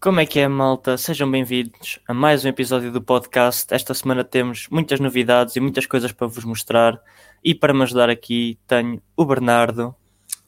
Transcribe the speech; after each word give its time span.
Como 0.00 0.20
é 0.20 0.26
que 0.26 0.38
é, 0.38 0.46
malta? 0.46 0.96
Sejam 0.96 1.28
bem-vindos 1.30 1.98
a 2.06 2.14
mais 2.14 2.44
um 2.44 2.48
episódio 2.48 2.92
do 2.92 3.02
podcast. 3.02 3.72
Esta 3.74 3.92
semana 3.94 4.22
temos 4.22 4.68
muitas 4.70 5.00
novidades 5.00 5.56
e 5.56 5.60
muitas 5.60 5.86
coisas 5.86 6.12
para 6.12 6.26
vos 6.28 6.44
mostrar. 6.44 7.00
E 7.42 7.54
para 7.54 7.74
me 7.74 7.82
ajudar 7.82 8.08
aqui 8.08 8.58
tenho 8.66 9.02
o 9.16 9.24
Bernardo. 9.24 9.94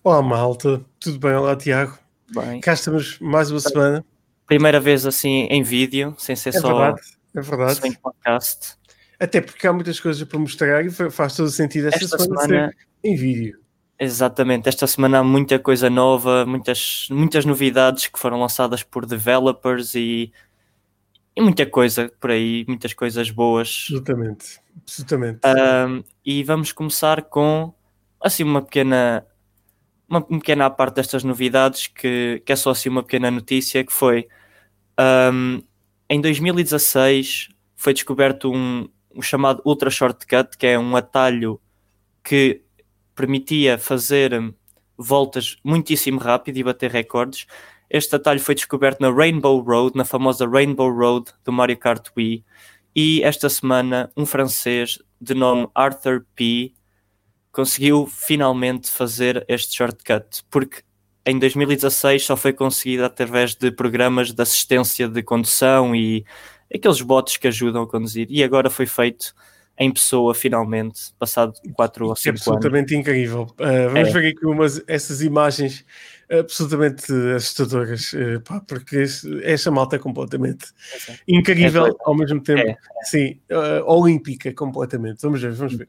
Olá, 0.04 0.22
malta. 0.22 0.80
Tudo 1.00 1.18
bem? 1.18 1.32
Olá, 1.32 1.56
Tiago. 1.56 1.98
Bem. 2.32 2.60
Cá 2.60 2.74
estamos 2.74 3.18
mais 3.18 3.50
uma 3.50 3.60
semana. 3.60 4.04
Primeira 4.46 4.78
vez 4.78 5.04
assim 5.04 5.46
em 5.50 5.62
vídeo, 5.62 6.14
sem 6.18 6.36
ser 6.36 6.50
É 6.50 6.52
só, 6.52 6.68
verdade, 6.68 7.00
é 7.34 7.42
só 7.42 7.56
verdade. 7.56 7.88
em 7.88 7.92
podcast. 7.94 8.76
Até 9.18 9.40
porque 9.40 9.66
há 9.66 9.72
muitas 9.72 9.98
coisas 10.00 10.22
para 10.26 10.38
mostrar 10.38 10.84
e 10.84 10.90
fa- 10.90 11.10
faz 11.10 11.34
todo 11.36 11.46
o 11.46 11.50
sentido 11.50 11.88
esta, 11.88 12.04
Esta 12.04 12.18
semana, 12.18 12.42
semana, 12.42 12.68
ser 12.70 12.76
em 13.04 13.16
vídeo. 13.16 13.58
Exatamente, 14.00 14.68
esta 14.68 14.86
semana 14.86 15.18
há 15.18 15.24
muita 15.24 15.58
coisa 15.58 15.90
nova, 15.90 16.46
muitas, 16.46 17.06
muitas 17.10 17.44
novidades 17.44 18.06
que 18.06 18.18
foram 18.18 18.40
lançadas 18.40 18.82
por 18.82 19.04
developers 19.04 19.94
e, 19.94 20.32
e 21.36 21.42
muita 21.42 21.66
coisa 21.66 22.10
por 22.18 22.30
aí, 22.30 22.64
muitas 22.66 22.94
coisas 22.94 23.30
boas. 23.30 23.84
Absolutamente. 23.88 24.58
Absolutamente. 24.82 25.40
Um, 25.46 26.02
e 26.24 26.42
vamos 26.42 26.72
começar 26.72 27.22
com 27.22 27.72
assim 28.20 28.42
uma 28.42 28.62
pequena 28.62 29.26
uma 30.08 30.20
pequena 30.20 30.68
parte 30.68 30.96
destas 30.96 31.22
novidades 31.22 31.86
que, 31.86 32.42
que 32.44 32.52
é 32.52 32.56
só 32.56 32.70
assim 32.70 32.88
uma 32.88 33.02
pequena 33.02 33.30
notícia 33.30 33.84
que 33.84 33.92
foi 33.92 34.26
um, 35.32 35.62
em 36.08 36.20
2016 36.20 37.50
foi 37.76 37.94
descoberto 37.94 38.50
um, 38.52 38.88
um 39.14 39.22
chamado 39.22 39.62
Ultra 39.64 39.88
Shortcut 39.88 40.58
que 40.58 40.66
é 40.66 40.78
um 40.78 40.96
atalho 40.96 41.60
que 42.24 42.62
permitia 43.20 43.76
fazer 43.76 44.32
hum, 44.32 44.54
voltas 44.96 45.58
muitíssimo 45.62 46.18
rápido 46.18 46.56
e 46.56 46.64
bater 46.64 46.90
recordes. 46.90 47.46
Este 47.90 48.16
atalho 48.16 48.40
foi 48.40 48.54
descoberto 48.54 49.00
na 49.00 49.10
Rainbow 49.10 49.60
Road, 49.60 49.94
na 49.94 50.06
famosa 50.06 50.48
Rainbow 50.48 50.90
Road 50.90 51.30
do 51.44 51.52
Mario 51.52 51.76
Kart 51.76 52.08
Wii. 52.16 52.42
E 52.96 53.22
esta 53.22 53.50
semana 53.50 54.10
um 54.16 54.24
francês 54.24 54.98
de 55.20 55.34
nome 55.34 55.68
Arthur 55.74 56.24
P. 56.34 56.72
conseguiu 57.52 58.06
finalmente 58.06 58.90
fazer 58.90 59.44
este 59.46 59.76
shortcut, 59.76 60.42
porque 60.50 60.82
em 61.26 61.38
2016 61.38 62.24
só 62.24 62.36
foi 62.38 62.54
conseguido 62.54 63.04
através 63.04 63.54
de 63.54 63.70
programas 63.70 64.32
de 64.32 64.42
assistência 64.42 65.06
de 65.08 65.22
condução 65.22 65.94
e 65.94 66.24
aqueles 66.74 67.02
bots 67.02 67.36
que 67.36 67.48
ajudam 67.48 67.82
a 67.82 67.86
conduzir, 67.86 68.28
e 68.30 68.42
agora 68.42 68.70
foi 68.70 68.86
feito 68.86 69.34
em 69.80 69.90
pessoa 69.90 70.34
finalmente, 70.34 71.12
passado 71.18 71.54
4 71.72 72.06
ou 72.06 72.12
Isso 72.12 72.28
é 72.28 72.32
5 72.36 72.36
anos. 72.36 72.46
absolutamente 72.46 72.94
incrível. 72.94 73.44
Uh, 73.58 73.88
vamos 73.90 74.10
É. 74.10 74.12
ver 74.12 74.28
aqui 74.36 74.44
umas, 74.46 74.82
essas 74.86 75.22
imagens 75.22 75.86
absolutamente 76.30 77.10
assustadoras, 77.34 78.12
uh, 78.12 78.40
pá, 78.42 78.60
porque 78.60 79.04
esta 79.42 79.70
malta 79.70 79.96
é 79.96 79.98
completamente 79.98 80.66
incrível 81.26 81.86
É, 81.86 81.90
ao 82.04 82.14
mesmo 82.14 82.42
tempo. 82.42 82.60
é. 82.60 82.76
Sim, 83.04 83.40
uh, 83.50 83.82
olímpica 83.90 84.52
completamente. 84.52 85.22
Vamos 85.22 85.40
ver, 85.40 85.52
vamos 85.52 85.74
ver. 85.74 85.88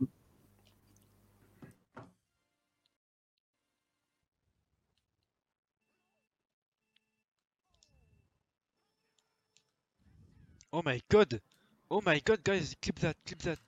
Oh 10.73 10.81
my 10.81 11.01
god! 11.09 11.41
Oh 11.89 12.01
my 12.01 12.21
god, 12.21 12.39
guys, 12.43 12.73
clip 12.81 12.99
that, 13.01 13.17
clip 13.25 13.41
that. 13.43 13.59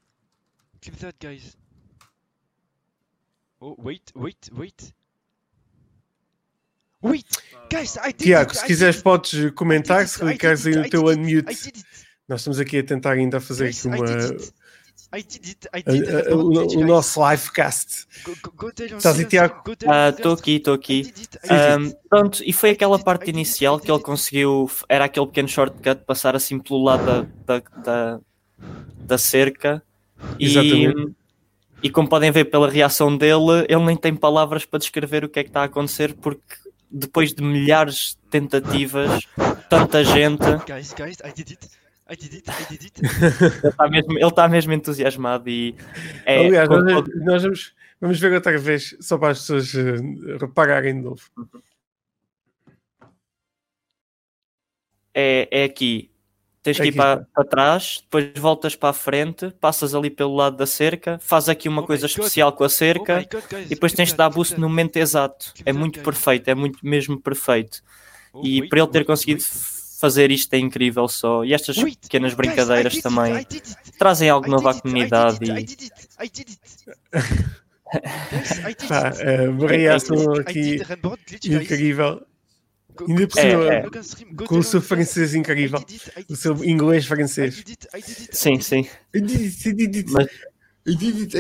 Clip 0.84 0.98
that, 0.98 1.16
guys. 1.20 1.56
Oh, 3.62 3.76
wait, 3.80 4.12
wait, 4.14 4.50
wait. 4.54 4.94
Wait! 7.02 7.26
Guys, 7.70 7.98
I 7.98 8.12
did 8.12 8.20
Tiago, 8.26 8.52
it! 8.52 8.58
se 8.58 8.64
I 8.66 8.68
quiseres 8.68 8.96
did 8.98 9.04
podes 9.04 9.52
comentar, 9.56 10.06
se 10.08 10.20
clicares 10.20 10.66
aí 10.68 10.76
no 10.76 10.90
teu 10.90 11.06
unmute. 11.06 11.72
Nós 12.28 12.42
estamos 12.42 12.60
aqui 12.60 12.80
a 12.80 12.84
tentar 12.84 13.14
ainda 13.14 13.40
fazer 13.40 13.66
Guys, 13.66 13.86
aqui 13.86 13.96
uma, 13.96 14.06
did 14.06 14.32
it. 14.42 14.54
I 15.14 15.24
did 15.24 15.46
it, 15.46 15.68
I 15.74 15.80
a- 15.80 15.92
did 15.92 16.10
a- 16.10 16.20
it. 16.20 16.34
o, 16.34 16.86
nosso 16.86 17.30
livecast. 17.30 18.06
Estás 18.98 19.20
aí, 19.20 19.26
Tiago? 19.26 19.64
Ah, 19.88 20.10
Estou 20.10 20.36
students. 20.36 20.42
aqui, 20.42 20.56
estou 20.56 20.74
aqui. 20.74 21.14
Um, 21.50 21.92
pronto, 22.10 22.44
e 22.44 22.52
foi 22.52 22.72
aquela 22.72 23.00
parte 23.00 23.30
inicial 23.30 23.80
que 23.80 23.90
ele 23.90 24.02
conseguiu, 24.02 24.70
era 24.90 25.06
aquele 25.06 25.28
pequeno 25.28 25.48
shortcut, 25.48 26.04
passar 26.06 26.36
assim 26.36 26.60
pelo 26.60 26.84
lado 26.84 27.06
da, 27.46 27.60
da, 27.60 27.82
da, 27.84 28.20
da 28.98 29.18
cerca 29.18 29.82
Exatamente. 30.40 31.14
e 31.82 31.90
como 31.90 32.08
podem 32.08 32.32
ver 32.32 32.46
pela 32.46 32.70
reação 32.70 33.16
dele, 33.16 33.66
ele 33.68 33.84
nem 33.84 33.96
tem 33.96 34.16
palavras 34.16 34.66
para 34.66 34.80
descrever 34.80 35.24
o 35.24 35.30
que 35.30 35.40
é 35.40 35.44
que 35.44 35.50
está 35.50 35.62
a 35.62 35.66
acontecer 35.66 36.14
porque 36.16 36.56
depois 36.90 37.34
de 37.34 37.44
milhares 37.44 38.18
de 38.24 38.30
tentativas, 38.30 39.28
tanta 39.70 40.04
gente, 40.04 40.44
Guys, 40.68 40.94
guys, 40.94 41.18
I 41.26 41.34
did 41.36 41.52
it. 41.52 41.68
I 42.10 42.16
did 42.16 42.34
it, 42.34 42.50
I 42.50 42.66
did 42.70 42.84
it. 42.84 43.02
ele 43.02 43.70
está 43.70 43.88
mesmo, 43.90 44.12
ele 44.12 44.28
está 44.28 44.48
mesmo 44.48 44.74
entusiasmado 44.74 45.50
e 45.50 45.76
é, 46.26 46.46
Aliás, 46.46 46.68
com 46.68 46.78
nós, 46.80 47.04
nós 47.16 47.44
vamos, 47.44 47.74
vamos 48.00 48.20
ver 48.20 48.34
outra 48.34 48.58
vez, 48.58 48.96
só 49.00 49.18
para 49.18 49.30
as 49.32 49.40
pessoas 49.40 49.74
eh, 49.74 50.38
repararem 50.40 50.96
de 50.96 51.02
novo. 51.02 51.22
é, 55.14 55.48
é 55.52 55.64
aqui. 55.64 56.10
Tens 56.64 56.78
que 56.80 56.88
ir 56.88 56.90
Aqui 56.90 56.98
para, 56.98 57.28
para 57.34 57.44
trás, 57.46 58.00
depois 58.04 58.32
voltas 58.40 58.76
para 58.76 58.90
a 58.90 58.94
frente, 58.94 59.52
passas 59.60 59.94
ali 59.94 60.10
pelo 60.10 60.34
lado 60.36 60.56
da 60.58 60.66
cerca, 60.66 61.20
faz 61.20 61.50
aqui 61.50 61.68
uma 61.68 61.82
Oh 61.82 61.86
coisa 61.86 62.08
God. 62.08 62.12
especial 62.18 62.54
com 62.54 62.64
a 62.64 62.70
Oh 62.70 62.70
cerca 62.70 63.20
my 63.20 63.26
god, 63.30 63.44
guys. 63.50 63.66
e 63.70 63.70
depois 63.76 63.92
tens 63.94 64.10
de 64.12 64.16
dar 64.16 64.30
boost 64.30 64.58
no 64.60 64.70
momento 64.70 64.96
exato. 64.98 65.54
É 65.66 65.74
muito 65.74 65.96
guys. 65.96 66.06
perfeito, 66.06 66.48
é 66.50 66.56
muito 66.56 66.80
mesmo 66.82 67.20
perfeito. 67.20 67.82
Oh, 68.32 68.42
E 68.44 68.62
wait, 68.62 68.70
para 68.70 68.80
ele 68.80 68.88
ter 68.88 69.00
wait, 69.00 69.08
conseguido 69.08 69.42
wait. 69.42 69.52
fazer 70.00 70.32
isto 70.32 70.54
é 70.54 70.58
incrível 70.60 71.08
só. 71.08 71.44
E 71.44 71.54
estas 71.54 71.78
Wait, 71.78 72.00
pequenas 72.02 72.34
guys, 72.34 72.38
brincadeiras 72.38 72.94
it, 72.94 73.04
também 73.04 73.36
it. 73.36 73.64
trazem 73.98 74.30
algo 74.30 74.50
novo 74.50 74.68
à 74.70 74.74
comunidade 74.80 75.40
e. 75.44 75.68
Guys, 78.32 78.60
it. 78.66 78.84
eh, 79.22 79.50
I 80.40 80.40
aqui 80.40 80.78
guys. 80.78 81.46
incrível, 81.46 82.26
ainda 83.08 83.28
por 83.28 83.40
cima, 83.40 83.74
é. 83.74 83.82
go 84.32 84.46
com 84.46 84.58
o 84.60 84.64
seu 84.64 84.82
francês 84.82 85.34
incrível, 85.36 85.84
o 86.30 86.36
seu 86.36 86.64
inglês 86.64 87.06
francês. 87.06 87.64
sim, 88.32 88.60
sim. 88.60 88.88
Mas, 90.12 90.28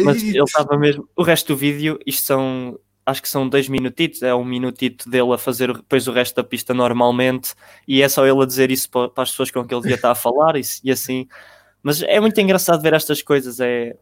mas 0.03 0.23
ele 0.23 0.39
estava 0.41 0.77
mesmo. 0.77 1.07
O 1.15 1.23
resto 1.23 1.53
do 1.53 1.57
vídeo, 1.57 1.99
isto 2.05 2.25
são. 2.25 2.79
Acho 3.05 3.21
que 3.21 3.27
são 3.27 3.49
dois 3.49 3.67
minutitos, 3.67 4.23
é 4.23 4.33
um 4.33 4.45
minutito 4.45 5.09
dele 5.09 5.33
a 5.33 5.37
fazer 5.37 5.73
depois 5.73 6.07
o 6.07 6.13
resto 6.13 6.35
da 6.35 6.43
pista 6.43 6.73
normalmente, 6.73 7.53
e 7.85 8.01
é 8.01 8.07
só 8.07 8.25
ele 8.25 8.41
a 8.41 8.45
dizer 8.45 8.71
isso 8.71 8.89
para, 8.89 9.09
para 9.09 9.23
as 9.23 9.31
pessoas 9.31 9.51
com 9.51 9.61
quem 9.65 9.75
ele 9.75 9.81
devia 9.81 9.97
estar 9.97 10.11
a 10.11 10.15
falar 10.15 10.55
e, 10.55 10.61
e 10.85 10.89
assim. 10.89 11.27
Mas 11.81 12.01
é 12.01 12.17
muito 12.21 12.39
engraçado 12.39 12.81
ver 12.81 12.93
estas 12.93 13.21
coisas, 13.21 13.59
é, 13.59 13.97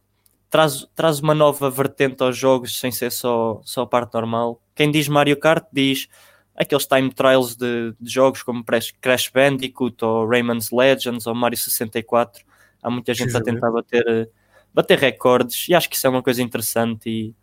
traz, 0.51 0.85
traz 0.93 1.19
uma 1.19 1.33
nova 1.33 1.67
vertente 1.71 2.21
aos 2.21 2.37
jogos 2.37 2.79
sem 2.79 2.91
ser 2.91 3.11
só, 3.11 3.59
só 3.63 3.81
a 3.81 3.87
parte 3.87 4.13
normal. 4.13 4.61
Quem 4.75 4.91
diz 4.91 5.07
Mario 5.07 5.37
Kart 5.37 5.65
diz 5.73 6.07
aqueles 6.55 6.85
time 6.85 7.11
trials 7.13 7.55
de, 7.55 7.93
de 7.99 8.11
jogos 8.11 8.43
como 8.43 8.63
Crash 8.63 9.29
Bandicoot 9.33 10.03
ou 10.03 10.27
Rayman's 10.27 10.71
Legends 10.71 11.25
ou 11.27 11.33
Mario 11.35 11.57
64. 11.57 12.43
Há 12.83 12.89
muita 12.89 13.13
gente 13.13 13.29
a 13.29 13.41
Precisamente. 13.41 13.55
tentar 13.55 13.71
bater, 13.71 14.03
eh, 14.07 14.27
bater 14.73 14.97
recordes 14.99 15.67
e 15.69 15.73
acho 15.73 15.89
que 15.89 15.95
isso 15.95 16.07
é 16.07 16.09
uma 16.09 16.23
coisa 16.23 16.41
interessante 16.41 17.09
e 17.09 17.35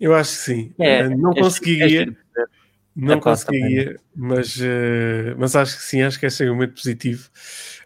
Eu 0.00 0.14
acho 0.14 0.30
que 0.32 0.36
sim. 0.44 0.74
é, 0.78 1.00
Eh, 1.00 1.08
não 1.08 1.32
é- 1.32 1.40
conseguiria, 1.40 2.02
é 2.02 2.04
de 2.04 2.10
ver. 2.10 2.48
não 2.94 3.16
Epá, 3.16 3.22
conseguiria, 3.32 4.00
mas, 4.14 4.56
eh, 4.60 5.34
mas 5.36 5.56
acho 5.56 5.76
que 5.76 5.82
sim, 5.82 6.02
acho 6.02 6.18
que 6.18 6.26
é 6.26 6.28
extremamente 6.28 6.74
positivo. 6.74 7.28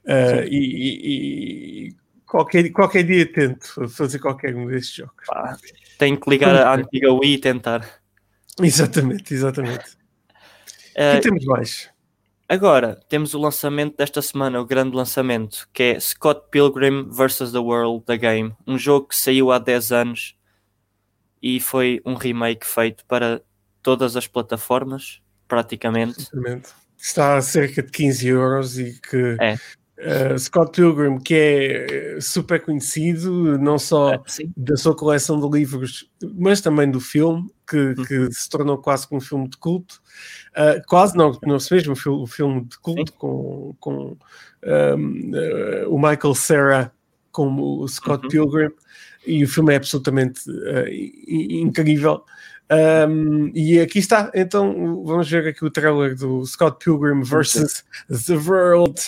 Eh, 0.04 0.46
e, 0.50 1.88
e- 1.88 1.96
qualquer, 2.26 2.70
qualquer 2.70 3.02
dia 3.04 3.30
tento 3.30 3.88
fazer 3.88 4.18
qualquer 4.18 4.54
um 4.54 4.66
destes 4.66 4.94
jogos. 4.94 5.26
Pá, 5.26 5.56
Tenho 5.98 6.18
que 6.20 6.28
ligar 6.28 6.54
à 6.56 6.74
antiga 6.74 7.12
Wii 7.12 7.34
e 7.34 7.38
tentar. 7.38 8.01
Exatamente, 8.62 9.34
exatamente. 9.34 9.96
O 10.94 11.14
que 11.14 11.20
temos 11.20 11.44
mais? 11.46 11.90
Agora, 12.48 13.00
temos 13.08 13.32
o 13.32 13.38
lançamento 13.38 13.96
desta 13.96 14.20
semana, 14.20 14.60
o 14.60 14.66
grande 14.66 14.94
lançamento, 14.94 15.66
que 15.72 15.82
é 15.82 16.00
Scott 16.00 16.42
Pilgrim 16.50 17.08
vs. 17.08 17.50
The 17.50 17.58
World, 17.58 18.04
The 18.04 18.18
Game. 18.18 18.54
Um 18.66 18.76
jogo 18.76 19.08
que 19.08 19.16
saiu 19.16 19.50
há 19.50 19.58
10 19.58 19.90
anos 19.90 20.36
e 21.42 21.58
foi 21.60 22.02
um 22.04 22.14
remake 22.14 22.66
feito 22.66 23.06
para 23.06 23.40
todas 23.82 24.16
as 24.16 24.26
plataformas, 24.26 25.22
praticamente. 25.48 26.20
Exatamente. 26.20 26.68
Está 26.98 27.36
a 27.36 27.42
cerca 27.42 27.82
de 27.82 27.90
15 27.90 28.28
euros 28.28 28.78
e 28.78 29.00
que 29.00 29.36
É. 29.40 29.58
eh, 30.02 30.36
Scott 30.38 30.72
Pilgrim, 30.72 31.18
que 31.18 31.34
é 31.34 32.16
eh, 32.16 32.20
super 32.20 32.60
conhecido, 32.60 33.58
não 33.58 33.78
só 33.78 34.22
Sim, 34.26 34.52
da 34.56 34.76
sua 34.76 34.94
coleção 34.96 35.40
de 35.40 35.58
livros, 35.58 36.10
mas 36.34 36.60
também 36.60 36.90
do 36.90 37.00
filme, 37.00 37.48
que, 37.68 37.76
Uhum. 37.78 37.94
que 38.04 38.32
se 38.32 38.48
tornou 38.50 38.76
quase 38.78 39.08
que 39.08 39.14
um 39.14 39.20
filme 39.20 39.48
de 39.48 39.56
culto. 39.56 40.00
Uh, 40.50 40.82
quase 40.86 41.16
não, 41.16 41.38
não 41.46 41.58
se 41.58 41.72
mesmo 41.74 41.92
um 41.92 41.96
fil- 41.96 42.26
filme 42.26 42.64
de 42.66 42.78
culto 42.78 43.12
com, 43.14 43.74
com 43.80 43.94
um, 43.94 45.30
uh, 45.32 45.88
o 45.88 45.96
Michael 45.96 46.34
Cera 46.34 46.92
como 47.30 47.80
o 47.80 47.88
Scott 47.88 48.24
Uhum. 48.24 48.28
Pilgrim 48.30 48.70
e 49.26 49.42
o 49.42 49.48
filme 49.48 49.72
é 49.72 49.76
absolutamente 49.76 50.40
uh, 50.50 50.86
incrível. 51.18 52.24
Um, 53.08 53.50
e 53.54 53.80
aqui 53.80 53.98
está, 53.98 54.30
então 54.34 55.02
vamos 55.04 55.30
ver 55.30 55.46
aqui 55.46 55.64
o 55.64 55.70
trailer 55.70 56.14
do 56.14 56.44
Scott 56.46 56.82
Pilgrim 56.82 57.22
versus 57.22 57.84
The 58.26 58.34
World. 58.36 59.00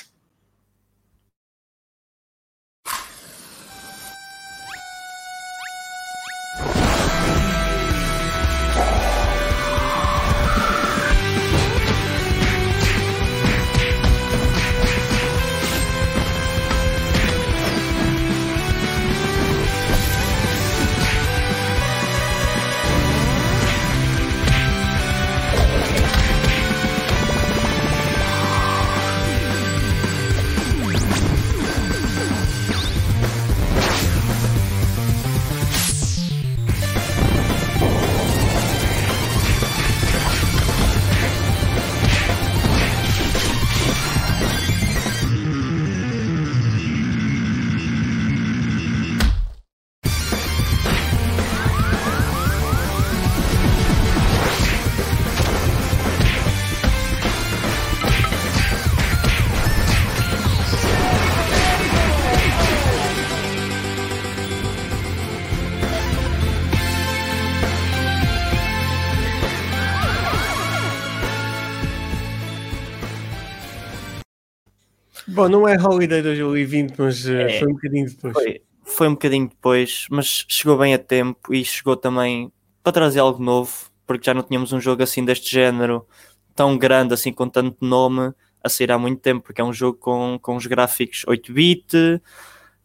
Bom, 75.34 75.48
não 75.48 75.66
é 75.66 75.76
Holiday 75.76 76.22
2020, 76.22 76.94
mas 76.96 77.26
uh, 77.26 77.32
é, 77.32 77.58
foi 77.58 77.68
um 77.68 77.72
bocadinho 77.72 78.06
depois. 78.06 78.34
Foi, 78.34 78.62
foi, 78.84 79.08
um 79.08 79.12
bocadinho 79.14 79.48
depois, 79.48 80.06
mas 80.08 80.46
chegou 80.48 80.78
bem 80.78 80.94
a 80.94 80.98
tempo 80.98 81.52
e 81.52 81.64
chegou 81.64 81.96
também 81.96 82.52
para 82.84 82.92
trazer 82.92 83.18
algo 83.18 83.42
novo, 83.42 83.90
porque 84.06 84.26
já 84.26 84.32
não 84.32 84.44
tínhamos 84.44 84.72
um 84.72 84.80
jogo 84.80 85.02
assim 85.02 85.24
deste 85.24 85.50
género, 85.50 86.06
tão 86.54 86.78
grande, 86.78 87.14
assim, 87.14 87.32
com 87.32 87.48
tanto 87.48 87.84
nome, 87.84 88.32
a 88.62 88.68
sair 88.68 88.92
há 88.92 88.98
muito 88.98 89.20
tempo, 89.20 89.42
porque 89.42 89.60
é 89.60 89.64
um 89.64 89.72
jogo 89.72 89.98
com, 89.98 90.38
com 90.40 90.54
os 90.54 90.66
gráficos 90.66 91.24
8-bit, 91.26 92.22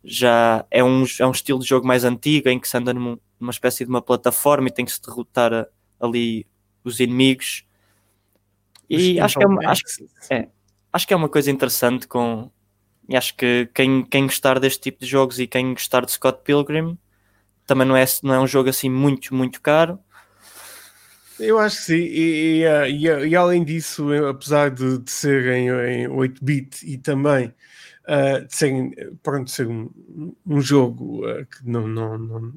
já 0.04 0.66
é 0.72 0.84
um, 0.84 1.04
é 1.20 1.28
um 1.28 1.32
estilo 1.32 1.60
de 1.60 1.68
jogo 1.68 1.86
mais 1.86 2.04
antigo, 2.04 2.50
em 2.50 2.60
que 2.60 2.68
se 2.68 2.76
anda 2.76 2.92
numa, 2.96 3.20
numa 3.40 3.52
espécie 3.52 3.84
de 3.84 3.92
uma 3.92 4.02
plataforma 4.02 4.70
e 4.70 4.72
tem 4.72 4.86
que 4.86 4.92
se 4.92 5.00
derrotar 5.00 5.54
a, 5.54 5.68
ali 6.00 6.48
os 6.84 7.00
inimigos. 7.00 7.64
E 8.90 9.20
acho 9.20 9.38
que, 9.38 9.46
é, 9.46 9.68
acho, 9.68 9.84
é, 10.32 10.48
acho 10.92 11.08
que 11.08 11.14
é 11.14 11.18
uma 11.18 11.30
coisa 11.30 11.52
interessante 11.52 12.08
com. 12.08 12.50
E 13.08 13.16
acho 13.16 13.36
que 13.36 13.70
quem, 13.74 14.04
quem 14.04 14.26
gostar 14.26 14.60
deste 14.60 14.82
tipo 14.82 15.00
de 15.00 15.08
jogos 15.08 15.40
e 15.40 15.48
quem 15.48 15.74
gostar 15.74 16.06
de 16.06 16.12
Scott 16.12 16.42
Pilgrim 16.44 16.98
também 17.66 17.88
não 17.88 17.96
é, 17.96 18.06
não 18.24 18.34
é 18.34 18.40
um 18.40 18.48
jogo 18.48 18.70
assim 18.70 18.90
muito, 18.90 19.34
muito 19.34 19.62
caro. 19.62 20.00
Eu 21.40 21.58
acho 21.58 21.78
que 21.78 21.84
sim, 21.84 21.94
e, 21.94 22.64
e, 22.64 23.08
e, 23.08 23.28
e 23.30 23.36
além 23.36 23.64
disso, 23.64 24.12
apesar 24.26 24.70
de, 24.70 24.98
de 24.98 25.10
ser 25.10 25.48
em, 25.48 25.70
em 25.70 26.08
8-bit 26.08 26.86
e 26.86 26.98
também 26.98 27.54
uh, 28.10 28.46
de 28.46 28.56
ser, 28.56 29.18
pronto, 29.22 29.50
ser 29.50 29.68
um, 29.68 29.90
um 30.46 30.60
jogo 30.60 31.26
uh, 31.26 31.46
que 31.46 31.70
não, 31.70 31.88
não, 31.88 32.18
não, 32.18 32.54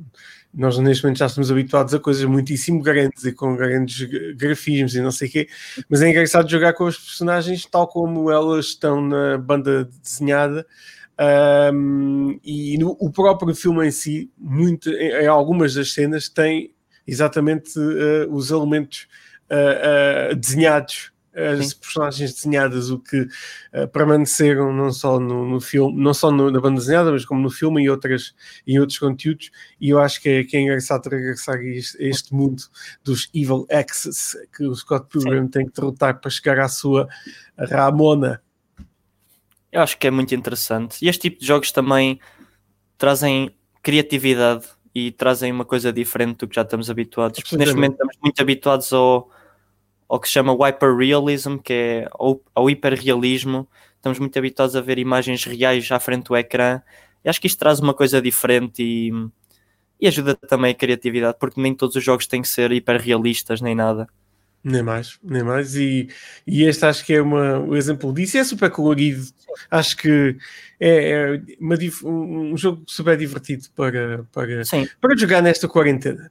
nós 0.53 0.79
neste 0.79 1.05
momento 1.05 1.19
já 1.19 1.27
estamos 1.27 1.51
habituados 1.51 1.93
a 1.93 2.01
coisas 2.01 2.25
muitíssimo 2.25 2.83
grandes 2.83 3.25
e 3.25 3.33
com 3.33 3.55
grandes 3.55 4.09
grafismos 4.35 4.95
e 4.95 5.03
não 5.03 5.13
sei 5.13 5.29
o 5.29 5.31
quê, 5.31 5.49
mas 5.89 6.03
é 6.03 6.11
engraçado 6.11 6.51
jogar 6.51 6.73
com 6.73 6.85
os 6.85 6.99
personagens 6.99 7.67
tal 7.67 7.87
como 7.87 8.31
elas 8.31 8.67
estão 8.67 9.01
na 9.01 9.37
banda 9.39 9.89
desenhada. 10.03 10.67
Um, 11.73 12.41
e 12.43 12.77
no, 12.79 12.97
o 12.99 13.11
próprio 13.11 13.55
filme 13.55 13.87
em 13.87 13.91
si, 13.91 14.31
muito, 14.37 14.91
em, 14.91 15.23
em 15.23 15.27
algumas 15.27 15.75
das 15.75 15.93
cenas, 15.93 16.29
tem 16.29 16.75
exatamente 17.07 17.79
uh, 17.79 18.33
os 18.33 18.51
elementos 18.51 19.07
uh, 19.51 20.33
uh, 20.33 20.37
desenhados 20.37 21.12
as 21.35 21.69
Sim. 21.69 21.77
personagens 21.79 22.35
desenhadas, 22.35 22.91
o 22.91 22.99
que 22.99 23.23
uh, 23.23 23.89
permaneceram 23.93 24.73
não 24.73 24.93
só 24.93 25.19
no, 25.19 25.49
no, 25.49 25.61
filme, 25.61 26.03
não 26.03 26.13
só 26.13 26.31
no, 26.31 26.51
na 26.51 26.61
banda 26.61 26.81
desenhada, 26.81 27.11
mas 27.11 27.25
como 27.25 27.41
no 27.41 27.51
filme 27.51 27.83
e, 27.83 27.91
outras, 27.91 28.35
e 28.67 28.79
outros 28.79 28.99
conteúdos, 28.99 29.51
e 29.81 29.91
eu 29.91 29.99
acho 29.99 30.21
que 30.21 30.29
é, 30.29 30.45
que 30.45 30.57
é 30.57 30.61
engraçado 30.61 31.09
regressar 31.09 31.57
a 31.57 31.65
este, 31.65 32.03
a 32.03 32.07
este 32.07 32.35
mundo 32.35 32.63
dos 33.03 33.31
Evil 33.35 33.67
Exes 33.71 34.37
que 34.57 34.65
o 34.65 34.75
Scott 34.75 35.07
Pilgrim 35.09 35.45
Sim. 35.45 35.49
tem 35.49 35.67
que 35.67 35.73
derrotar 35.73 36.21
para 36.21 36.31
chegar 36.31 36.59
à 36.59 36.69
sua 36.69 37.09
Ramona. 37.57 38.43
Eu 39.71 39.81
acho 39.81 39.97
que 39.97 40.07
é 40.07 40.11
muito 40.11 40.35
interessante. 40.35 41.03
E 41.03 41.09
este 41.09 41.23
tipo 41.23 41.41
de 41.41 41.47
jogos 41.47 41.73
também 41.73 42.21
trazem 42.99 43.51
criatividade 43.83 44.67
e 44.95 45.11
trazem 45.11 45.51
uma 45.51 45.65
coisa 45.65 45.91
diferente 45.91 46.39
do 46.39 46.49
que 46.49 46.55
já 46.55 46.63
estamos 46.63 46.91
habituados. 46.91 47.43
Neste 47.53 47.75
momento 47.75 47.93
estamos 47.93 48.17
muito 48.23 48.41
habituados 48.41 48.93
ao 48.93 49.31
ao 50.13 50.21
que 50.21 50.29
se 50.29 50.35
chama 50.35 50.53
hyperrealism, 50.53 51.57
que 51.57 51.73
é 51.73 52.09
ao, 52.55 52.69
hiperrealismo. 52.69 53.67
Estamos 53.97 54.19
muito 54.19 54.39
habituados 54.39 54.77
a 54.77 54.81
ver 54.83 54.99
imagens 54.99 55.43
reais 55.47 55.91
à 55.91 55.99
frente 55.99 56.25
do 56.25 56.37
ecrã. 56.37 56.83
E 57.25 57.31
acho 57.31 57.41
que 57.41 57.47
isto 57.47 57.59
traz 57.59 57.81
uma 57.81 57.95
coisa 57.95 58.21
diferente 58.21 58.83
e, 58.83 59.11
e 59.99 60.07
ajuda 60.07 60.35
também 60.35 60.73
a 60.73 60.75
criatividade, 60.75 61.39
porque 61.41 61.59
nem 61.59 61.75
todos 61.75 61.97
os 61.97 62.05
jogos 62.05 62.27
têm 62.27 62.43
que 62.43 62.49
ser 62.49 62.73
hiperrealistas 62.73 63.63
nem 63.63 63.75
nada. 63.75 64.07
Nem 64.63 64.83
mais, 64.83 65.19
nem 65.23 65.43
mais. 65.43 65.77
E, 65.77 66.11
e 66.47 66.65
este 66.65 66.85
acho 66.85 67.07
que 67.07 67.15
é 67.15 67.23
uma, 67.23 67.59
um 67.61 67.75
exemplo 67.75 68.13
disso. 68.13 68.37
É 68.37 68.45
super 68.45 68.71
colorido. 68.71 69.23
Acho 69.71 69.97
que 69.97 70.37
é, 70.79 71.11
é 71.11 71.43
uma, 71.59 71.79
um 72.05 72.55
jogo 72.55 72.85
super 72.87 73.17
divertido 73.17 73.65
para, 73.75 74.25
para, 74.31 74.61
para 75.01 75.17
jogar 75.17 75.41
nesta 75.41 75.67
quarentena. 75.67 76.31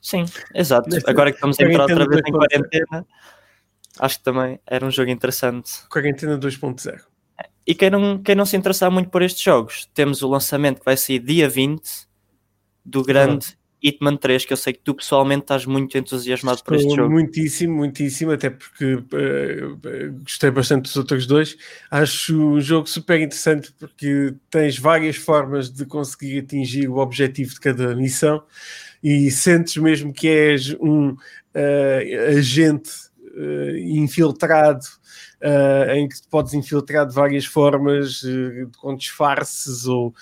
Sim, 0.00 0.24
exato. 0.54 0.88
Agora 1.06 1.30
que 1.30 1.36
estamos 1.36 1.58
a 1.60 1.64
entrar 1.64 1.82
outra 1.82 2.08
vez 2.08 2.22
em 2.26 2.32
quarentena, 2.32 3.06
acho 3.98 4.18
que 4.18 4.24
também 4.24 4.60
era 4.66 4.84
um 4.84 4.90
jogo 4.90 5.10
interessante. 5.10 5.86
Quarentena 5.88 6.38
2.0. 6.38 7.00
E 7.66 7.74
quem 7.74 7.90
não, 7.90 8.18
quem 8.18 8.34
não 8.34 8.46
se 8.46 8.56
interessar 8.56 8.90
muito 8.90 9.10
por 9.10 9.22
estes 9.22 9.42
jogos, 9.42 9.88
temos 9.94 10.22
o 10.22 10.28
lançamento 10.28 10.78
que 10.78 10.84
vai 10.84 10.96
sair 10.96 11.18
dia 11.18 11.48
20 11.48 12.08
do 12.84 13.02
grande 13.02 13.58
Hitman 13.82 14.16
3, 14.16 14.44
que 14.44 14.52
eu 14.52 14.56
sei 14.56 14.72
que 14.74 14.80
tu 14.80 14.94
pessoalmente 14.94 15.42
estás 15.42 15.64
muito 15.64 15.96
entusiasmado 15.96 16.58
Estou 16.58 16.74
por 16.74 16.80
este 16.80 16.94
jogo. 16.94 17.10
Muitíssimo, 17.10 17.76
muitíssimo, 17.76 18.32
até 18.32 18.50
porque 18.50 18.94
uh, 18.94 20.20
gostei 20.22 20.50
bastante 20.50 20.82
dos 20.82 20.96
outros 20.96 21.26
dois. 21.26 21.56
Acho 21.90 22.54
o 22.54 22.60
jogo 22.60 22.86
super 22.86 23.20
interessante 23.20 23.72
porque 23.78 24.34
tens 24.50 24.78
várias 24.78 25.16
formas 25.16 25.70
de 25.70 25.86
conseguir 25.86 26.40
atingir 26.40 26.88
o 26.88 26.98
objetivo 26.98 27.54
de 27.54 27.60
cada 27.60 27.94
missão 27.94 28.42
e 29.02 29.30
sentes 29.30 29.76
mesmo 29.76 30.12
que 30.12 30.28
és 30.28 30.74
um 30.80 31.10
uh, 31.10 32.36
agente 32.36 32.90
uh, 33.34 33.76
infiltrado 33.76 34.84
uh, 35.42 35.90
em 35.92 36.06
que 36.06 36.20
te 36.20 36.28
podes 36.28 36.52
infiltrar 36.52 37.06
de 37.06 37.14
várias 37.14 37.46
formas, 37.46 38.22
com 38.78 38.94
disfarces 38.94 39.86
ou 39.86 40.14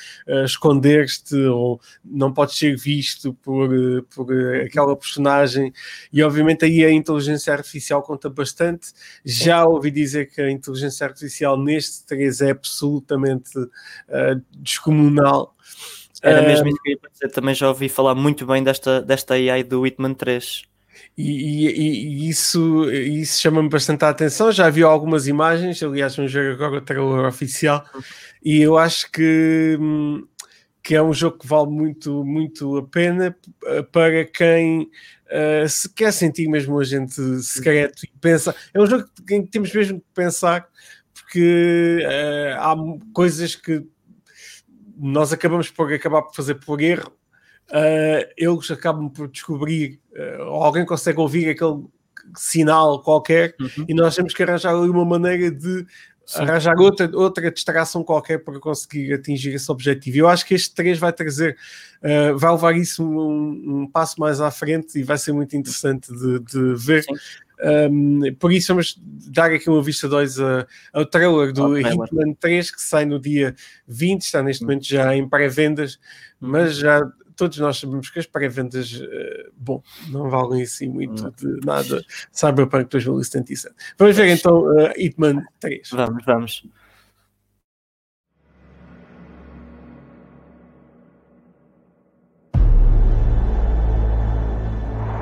esconder-te, 0.44 1.34
ou 1.34 1.80
não 2.04 2.32
podes 2.32 2.56
ser 2.56 2.76
visto 2.76 3.34
por, 3.34 3.68
por 4.14 4.32
aquela 4.64 4.96
personagem. 4.96 5.72
E 6.12 6.22
obviamente 6.22 6.64
aí 6.64 6.84
a 6.84 6.92
inteligência 6.92 7.52
artificial 7.52 8.02
conta 8.02 8.30
bastante. 8.30 8.92
Já 9.24 9.64
ouvi 9.64 9.90
dizer 9.90 10.30
que 10.30 10.40
a 10.40 10.50
inteligência 10.50 11.06
artificial 11.06 11.58
neste 11.60 12.06
3 12.06 12.40
é 12.42 12.50
absolutamente 12.50 13.50
descomunal. 14.60 15.54
Era 16.22 16.42
mesmo 16.42 16.68
isso 16.68 16.78
que 16.82 16.90
eu 16.90 16.92
ia 16.92 17.10
dizer, 17.12 17.28
também 17.30 17.54
já 17.54 17.68
ouvi 17.68 17.88
falar 17.88 18.14
muito 18.14 18.44
bem 18.46 18.62
desta, 18.62 19.00
desta 19.00 19.34
AI 19.34 19.62
do 19.62 19.82
Whitman 19.82 20.14
3. 20.14 20.62
E, 21.16 21.66
e, 21.68 22.26
e 22.26 22.28
isso, 22.28 22.90
isso 22.90 23.40
chama-me 23.40 23.68
bastante 23.68 24.04
a 24.04 24.08
atenção. 24.08 24.52
Já 24.52 24.68
vi 24.70 24.82
algumas 24.82 25.26
imagens, 25.26 25.82
aliás, 25.82 26.16
vamos 26.16 26.32
ver 26.32 26.52
agora 26.52 26.78
o 26.78 26.80
trailer 26.80 27.26
oficial, 27.26 27.84
e 28.44 28.60
eu 28.60 28.76
acho 28.76 29.10
que, 29.10 29.78
que 30.82 30.94
é 30.94 31.02
um 31.02 31.12
jogo 31.12 31.38
que 31.38 31.46
vale 31.46 31.70
muito, 31.70 32.24
muito 32.24 32.78
a 32.78 32.86
pena 32.86 33.36
eh, 33.66 33.82
para 33.82 34.24
quem 34.24 34.82
uh, 34.82 35.68
se 35.68 35.92
quer 35.92 36.12
sentir 36.12 36.48
mesmo 36.48 36.76
um 36.76 36.80
agente 36.80 37.20
secreto 37.42 38.04
e 38.04 38.12
pensa. 38.20 38.54
É 38.72 38.80
um 38.80 38.86
jogo 38.86 39.04
que 39.26 39.42
temos 39.42 39.72
mesmo 39.72 40.00
que 40.00 40.06
pensar, 40.14 40.66
porque 41.12 41.98
uh, 42.04 42.60
há 42.60 42.76
coisas 43.12 43.54
que 43.54 43.84
nós 44.98 45.32
acabamos 45.32 45.70
por 45.70 45.92
acabar 45.92 46.22
por 46.22 46.34
fazer 46.34 46.56
por 46.56 46.80
erro 46.80 47.12
uh, 47.70 48.28
eles 48.36 48.70
acabam 48.70 49.08
por 49.08 49.28
descobrir, 49.28 50.00
uh, 50.12 50.42
alguém 50.42 50.84
consegue 50.84 51.20
ouvir 51.20 51.48
aquele 51.48 51.84
sinal 52.36 53.02
qualquer, 53.02 53.54
uhum. 53.60 53.86
e 53.88 53.94
nós 53.94 54.14
temos 54.14 54.34
que 54.34 54.42
arranjar 54.42 54.74
ali 54.74 54.88
uma 54.88 55.04
maneira 55.04 55.50
de 55.50 55.86
Sim. 56.26 56.42
arranjar 56.42 56.78
outra, 56.78 57.10
outra 57.14 57.50
distração 57.50 58.04
qualquer 58.04 58.44
para 58.44 58.58
conseguir 58.60 59.14
atingir 59.14 59.54
esse 59.54 59.70
objetivo. 59.70 60.18
Eu 60.18 60.28
acho 60.28 60.44
que 60.44 60.54
este 60.54 60.74
3 60.74 60.98
vai 60.98 61.12
trazer, 61.12 61.56
uh, 62.02 62.36
vai 62.36 62.52
levar 62.52 62.76
isso 62.76 63.02
um, 63.02 63.82
um, 63.82 63.86
passo 63.86 64.20
mais 64.20 64.40
à 64.40 64.50
frente 64.50 64.98
e 64.98 65.02
vai 65.02 65.16
ser 65.16 65.32
muito 65.32 65.56
interessante 65.56 66.12
de, 66.12 66.40
de 66.40 66.74
ver. 66.76 67.04
Um, 67.60 68.20
por 68.38 68.52
isso 68.52 68.68
vamos 68.68 68.98
dar 69.30 69.50
aqui 69.52 69.68
uma 69.68 69.82
vista 69.82 70.08
2 70.08 70.36
ao 70.92 71.04
trailer 71.06 71.52
do 71.52 71.72
okay, 71.72 71.82
Hitman 71.82 72.34
3 72.34 72.70
que 72.70 72.80
sai 72.80 73.04
no 73.04 73.18
dia 73.18 73.54
20, 73.86 74.22
está 74.22 74.42
neste 74.42 74.62
momento 74.62 74.86
já 74.86 75.14
em 75.16 75.28
pré-vendas, 75.28 75.98
mas 76.40 76.76
já 76.76 77.00
todos 77.34 77.58
nós 77.58 77.78
sabemos 77.78 78.10
que 78.10 78.18
as 78.18 78.26
pré-vendas, 78.26 78.92
uh, 78.92 79.52
bom, 79.56 79.82
não 80.08 80.28
valem 80.28 80.62
assim 80.62 80.88
muito 80.88 81.22
não. 81.22 81.30
de 81.30 81.66
nada. 81.66 82.04
Cyberpunk 82.32 82.90
2077. 82.90 83.74
Vamos 83.96 84.16
ver 84.16 84.28
então 84.28 84.62
uh, 84.62 84.92
Hitman 84.96 85.44
3. 85.60 85.90
Vamos, 85.90 86.24
vamos. 86.24 86.66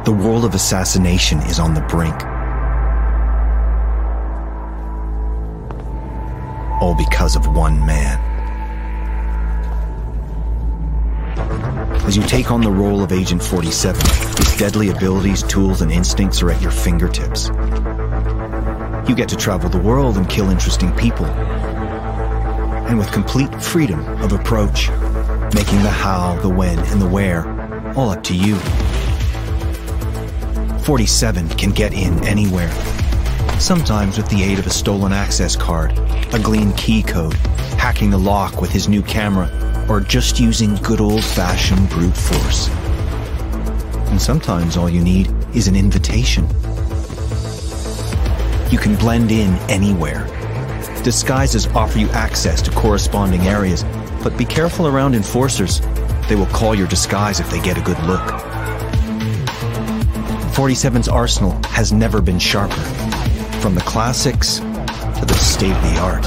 The 0.06 0.12
world 0.12 0.44
of 0.44 0.54
assassination 0.54 1.40
is 1.40 1.58
on 1.58 1.74
the 1.74 1.80
brink. 1.80 2.14
All 6.80 6.94
because 6.96 7.34
of 7.34 7.44
one 7.56 7.84
man. 7.84 8.16
As 12.06 12.16
you 12.16 12.22
take 12.22 12.52
on 12.52 12.60
the 12.60 12.70
role 12.70 13.02
of 13.02 13.10
Agent 13.10 13.42
47, 13.42 14.00
his 14.00 14.56
deadly 14.56 14.90
abilities, 14.90 15.42
tools, 15.42 15.82
and 15.82 15.90
instincts 15.90 16.40
are 16.40 16.52
at 16.52 16.62
your 16.62 16.70
fingertips. 16.70 17.48
You 19.08 19.16
get 19.16 19.28
to 19.30 19.36
travel 19.36 19.68
the 19.68 19.82
world 19.82 20.18
and 20.18 20.30
kill 20.30 20.50
interesting 20.50 20.94
people. 20.94 21.26
And 21.26 22.96
with 22.96 23.10
complete 23.10 23.52
freedom 23.60 24.06
of 24.22 24.32
approach, 24.32 24.88
making 25.52 25.82
the 25.82 25.90
how, 25.90 26.38
the 26.42 26.48
when, 26.48 26.78
and 26.78 27.02
the 27.02 27.08
where 27.08 27.44
all 27.96 28.10
up 28.10 28.22
to 28.22 28.36
you. 28.36 28.56
47 30.86 31.48
can 31.48 31.72
get 31.72 31.92
in 31.92 32.24
anywhere. 32.24 32.70
Sometimes 33.58 34.16
with 34.16 34.28
the 34.28 34.40
aid 34.40 34.60
of 34.60 34.68
a 34.68 34.70
stolen 34.70 35.12
access 35.12 35.56
card, 35.56 35.90
a 36.32 36.38
glean 36.38 36.72
key 36.74 37.02
code, 37.02 37.34
hacking 37.74 38.08
the 38.08 38.18
lock 38.18 38.60
with 38.60 38.70
his 38.70 38.86
new 38.88 39.02
camera, 39.02 39.50
or 39.88 39.98
just 39.98 40.38
using 40.38 40.76
good 40.76 41.00
old 41.00 41.24
fashioned 41.24 41.90
brute 41.90 42.16
force. 42.16 42.68
And 44.10 44.22
sometimes 44.22 44.76
all 44.76 44.88
you 44.88 45.02
need 45.02 45.28
is 45.56 45.66
an 45.66 45.74
invitation. 45.74 46.44
You 48.70 48.78
can 48.78 48.94
blend 48.94 49.32
in 49.32 49.54
anywhere. 49.68 50.24
Disguises 51.02 51.66
offer 51.74 51.98
you 51.98 52.08
access 52.10 52.62
to 52.62 52.70
corresponding 52.70 53.48
areas, 53.48 53.82
but 54.22 54.38
be 54.38 54.44
careful 54.44 54.86
around 54.86 55.16
enforcers. 55.16 55.80
They 56.28 56.36
will 56.36 56.46
call 56.46 56.76
your 56.76 56.86
disguise 56.86 57.40
if 57.40 57.50
they 57.50 57.60
get 57.60 57.76
a 57.76 57.80
good 57.80 57.98
look. 58.04 58.45
47's 60.56 61.06
arsenal 61.06 61.52
has 61.64 61.92
never 61.92 62.22
been 62.22 62.38
sharper, 62.38 62.80
from 63.60 63.74
the 63.74 63.82
classics 63.82 64.58
to 64.58 65.24
the 65.26 65.34
state 65.34 65.70
of 65.70 65.82
the 65.82 65.98
art 66.00 66.26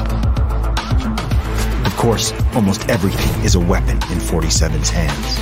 Of 1.88 1.98
course, 1.98 2.31
almost 2.53 2.88
everything 2.89 3.43
is 3.43 3.55
a 3.55 3.59
weapon 3.59 3.95
in 3.95 4.19
47's 4.19 4.91
hands. 4.91 5.36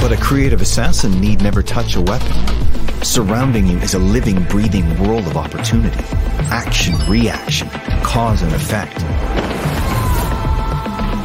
But 0.00 0.12
a 0.12 0.16
creative 0.16 0.60
assassin 0.60 1.20
need 1.20 1.42
never 1.42 1.64
touch 1.64 1.96
a 1.96 2.00
weapon. 2.00 2.32
Surrounding 3.02 3.66
you 3.66 3.78
is 3.78 3.94
a 3.94 3.98
living, 3.98 4.44
breathing 4.44 4.88
world 5.02 5.26
of 5.26 5.36
opportunity. 5.36 6.04
Action, 6.52 6.94
reaction, 7.08 7.68
cause 8.04 8.40
and 8.40 8.54
effect. 8.54 9.00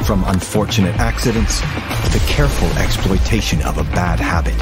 From 0.07 0.23
unfortunate 0.25 0.95
accidents 0.95 1.61
to 1.61 2.09
the 2.17 2.25
careful 2.27 2.69
exploitation 2.79 3.61
of 3.61 3.77
a 3.77 3.83
bad 3.83 4.19
habit. 4.19 4.55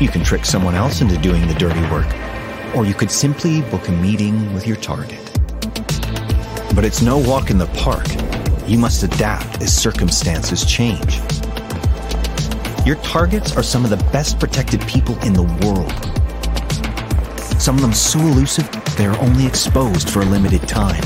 You 0.00 0.08
can 0.08 0.24
trick 0.24 0.44
someone 0.44 0.74
else 0.74 1.00
into 1.00 1.16
doing 1.18 1.46
the 1.46 1.54
dirty 1.54 1.80
work, 1.90 2.06
or 2.74 2.84
you 2.84 2.94
could 2.94 3.10
simply 3.10 3.62
book 3.62 3.88
a 3.88 3.92
meeting 3.92 4.52
with 4.54 4.66
your 4.66 4.76
target. 4.76 5.20
But 6.74 6.84
it's 6.84 7.02
no 7.02 7.18
walk 7.18 7.50
in 7.50 7.58
the 7.58 7.66
park. 7.74 8.06
You 8.66 8.78
must 8.78 9.02
adapt 9.02 9.62
as 9.62 9.72
circumstances 9.74 10.64
change. 10.64 11.20
Your 12.86 12.96
targets 12.96 13.56
are 13.56 13.62
some 13.62 13.84
of 13.84 13.90
the 13.90 14.02
best 14.10 14.40
protected 14.40 14.80
people 14.88 15.16
in 15.20 15.34
the 15.34 15.42
world. 15.42 15.92
Some 17.60 17.76
of 17.76 17.82
them 17.82 17.92
so 17.92 18.18
elusive, 18.18 18.68
they 18.96 19.06
are 19.06 19.16
only 19.18 19.46
exposed 19.46 20.10
for 20.10 20.22
a 20.22 20.24
limited 20.24 20.66
time. 20.66 21.02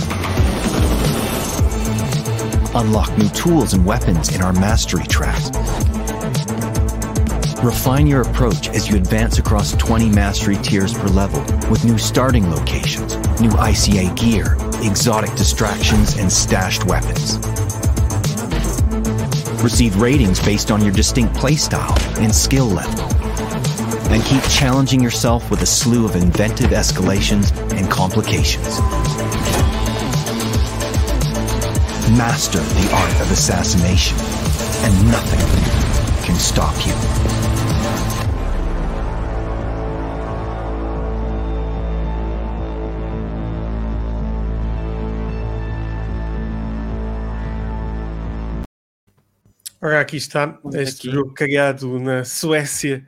Unlock 2.74 3.16
new 3.18 3.28
tools 3.30 3.74
and 3.74 3.84
weapons 3.84 4.34
in 4.34 4.40
our 4.40 4.52
mastery 4.52 5.04
track. 5.04 5.42
Refine 7.66 8.06
your 8.06 8.22
approach 8.22 8.68
as 8.68 8.88
you 8.88 8.94
advance 8.94 9.40
across 9.40 9.72
20 9.72 10.08
mastery 10.10 10.54
tiers 10.58 10.94
per 10.94 11.08
level 11.08 11.40
with 11.68 11.84
new 11.84 11.98
starting 11.98 12.48
locations, 12.48 13.16
new 13.40 13.48
ICA 13.48 14.14
gear, 14.16 14.56
exotic 14.88 15.34
distractions, 15.34 16.16
and 16.16 16.30
stashed 16.30 16.84
weapons. 16.84 17.38
Receive 19.64 20.00
ratings 20.00 20.38
based 20.44 20.70
on 20.70 20.80
your 20.80 20.92
distinct 20.92 21.34
playstyle 21.34 21.98
and 22.20 22.32
skill 22.32 22.66
level. 22.66 23.02
And 24.12 24.22
keep 24.22 24.44
challenging 24.44 25.02
yourself 25.02 25.50
with 25.50 25.60
a 25.62 25.66
slew 25.66 26.04
of 26.04 26.14
inventive 26.14 26.70
escalations 26.70 27.50
and 27.76 27.90
complications. 27.90 28.78
Master 32.16 32.60
the 32.60 32.94
art 32.94 33.20
of 33.22 33.32
assassination, 33.32 34.16
and 34.86 35.10
nothing 35.10 35.40
can 36.24 36.36
stop 36.36 36.74
you. 36.86 37.35
Ora, 49.86 50.00
aqui 50.00 50.16
está 50.16 50.58
este 50.74 51.06
aqui. 51.06 51.16
jogo 51.16 51.32
criado 51.32 52.00
na 52.00 52.24
Suécia 52.24 53.06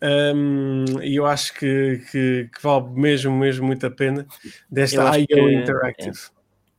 um, 0.00 0.84
e 1.02 1.16
eu 1.16 1.26
acho 1.26 1.52
que, 1.52 2.00
que, 2.12 2.48
que, 2.54 2.62
vale 2.62 2.90
mesmo, 2.90 3.36
mesmo 3.36 3.66
muito 3.66 3.84
a 3.84 3.90
pena 3.90 4.24
desta 4.70 5.18
IO 5.18 5.50
Interactive. 5.50 6.16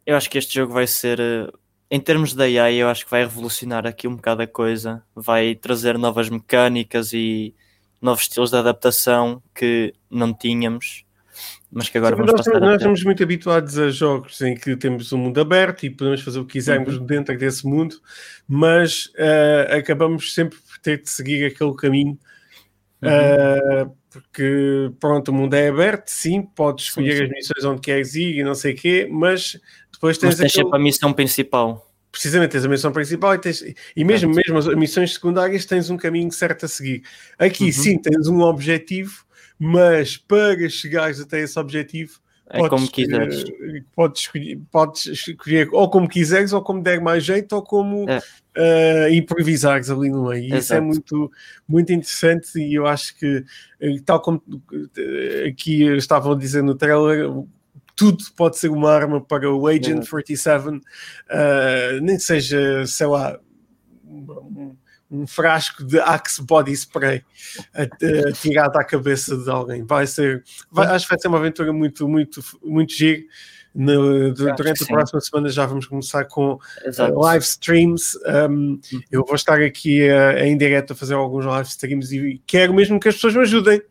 É. 0.05 0.11
Eu 0.13 0.15
acho 0.15 0.29
que 0.29 0.37
este 0.37 0.53
jogo 0.53 0.71
vai 0.71 0.87
ser, 0.87 1.19
eh, 1.19 1.51
em 1.91 1.99
termos 1.99 2.33
da 2.33 2.45
AI, 2.45 2.75
eu 2.75 2.87
acho 2.87 3.03
que 3.03 3.11
vai 3.11 3.23
revolucionar 3.23 3.85
aqui 3.85 4.07
um 4.07 4.15
bocado 4.15 4.43
a 4.43 4.47
coisa, 4.47 5.03
vai 5.13 5.55
trazer 5.55 5.97
novas 5.97 6.29
mecânicas 6.29 7.11
e 7.11 7.53
novos 8.01 8.23
estilos 8.23 8.49
de 8.49 8.55
adaptação 8.55 9.43
que 9.53 9.93
não 10.09 10.33
tínhamos 10.33 11.03
mas 11.73 11.89
que 11.89 11.97
agora 11.97 12.15
Sim, 12.15 12.23
vamos 12.23 12.45
nós, 12.45 12.61
nós 12.61 12.75
estamos 12.75 13.03
muito 13.03 13.23
habituados 13.23 13.79
a 13.79 13.89
jogos 13.89 14.39
em 14.41 14.53
que 14.55 14.75
temos 14.75 15.11
um 15.11 15.17
mundo 15.17 15.41
aberto 15.41 15.85
e 15.85 15.89
podemos 15.89 16.21
fazer 16.21 16.39
o 16.39 16.45
que 16.45 16.53
quisermos 16.53 16.97
uhum. 16.97 17.05
dentro 17.05 17.35
desse 17.35 17.65
mundo, 17.65 17.95
mas 18.47 19.07
uh, 19.15 19.75
acabamos 19.77 20.35
sempre 20.35 20.59
por 20.59 20.77
ter 20.77 21.01
de 21.01 21.09
seguir 21.09 21.45
aquele 21.45 21.73
caminho. 21.75 22.17
Uhum. 23.01 23.87
Uh, 23.87 23.95
porque 24.11 24.91
pronto, 24.99 25.29
o 25.29 25.33
mundo 25.33 25.55
é 25.55 25.69
aberto, 25.69 26.09
sim, 26.09 26.43
podes 26.43 26.85
escolher 26.85 27.13
sim, 27.13 27.17
sim. 27.17 27.23
as 27.23 27.29
missões 27.31 27.65
onde 27.65 27.81
queres 27.81 28.13
ir 28.13 28.37
e 28.37 28.43
não 28.43 28.53
sei 28.53 28.73
o 28.73 28.75
quê, 28.75 29.07
mas 29.11 29.59
depois 29.91 30.19
tens, 30.19 30.29
mas 30.29 30.37
tens 30.37 30.51
aquele... 30.51 30.65
sempre 30.65 30.79
a 30.79 30.81
missão 30.81 31.11
principal. 31.11 31.91
Precisamente, 32.11 32.51
tens 32.51 32.65
a 32.65 32.69
missão 32.69 32.91
principal 32.91 33.33
e, 33.33 33.39
tens... 33.39 33.65
e 33.95 34.03
mesmo, 34.03 34.31
mesmo 34.31 34.59
as 34.59 34.67
missões 34.75 35.15
secundárias 35.15 35.65
tens 35.65 35.89
um 35.89 35.97
caminho 35.97 36.31
certo 36.31 36.67
a 36.67 36.69
seguir. 36.69 37.01
Aqui 37.39 37.65
uhum. 37.65 37.71
sim 37.71 37.97
tens 37.97 38.27
um 38.27 38.41
objetivo 38.41 39.25
mas 39.63 40.17
para 40.17 40.67
chegares 40.67 41.21
até 41.21 41.39
esse 41.39 41.57
objetivo, 41.57 42.19
é 42.49 42.57
podes, 42.57 42.69
como 42.69 42.91
quiseres. 42.91 43.43
Podes 43.95 44.21
escolher, 44.21 44.61
podes 44.69 45.05
escolher 45.05 45.69
ou 45.71 45.89
como 45.89 46.09
quiseres, 46.09 46.51
ou 46.51 46.61
como 46.61 46.83
der 46.83 46.99
mais 46.99 47.23
jeito, 47.23 47.53
ou 47.55 47.61
como 47.61 48.05
é. 48.09 48.19
uh, 48.19 49.13
improvisares 49.13 49.89
ali 49.89 50.09
no 50.09 50.27
meio. 50.27 50.53
E 50.53 50.57
isso 50.57 50.73
é 50.73 50.81
muito, 50.81 51.31
muito 51.65 51.93
interessante 51.93 52.59
e 52.59 52.73
eu 52.73 52.85
acho 52.85 53.17
que, 53.17 53.45
eh, 53.79 53.95
tal 54.05 54.19
como 54.21 54.43
eh, 54.97 55.47
aqui 55.47 55.83
estavam 55.95 56.33
a 56.33 56.37
dizer 56.37 56.61
no 56.61 56.75
trailer, 56.75 57.29
tudo 57.95 58.21
pode 58.35 58.57
ser 58.57 58.69
uma 58.69 58.91
arma 58.91 59.21
para 59.21 59.49
o 59.49 59.65
Agent 59.65 60.05
é. 60.05 60.09
47, 60.09 60.67
uh, 60.67 60.81
nem 62.01 62.19
seja, 62.19 62.85
sei 62.85 63.07
lá, 63.07 63.39
um, 64.05 64.75
um 65.13 65.27
frasco 65.27 65.83
de 65.83 65.99
Axe 65.99 66.41
Body 66.41 66.71
Spray 66.73 67.23
atirado 68.27 68.77
à 68.77 68.83
cabeça 68.83 69.37
de 69.37 69.49
alguém. 69.49 69.83
Vai 69.85 70.07
ser, 70.07 70.43
vai, 70.71 70.87
acho 70.87 71.05
que 71.05 71.13
vai 71.13 71.19
ser 71.19 71.27
uma 71.27 71.37
aventura 71.37 71.71
muito, 71.71 72.07
muito, 72.07 72.41
muito 72.63 72.93
giro. 72.93 73.23
No- 73.75 74.31
durante 74.33 74.83
a 74.83 74.85
próxima 74.85 75.19
semana 75.19 75.49
já 75.49 75.65
vamos 75.65 75.87
começar 75.87 76.25
com 76.25 76.59
Exato. 76.85 77.11
uh, 77.11 77.19
live 77.21 77.43
streams. 77.43 78.15
Um, 78.49 78.79
eu 79.11 79.25
vou 79.25 79.33
estar 79.33 79.59
aqui 79.59 80.07
uh, 80.09 80.37
em 80.43 80.55
direto 80.55 80.93
a 80.93 80.95
fazer 80.95 81.15
alguns 81.15 81.43
live 81.45 81.67
streams 81.67 82.15
e 82.15 82.39
quero 82.45 82.71
mesmo 82.71 82.99
que 82.99 83.07
as 83.09 83.15
pessoas 83.15 83.33
me 83.33 83.41
ajudem. 83.41 83.81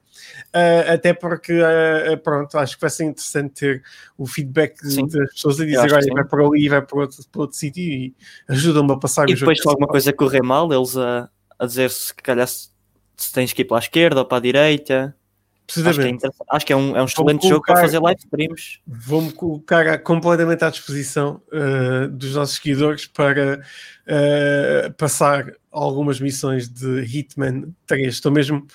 Uh, 0.54 0.92
até 0.92 1.14
porque, 1.14 1.52
uh, 1.54 2.16
pronto, 2.22 2.58
acho 2.58 2.74
que 2.74 2.80
vai 2.82 2.90
ser 2.90 3.04
interessante 3.04 3.52
ter 3.54 3.82
o 4.18 4.26
feedback 4.26 4.78
Sim. 4.86 5.06
das 5.08 5.32
pessoas 5.32 5.58
a 5.60 5.64
dizer: 5.64 5.78
olha, 5.92 6.12
vai 6.12 6.24
para 6.24 6.46
ali, 6.46 6.68
vai 6.68 6.82
para 6.82 6.98
outro, 7.00 7.16
para 7.32 7.40
outro 7.40 7.56
sítio 7.56 7.82
e 7.82 8.14
ajudam-me 8.48 8.92
a 8.92 8.96
passar 8.98 9.28
E 9.30 9.32
o 9.32 9.36
jogo. 9.36 9.40
depois 9.50 9.62
se 9.62 9.68
alguma 9.68 9.88
coisa 9.88 10.12
correr 10.12 10.42
mal, 10.42 10.70
eles 10.70 10.94
a, 10.96 11.28
a 11.58 11.64
dizer 11.66 11.90
se 11.90 12.14
calhar 12.14 12.46
se, 12.46 12.68
se 13.16 13.32
tens 13.32 13.52
que 13.54 13.62
ir 13.62 13.64
para 13.64 13.78
a 13.78 13.80
esquerda 13.80 14.20
ou 14.20 14.26
para 14.26 14.38
a 14.38 14.40
direita. 14.42 15.16
Acho 15.64 15.74
que 15.74 15.80
é, 15.80 15.84
Precisamente. 15.84 16.28
Acho 16.50 16.66
que 16.66 16.72
é 16.74 16.76
um, 16.76 16.94
é 16.94 17.00
um 17.00 17.06
excelente 17.06 17.48
jogo 17.48 17.62
colocar- 17.64 17.72
para 17.74 17.82
fazer 17.82 17.98
live 17.98 18.18
streams. 18.20 18.80
Vou-me 18.86 19.32
colocar 19.32 19.98
completamente 20.00 20.62
à 20.64 20.68
disposição 20.68 21.40
uh, 21.50 22.08
dos 22.08 22.34
nossos 22.34 22.56
seguidores 22.56 23.06
para 23.06 23.62
uh, 24.06 24.92
passar 24.98 25.46
algumas 25.72 26.20
missões 26.20 26.68
de 26.68 27.00
Hitman 27.02 27.74
3. 27.86 28.14
Estou 28.14 28.30
mesmo 28.30 28.66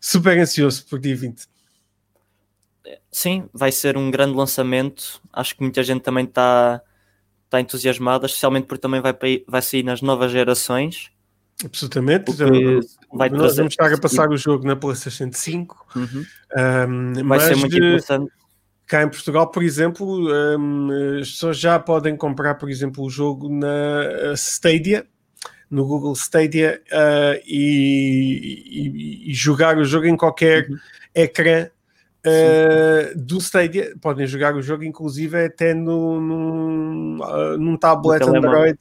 super 0.00 0.36
ansioso 0.38 0.84
por 0.86 0.98
dia 0.98 1.16
20. 1.16 1.46
Sim, 3.12 3.48
vai 3.52 3.70
ser 3.72 3.96
um 3.96 4.10
grande 4.10 4.34
lançamento. 4.36 5.20
Acho 5.32 5.54
que 5.56 5.62
muita 5.62 5.82
gente 5.82 6.02
também 6.02 6.24
está 6.24 6.82
está 7.44 7.60
entusiasmada, 7.60 8.26
especialmente 8.26 8.66
porque 8.66 8.80
também 8.80 9.00
vai, 9.00 9.12
vai 9.46 9.60
sair 9.60 9.82
nas 9.82 10.00
novas 10.00 10.30
gerações. 10.30 11.10
Absolutamente. 11.64 12.32
Vai 13.12 13.28
nós 13.28 13.38
trazer- 13.40 13.56
vamos 13.56 13.72
estar 13.72 13.92
a 13.92 13.98
passar 13.98 14.30
o 14.30 14.36
jogo 14.36 14.64
na 14.64 14.76
PlayStation 14.76 15.30
5. 15.32 15.84
Uhum. 15.96 16.06
um, 16.56 17.12
Vai 17.14 17.22
mas 17.24 17.42
ser 17.42 17.56
muito 17.56 17.76
interessante. 17.76 18.32
cá 18.86 19.02
em 19.02 19.08
Portugal, 19.08 19.50
por 19.50 19.64
exemplo, 19.64 20.30
um, 20.32 21.18
as 21.20 21.28
pessoas 21.32 21.58
já 21.58 21.76
podem 21.80 22.16
comprar, 22.16 22.54
por 22.54 22.70
exemplo, 22.70 23.04
o 23.04 23.10
jogo 23.10 23.48
na 23.48 24.32
Stadia, 24.36 25.04
no 25.70 25.86
Google 25.86 26.14
Stadia, 26.14 26.82
uh, 26.92 27.40
e, 27.46 29.24
e- 29.26 29.30
e 29.30 29.34
jogar 29.34 29.78
o 29.78 29.84
jogo 29.84 30.06
em 30.06 30.16
qualquer 30.16 30.68
Uhum. 30.68 30.76
ecrã 31.14 31.68
uh, 32.26 33.16
do 33.18 33.38
Stadia. 33.38 33.94
Podem 34.00 34.26
jogar 34.26 34.54
o 34.56 34.62
jogo, 34.62 34.82
inclusive, 34.84 35.44
até 35.44 35.72
no, 35.74 36.20
num, 36.20 37.18
uh, 37.22 37.56
num 37.56 37.76
tablet 37.76 38.20
No. 38.26 38.36
Android 38.36 38.78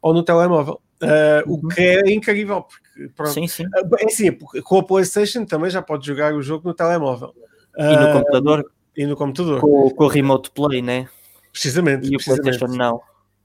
ou 0.00 0.14
no 0.14 0.22
telemóvel. 0.22 0.80
Uh, 1.02 1.50
Uhum. 1.50 1.58
O 1.64 1.68
que 1.68 1.80
é 1.80 2.12
incrível, 2.12 2.62
porque 2.62 3.08
pronto, 3.16 3.32
Sim, 3.32 3.48
sim. 3.48 3.64
é 3.98 4.04
assim, 4.06 4.30
com 4.62 4.78
a 4.78 4.82
PlayStation 4.84 5.44
também 5.44 5.68
já 5.68 5.82
pode 5.82 6.06
jogar 6.06 6.32
o 6.32 6.40
jogo 6.40 6.68
no 6.68 6.72
telemóvel 6.74 7.34
E 7.76 7.96
no 7.96 8.04
Ah, 8.08 8.12
computador, 8.12 8.64
e 8.96 9.04
no 9.04 9.16
computador. 9.16 9.60
com, 9.60 9.90
com 9.90 10.04
o 10.04 10.08
Remote 10.08 10.52
Play, 10.52 10.80
né? 10.80 11.08
Precisamente, 11.50 12.04
E 12.06 12.14
o 12.14 12.18
precisamente. 12.18 12.42
PlayStation 12.58 12.76
não. 12.78 13.00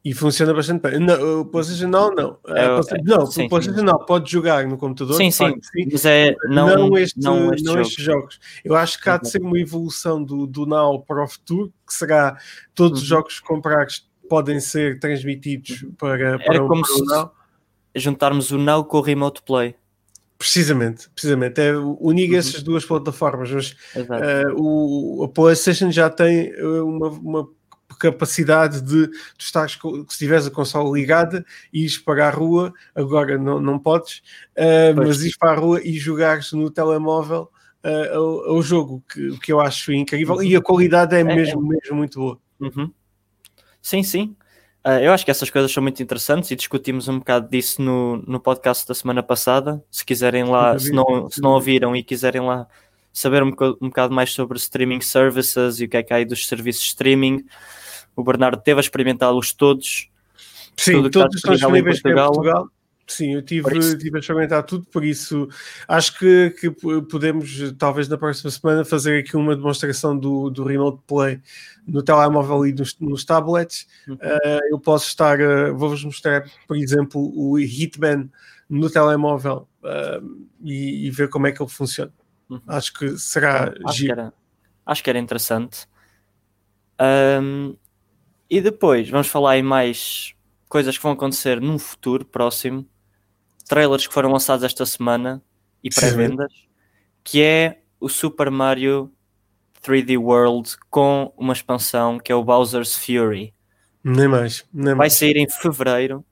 E 0.10 0.14
funciona 0.14 0.54
bastante 0.54 0.82
bem. 0.82 1.00
Não, 1.00 1.42
o 1.42 1.46
PlayStation 1.46 1.88
não, 1.88 2.14
não. 2.16 2.38
É, 2.48 2.68
PlayStation- 2.68 3.04
não, 3.06 3.26
sim, 3.26 3.46
o 3.46 3.50
PlayStation 3.50 3.84
não 3.84 3.98
pode 4.06 4.32
jogar 4.32 4.66
no 4.68 4.78
computador. 4.78 5.16
Sim, 5.18 5.32
sim. 5.32 5.56
Mas 5.92 6.06
é 6.06 6.34
não, 6.50 6.68
Não, 6.68 6.88
não, 6.90 6.98
este, 6.98 7.20
não, 7.20 7.54
este 7.54 7.66
jogo. 7.68 7.82
estes 7.82 8.06
jogos. 8.06 8.40
Eu 8.64 8.76
acho 8.76 9.02
que 9.02 9.10
há 9.10 9.18
de 9.18 9.30
ser 9.30 9.42
uma 9.42 9.60
evolução 9.60 10.24
do, 10.24 10.48
do 10.48 10.66
Now 10.66 11.02
para 11.02 11.24
o 11.24 11.28
futuro, 11.28 11.74
que 11.86 11.94
será 11.94 12.38
todos 12.74 13.00
os 13.02 13.10
Uhum. 13.12 13.18
jogos 13.18 13.40
que 13.40 13.48
comprares 13.48 14.08
podem 14.30 14.60
ser 14.60 15.00
transmitidos 15.00 15.86
para, 15.98 16.38
para, 16.40 16.64
o- 16.64 16.68
como 16.68 16.82
o 16.82 16.86
se- 16.86 17.06
Now. 17.06 17.32
Juntarmos 17.96 18.52
o 18.52 18.58
Now 18.58 18.86
com 18.86 18.98
o 19.00 19.02
Remote 19.02 19.42
Play. 19.42 19.76
Precisamente, 20.38 21.10
precisamente. 21.10 21.60
É 21.60 21.76
unir 21.76 22.30
Uhum. 22.32 22.38
essas 22.38 22.62
duas 22.62 22.86
plataformas, 22.86 23.50
mas. 23.52 23.72
Uh, 23.96 24.54
o, 24.56 25.24
a 25.24 25.28
PlayStation 25.30 25.90
já 25.92 26.10
tem 26.12 26.54
uh, 26.64 26.86
uma, 26.86 27.08
uma 27.10 27.50
capacidade 27.98 28.82
de 28.82 29.08
tu 29.08 29.80
co- 29.82 30.06
se 30.10 30.18
tiveres 30.18 30.48
a 30.48 30.52
consola 30.52 30.98
ligada 30.98 31.46
e 31.72 31.82
ires 31.82 31.98
para 31.98 32.28
a 32.28 32.32
rua, 32.32 32.74
agora 32.96 33.38
não, 33.38 33.60
não 33.60 33.80
podes, 33.80 34.22
uh, 34.58 34.96
mas 34.96 35.22
ires 35.22 35.38
para 35.38 35.52
a 35.52 35.56
rua 35.56 35.82
e 35.84 35.94
jogares 35.98 36.52
no 36.52 36.70
telemóvel 36.70 37.52
uh, 37.84 38.16
ao, 38.16 38.56
ao 38.56 38.62
jogo, 38.62 39.04
que, 39.12 39.38
que 39.40 39.52
eu 39.52 39.60
acho 39.60 39.92
incrível, 39.92 40.42
e 40.42 40.56
a 40.56 40.62
qualidade 40.62 41.16
é, 41.16 41.22
É, 41.22 41.24
mesmo, 41.24 41.62
mesmo 41.62 41.96
muito 41.96 42.20
boa. 42.20 42.40
Uhum. 42.60 42.92
Sim, 43.82 44.04
sim. 44.04 44.36
Ah, 44.84 45.02
eu 45.02 45.12
acho 45.12 45.26
que 45.26 45.32
essas 45.32 45.50
coisas 45.50 45.70
são 45.70 45.84
muito 45.84 46.02
interessantes 46.02 46.50
e 46.50 46.56
discutimos 46.56 47.10
um 47.10 47.20
bocado 47.20 47.50
disso 47.50 47.82
no, 47.82 48.18
no 48.26 48.40
podcast 48.40 48.88
da 48.88 48.94
semana 48.94 49.22
passada. 49.22 49.84
Se 49.92 50.06
quiserem 50.06 50.46
lá, 50.46 50.80
se 50.80 50.92
não, 50.92 51.30
se 51.30 51.42
não 51.42 51.52
ouviram 51.52 51.94
e 51.94 52.02
quiserem 52.02 52.42
lá 52.42 52.66
saber 53.12 53.44
um, 53.44 53.52
um 53.82 53.90
bocado 53.90 54.14
mais 54.14 54.32
sobre 54.32 54.58
streaming 54.58 55.02
services 55.02 55.82
e 55.82 55.86
o 55.86 55.90
que 55.90 55.98
é 55.98 56.04
que 56.04 56.14
há 56.14 56.18
aí 56.18 56.26
dos 56.26 56.48
serviços 56.48 56.84
de 56.84 56.88
streaming, 56.90 57.44
o 58.18 58.24
Bernardo 58.24 58.62
teve 58.62 58.80
a 58.80 58.82
experimentá-los 58.82 59.54
todos. 59.54 60.10
Sim, 60.76 61.04
que 61.04 61.10
todos 61.12 61.36
estão 61.38 61.54
em 61.54 61.56
disponíveis 61.56 62.02
para 62.02 62.14
Portugal. 62.16 62.34
Portugal. 62.34 62.72
Sim, 63.08 63.36
eu 63.36 63.42
tive, 63.42 63.98
tive 63.98 64.18
a 64.18 64.20
experimentar 64.20 64.64
tudo, 64.64 64.86
por 64.88 65.06
isso 65.06 65.48
acho 65.88 66.20
que, 66.20 66.50
que 66.60 66.70
podemos, 67.10 67.74
talvez 67.78 68.10
na 68.10 68.18
próxima 68.18 68.52
semana, 68.52 68.84
fazer 68.84 69.20
aqui 69.20 69.38
uma 69.38 69.56
demonstração 69.56 70.18
do, 70.18 70.50
do 70.50 70.66
Remote 70.66 71.02
Play 71.08 71.40
no 71.88 72.04
telemóvel 72.04 72.68
e 72.68 72.74
nos, 72.74 73.00
nos 73.00 73.24
tablets. 73.24 73.88
Uhum. 74.10 74.16
Uh, 74.16 74.60
eu 74.72 74.80
posso 74.80 75.08
estar, 75.08 75.40
uh, 75.40 75.74
vou-vos 75.74 76.04
mostrar, 76.04 76.52
por 76.68 76.76
exemplo, 76.76 77.32
o 77.34 77.58
Hitman 77.58 78.30
no 78.70 78.90
telemóvel 78.90 79.70
uh, 79.84 80.46
e, 80.62 81.08
e 81.08 81.12
ver 81.12 81.30
como 81.30 81.48
é 81.48 81.54
que 81.54 81.62
ele 81.62 81.72
funciona. 81.72 82.12
Uhum. 82.50 82.60
Acho 82.68 82.94
que 82.94 83.18
será 83.18 83.70
acho, 83.70 83.74
que 83.74 83.94
giro. 83.94 84.12
era, 84.12 84.34
acho 84.86 85.04
que 85.04 85.10
era 85.10 85.20
interessante. 85.20 85.88
Ahm, 87.00 87.76
e 88.50 88.62
depois 88.62 89.10
vamos 89.10 89.28
falar 89.28 89.58
em 89.58 89.64
mais 89.64 90.34
coisas 90.70 90.98
que 90.98 91.04
vão 91.04 91.12
acontecer 91.14 91.62
num 91.62 91.78
futuro 91.78 92.26
próximo. 92.26 92.86
Trailers 93.68 94.08
que 94.08 94.14
foram 94.14 94.32
lançados 94.32 94.64
esta 94.64 94.86
semana 94.86 95.44
e 95.84 95.90
pré-vendas, 95.90 96.54
que 97.24 97.42
é 97.42 97.82
o 98.00 98.08
Super 98.08 98.50
Mario 98.50 99.12
3D 99.82 100.18
World 100.18 100.78
com 100.90 101.34
uma 101.38 101.54
expansão 101.54 102.18
que 102.18 102.32
é 102.32 102.36
o 102.36 102.44
Bowser's 102.44 102.96
Fury. 102.96 103.54
Nem 104.04 104.28
mais, 104.28 104.66
nem 104.74 104.86
Vai 104.86 104.96
mais. 104.96 105.14
sair 105.14 105.36
em 105.36 105.50
fevereiro 105.50 106.24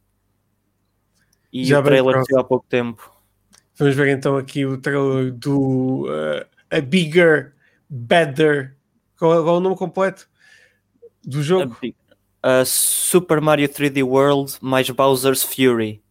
e 1.52 1.66
Já 1.66 1.80
o 1.80 1.84
trailer 1.84 2.22
saiu 2.26 2.40
há 2.40 2.44
pouco 2.44 2.66
tempo. 2.68 3.12
Vamos 3.78 3.96
ver 3.96 4.10
então 4.10 4.38
aqui 4.38 4.66
o 4.66 4.78
trailer 4.78 5.34
do 5.34 6.06
uh, 6.06 6.46
A 6.70 6.80
Bigger, 6.82 7.54
Better. 7.90 8.76
Qual, 9.18 9.44
qual 9.44 9.56
é 9.56 9.58
o 9.58 9.62
nome 9.62 9.76
completo 9.76 10.30
do 11.24 11.42
jogo? 11.42 11.78
A 11.82 12.05
Super 12.66 13.42
Mario 13.42 13.68
3D 13.68 14.04
World 14.04 14.58
mais 14.62 14.90
Bowser's 14.90 15.44
Fury. 15.44 16.02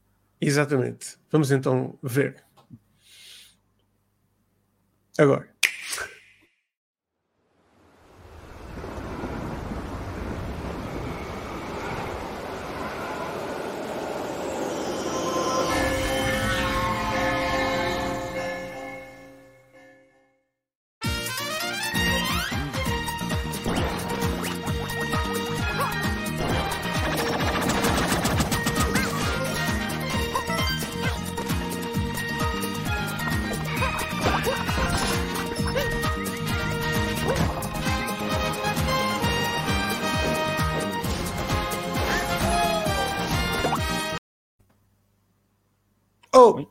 Exatamente. 0.40 1.16
Vamos 1.30 1.50
então 1.50 1.98
ver. 2.02 2.36
Agora. 5.18 5.48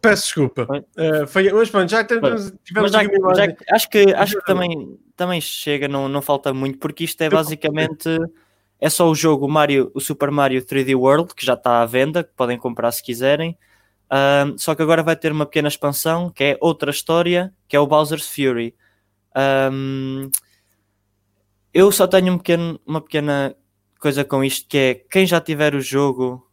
Peço 0.04 0.24
desculpa. 0.24 0.68
Uh, 0.98 1.26
foi, 1.28 1.52
mas 1.52 1.70
pronto, 1.70 1.90
já 1.90 2.04
tivemos 2.04 2.52
Mas 2.76 2.92
já- 2.92 3.00
já- 3.36 3.56
acho 3.72 3.90
que, 3.90 4.14
acho 4.14 4.38
que 4.38 4.46
também, 4.46 5.00
também 5.16 5.42
chega, 5.42 5.88
não, 5.88 6.08
não 6.08 6.22
falta 6.22 6.54
muito, 6.54 6.78
porque 6.78 7.06
isto 7.06 7.22
é 7.22 7.30
basicamente 7.44 8.10
é 8.80 8.90
só 8.90 9.10
o 9.10 9.16
jogo 9.16 9.48
Mario, 9.48 9.90
o 9.94 10.02
Super 10.02 10.30
Mario 10.30 10.62
3D 10.64 10.94
World, 10.94 11.34
que 11.34 11.46
já 11.46 11.54
está 11.54 11.82
à 11.82 11.86
venda, 11.86 12.24
que 12.24 12.32
podem 12.36 12.58
comprar 12.58 12.92
se 12.92 13.02
quiserem. 13.02 13.58
Ahm, 14.10 14.58
só 14.58 14.76
que 14.76 14.82
agora 14.82 15.02
vai 15.02 15.16
ter 15.16 15.32
uma 15.32 15.46
pequena 15.46 15.70
expansão 15.70 16.30
que 16.30 16.44
é 16.44 16.58
outra 16.60 16.92
história, 16.92 17.54
que 17.68 17.76
é 17.76 17.80
o 17.80 17.88
Bowser's 17.88 18.28
Fury. 18.28 18.76
Ahm, 19.34 20.30
eu 21.74 21.92
só 21.92 22.06
tenho 22.08 22.34
um 22.34 22.38
pequeno- 22.38 22.80
uma 22.86 23.02
pequena 23.02 23.56
coisa 24.00 24.24
com 24.26 24.44
isto 24.44 24.68
que 24.68 24.78
é 24.78 24.94
quem 24.96 25.26
já 25.26 25.40
tiver 25.40 25.74
o 25.76 25.82
jogo, 25.82 26.46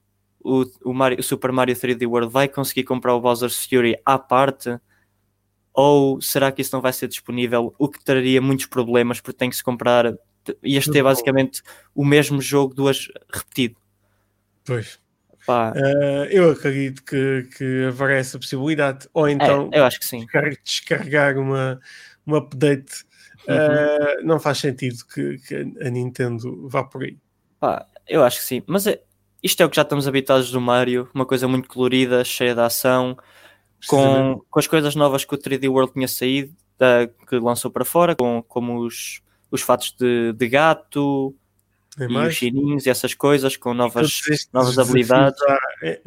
o, 0.43 0.65
o, 0.85 0.93
Mario- 0.95 1.21
o 1.21 1.23
Super 1.23 1.53
Mario 1.53 1.75
3D 1.75 2.07
World, 2.07 2.33
vai 2.33 2.49
conseguir 2.49 2.85
comprar 2.85 3.15
o 3.15 3.21
Bowser's 3.21 3.65
Fury 3.67 3.97
à 4.05 4.19
parte 4.19 4.79
ou 5.73 6.21
será 6.21 6.51
que 6.51 6.61
isso 6.63 6.75
não 6.75 6.81
vai 6.83 6.93
ser 6.93 7.09
disponível? 7.09 7.75
O 7.79 7.89
que 7.89 8.03
traria 8.03 8.41
muitos 8.41 8.67
problemas 8.67 9.21
porque 9.21 9.39
tem 9.39 9.49
que 9.51 9.57
se 9.57 9.63
comprar 9.63 10.13
te- 10.45 10.57
ias 10.63 10.85
ter 10.87 11.03
basicamente 11.03 11.63
o 11.95 12.05
mesmo 12.05 12.41
jogo 12.41 12.75
duas 12.75 13.09
repetido. 13.33 13.77
Pois. 14.65 14.99
Eh, 15.75 16.29
eu 16.33 16.51
acredito 16.51 17.03
que, 17.05 17.49
que 17.57 17.85
haverá 17.89 18.15
essa 18.15 18.39
possibilidade. 18.39 19.09
Ou 19.13 19.29
então 19.29 19.69
é, 19.73 19.79
eu 19.79 19.85
acho 19.85 19.99
que 19.99 20.07
sim. 20.07 20.21
descar- 20.21 20.57
descarregar 20.63 21.39
uma, 21.39 21.81
uma 22.27 22.39
update. 22.39 23.05
Uhum. 23.49 23.55
eh, 23.55 24.23
não 24.23 24.39
faz 24.39 24.59
sentido 24.59 24.99
que, 25.13 25.39
que 25.39 25.55
a 25.55 25.91
Nintendo 25.91 26.69
vá 26.69 26.85
por 26.85 27.03
aí. 27.03 27.17
Pá, 27.59 27.87
eu 28.07 28.23
acho 28.23 28.39
que 28.39 28.45
sim. 28.45 28.63
Mas 28.67 28.87
é- 28.87 29.03
isto 29.43 29.63
é 29.63 29.67
o 29.67 29.71
que 29.71 29.77
já 29.77 29.83
estamos 29.83 30.07
habituados 30.07 30.51
do 30.51 30.61
Mario, 30.61 31.09
uma 31.15 31.25
coisa 31.27 31.47
muito 31.49 31.69
colorida, 31.69 32.25
cheia 32.25 32.55
de 32.55 32.61
ação, 32.61 33.17
com, 33.87 34.43
com 34.51 34.59
as 34.59 34.67
coisas 34.67 34.95
novas 34.95 35.25
que 35.25 35.35
o 35.35 35.39
3D 35.39 35.69
World 35.71 35.93
tinha 35.93 36.09
saído, 36.09 36.55
da- 36.79 37.07
que 37.29 37.39
lançou 37.39 37.71
para 37.71 37.85
fora, 37.85 38.15
com, 38.17 38.43
como 38.47 38.79
os, 38.81 39.23
os 39.51 39.63
fatos 39.63 39.95
de, 39.99 40.33
de 40.35 40.49
gato 40.49 41.35
e 41.99 42.05
os 42.29 42.35
chininhos 42.35 42.87
e 42.87 42.91
essas 42.91 43.15
coisas, 43.15 43.57
com 43.57 43.73
novas, 43.75 44.11
novas 44.53 44.77
habilidades. 44.79 45.41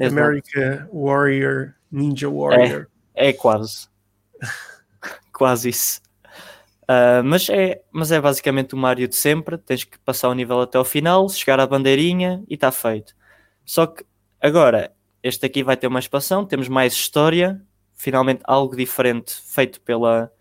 America 0.07 0.89
Warrior, 0.93 1.73
Ninja 1.91 2.29
Warrior. 2.29 2.87
É 3.15 3.33
quase. 3.33 3.87
quase 5.33 5.69
isso. 5.69 6.01
Ah, 6.87 7.21
mas, 7.23 7.49
é, 7.49 7.81
mas 7.91 8.11
é 8.11 8.19
basicamente 8.19 8.73
o 8.73 8.77
Mario 8.77 9.07
de 9.07 9.15
sempre. 9.15 9.57
Tens 9.57 9.83
que 9.83 9.97
passar 9.99 10.29
o 10.29 10.33
nível 10.33 10.61
até 10.61 10.77
ao 10.77 10.85
final, 10.85 11.27
chegar 11.29 11.59
à 11.59 11.65
bandeirinha 11.67 12.43
e 12.47 12.55
está 12.55 12.71
feito. 12.71 13.15
Só 13.65 13.87
que 13.87 14.03
agora, 14.39 14.93
este 15.21 15.45
aqui 15.45 15.63
vai 15.63 15.77
ter 15.77 15.87
uma 15.87 15.99
expansão, 15.99 16.45
temos 16.45 16.67
mais 16.67 16.93
história, 16.93 17.61
finalmente 17.93 18.41
algo 18.43 18.75
diferente 18.75 19.33
feito 19.45 19.79
pela, 19.81 20.31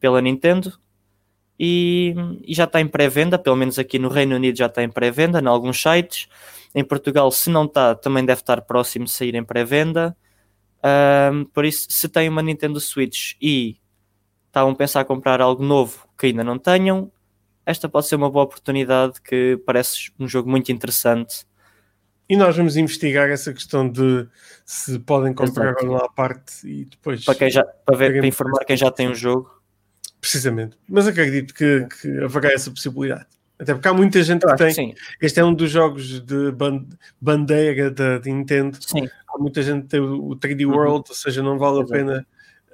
pela 0.00 0.20
Nintendo. 0.20 0.72
E, 1.58 2.14
e 2.44 2.54
já 2.54 2.64
está 2.64 2.80
em 2.80 2.88
pré-venda, 2.88 3.38
pelo 3.38 3.54
menos 3.54 3.78
aqui 3.78 3.98
no 3.98 4.08
Reino 4.08 4.34
Unido 4.34 4.58
já 4.58 4.66
está 4.66 4.82
em 4.82 4.90
pré-venda, 4.90 5.40
em 5.40 5.46
alguns 5.46 5.80
sites. 5.80 6.28
Em 6.74 6.82
Portugal, 6.82 7.30
se 7.30 7.50
não 7.50 7.66
está, 7.66 7.94
também 7.94 8.24
deve 8.24 8.40
estar 8.40 8.62
próximo 8.62 9.04
de 9.04 9.12
sair 9.12 9.34
em 9.34 9.44
pré-venda. 9.44 10.16
Ahm, 10.82 11.44
por 11.52 11.64
isso, 11.64 11.86
se 11.90 12.08
têm 12.08 12.28
uma 12.28 12.42
Nintendo 12.42 12.80
Switch 12.80 13.34
e 13.40 13.76
estavam 14.48 14.72
a 14.72 14.74
pensar 14.74 15.02
em 15.02 15.04
comprar 15.04 15.40
algo 15.40 15.62
novo 15.62 16.08
que 16.18 16.26
ainda 16.26 16.42
não 16.42 16.58
tenham, 16.58 17.12
esta 17.64 17.88
pode 17.88 18.06
ser 18.06 18.16
uma 18.16 18.30
boa 18.30 18.44
oportunidade 18.44 19.20
que 19.22 19.60
parece 19.64 20.12
um 20.18 20.26
jogo 20.26 20.50
muito 20.50 20.72
interessante. 20.72 21.46
E 22.32 22.36
nós 22.36 22.56
vamos 22.56 22.78
investigar 22.78 23.28
essa 23.28 23.52
questão 23.52 23.86
de 23.86 24.26
se 24.64 24.98
podem 25.00 25.34
comprar 25.34 25.74
ou 25.80 25.86
não 25.86 25.96
à 25.96 26.08
parte 26.08 26.66
e 26.66 26.86
depois. 26.86 27.24
Para, 27.26 27.34
quem 27.34 27.50
já, 27.50 27.62
para, 27.62 27.94
ver, 27.96 28.16
para 28.16 28.26
informar 28.26 28.64
quem 28.64 28.74
já 28.76 28.90
tem 28.90 29.08
o 29.08 29.14
jogo. 29.14 29.50
Precisamente. 30.18 30.76
Mas 30.88 31.06
acredito 31.06 31.52
que, 31.52 31.86
que 32.00 32.08
haverá 32.24 32.50
essa 32.52 32.70
possibilidade. 32.70 33.26
Até 33.58 33.74
porque 33.74 33.86
há 33.86 33.92
muita 33.92 34.22
gente 34.22 34.46
que 34.46 34.50
que 34.52 34.56
tem. 34.56 34.72
sim, 34.72 34.94
Este 35.20 35.40
é 35.40 35.44
um 35.44 35.52
dos 35.52 35.70
jogos 35.70 36.20
de 36.20 36.50
ban- 36.52 36.86
bandeira 37.20 37.90
da 37.90 38.18
Nintendo. 38.20 38.78
sim, 38.80 39.08
Há 39.28 39.38
muita 39.38 39.62
gente 39.62 39.82
que 39.82 39.88
tem 39.88 40.00
o 40.00 40.30
o 40.30 40.36
3D 40.36 40.64
Uhum. 40.66 40.72
World, 40.74 41.04
ou 41.10 41.14
seja, 41.14 41.42
não 41.42 41.58
vale 41.58 41.82
a 41.82 41.84
pena 41.84 42.26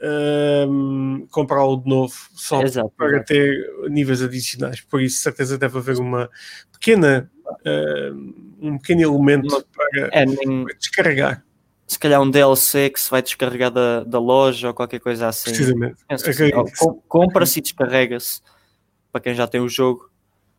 ahm, 0.03 1.27
comprá-lo 1.31 1.77
de 1.83 1.89
novo 1.89 2.15
só 2.35 2.63
exato. 2.63 2.91
para 2.97 3.09
exato. 3.17 3.25
ter 3.27 3.89
níveis 3.91 4.23
adicionais. 4.23 4.81
Por 4.81 5.01
isso, 5.03 5.21
certeza 5.21 5.59
deve 5.59 5.79
haver 5.79 5.97
uma 5.99 6.31
pequena, 6.73 7.31
ahm, 7.67 8.33
um 8.61 8.79
pequeno 8.79 9.03
elemento 9.03 9.49
Uma- 9.55 9.63
para 9.65 10.09
É, 10.13 10.25
nem, 10.27 10.65
descarregar, 10.79 11.45
se 11.87 11.99
calhar 11.99 12.21
um 12.21 12.31
DLC 12.31 12.91
que 12.91 13.01
se 13.01 13.11
vai 13.11 13.23
descarregar 13.23 13.71
da, 13.71 14.05
da 14.05 14.19
loja 14.19 14.69
ou 14.69 14.75
qualquer 14.75 15.01
coisa 15.01 15.29
assim. 15.29 15.51
precisamente. 15.51 15.97
Que. 16.07 16.15
Acredito. 16.15 16.65
Com- 16.79 17.01
Compra-se 17.09 17.59
e 17.59 17.63
descarrega-se 17.63 18.41
para 19.11 19.21
quem 19.23 19.35
já 19.35 19.47
tem 19.47 19.61
o 19.61 19.69
jogo. 19.69 20.11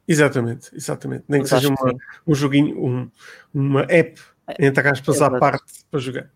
Exatamente, 0.08 0.76
exatamente. 0.76 1.24
Nem 1.30 1.42
que 1.44 1.50
Mas 1.52 1.54
acho 1.54 1.62
seja 1.68 1.76
que 1.76 1.84
uma, 1.84 1.92
sim. 1.92 1.98
um 2.26 2.34
joguinho, 2.36 2.84
um- 2.84 3.12
uma 3.54 3.82
app, 3.90 4.20
entre 4.60 4.88
aspas, 4.90 5.22
à 5.22 5.30
parte 5.30 5.86
para 5.92 6.00
jogar. 6.00 6.32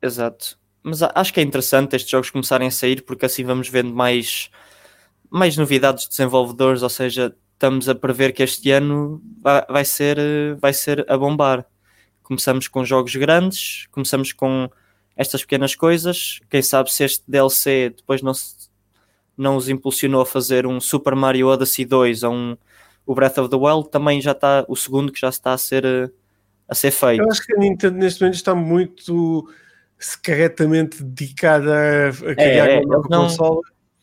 Exato. 0.00 0.56
Mas 0.88 1.02
acho 1.02 1.32
que 1.32 1.40
é 1.40 1.42
interessante 1.42 1.94
estes 1.96 2.10
jogos 2.10 2.30
começarem 2.30 2.68
a 2.68 2.70
sair 2.70 3.02
porque 3.02 3.26
assim 3.26 3.44
vamos 3.44 3.68
vendo 3.68 3.92
mais, 3.94 4.50
mais 5.30 5.56
novidades 5.56 6.04
de 6.04 6.10
desenvolvedores, 6.10 6.82
ou 6.82 6.88
seja, 6.88 7.34
estamos 7.54 7.88
a 7.88 7.94
prever 7.94 8.32
que 8.32 8.42
este 8.42 8.70
ano 8.70 9.20
vai, 9.68 9.84
ser, 9.84 10.18
vai 10.60 10.72
ser 10.72 11.04
a 11.10 11.16
bombar. 11.18 11.64
Começamos 12.22 12.68
com 12.68 12.84
jogos 12.84 13.14
grandes, 13.16 13.86
começamos 13.90 14.32
com 14.32 14.68
estas 15.16 15.42
pequenas 15.42 15.74
coisas. 15.74 16.40
Quem 16.48 16.62
sabe 16.62 16.92
se 16.92 17.04
este 17.04 17.24
DLC 17.26 17.94
depois 17.96 18.22
não, 18.22 18.32
se- 18.34 18.68
não 19.36 19.56
os 19.56 19.68
impulsionou 19.68 20.20
a 20.22 20.26
fazer 20.26 20.66
um 20.66 20.80
Super 20.80 21.14
Mario 21.14 21.48
Odyssey 21.48 21.84
2 21.84 22.22
ou 22.22 22.32
um 22.32 22.56
o 23.06 23.14
Breath 23.14 23.38
of 23.38 23.48
the 23.48 23.56
Wild, 23.56 23.88
também 23.90 24.20
já 24.20 24.32
está 24.32 24.64
o 24.68 24.76
segundo 24.76 25.10
que 25.10 25.18
já 25.18 25.30
está 25.30 25.54
a 25.54 25.58
ser, 25.58 26.12
a 26.68 26.74
ser 26.74 26.90
feito. 26.90 27.22
Eu 27.22 27.30
acho 27.30 27.42
que 27.42 27.54
a 27.54 27.58
Nintendo 27.58 27.96
neste 27.96 28.20
momento 28.20 28.34
está 28.34 28.54
muito 28.54 29.48
secretamente 29.98 31.02
dedicada 31.02 31.74
a, 31.74 32.08
a 32.08 32.34
criar 32.34 32.68
é, 32.70 32.80
uma 32.80 32.94
eles 32.96 33.08
não- 33.10 33.22
consola. 33.24 33.60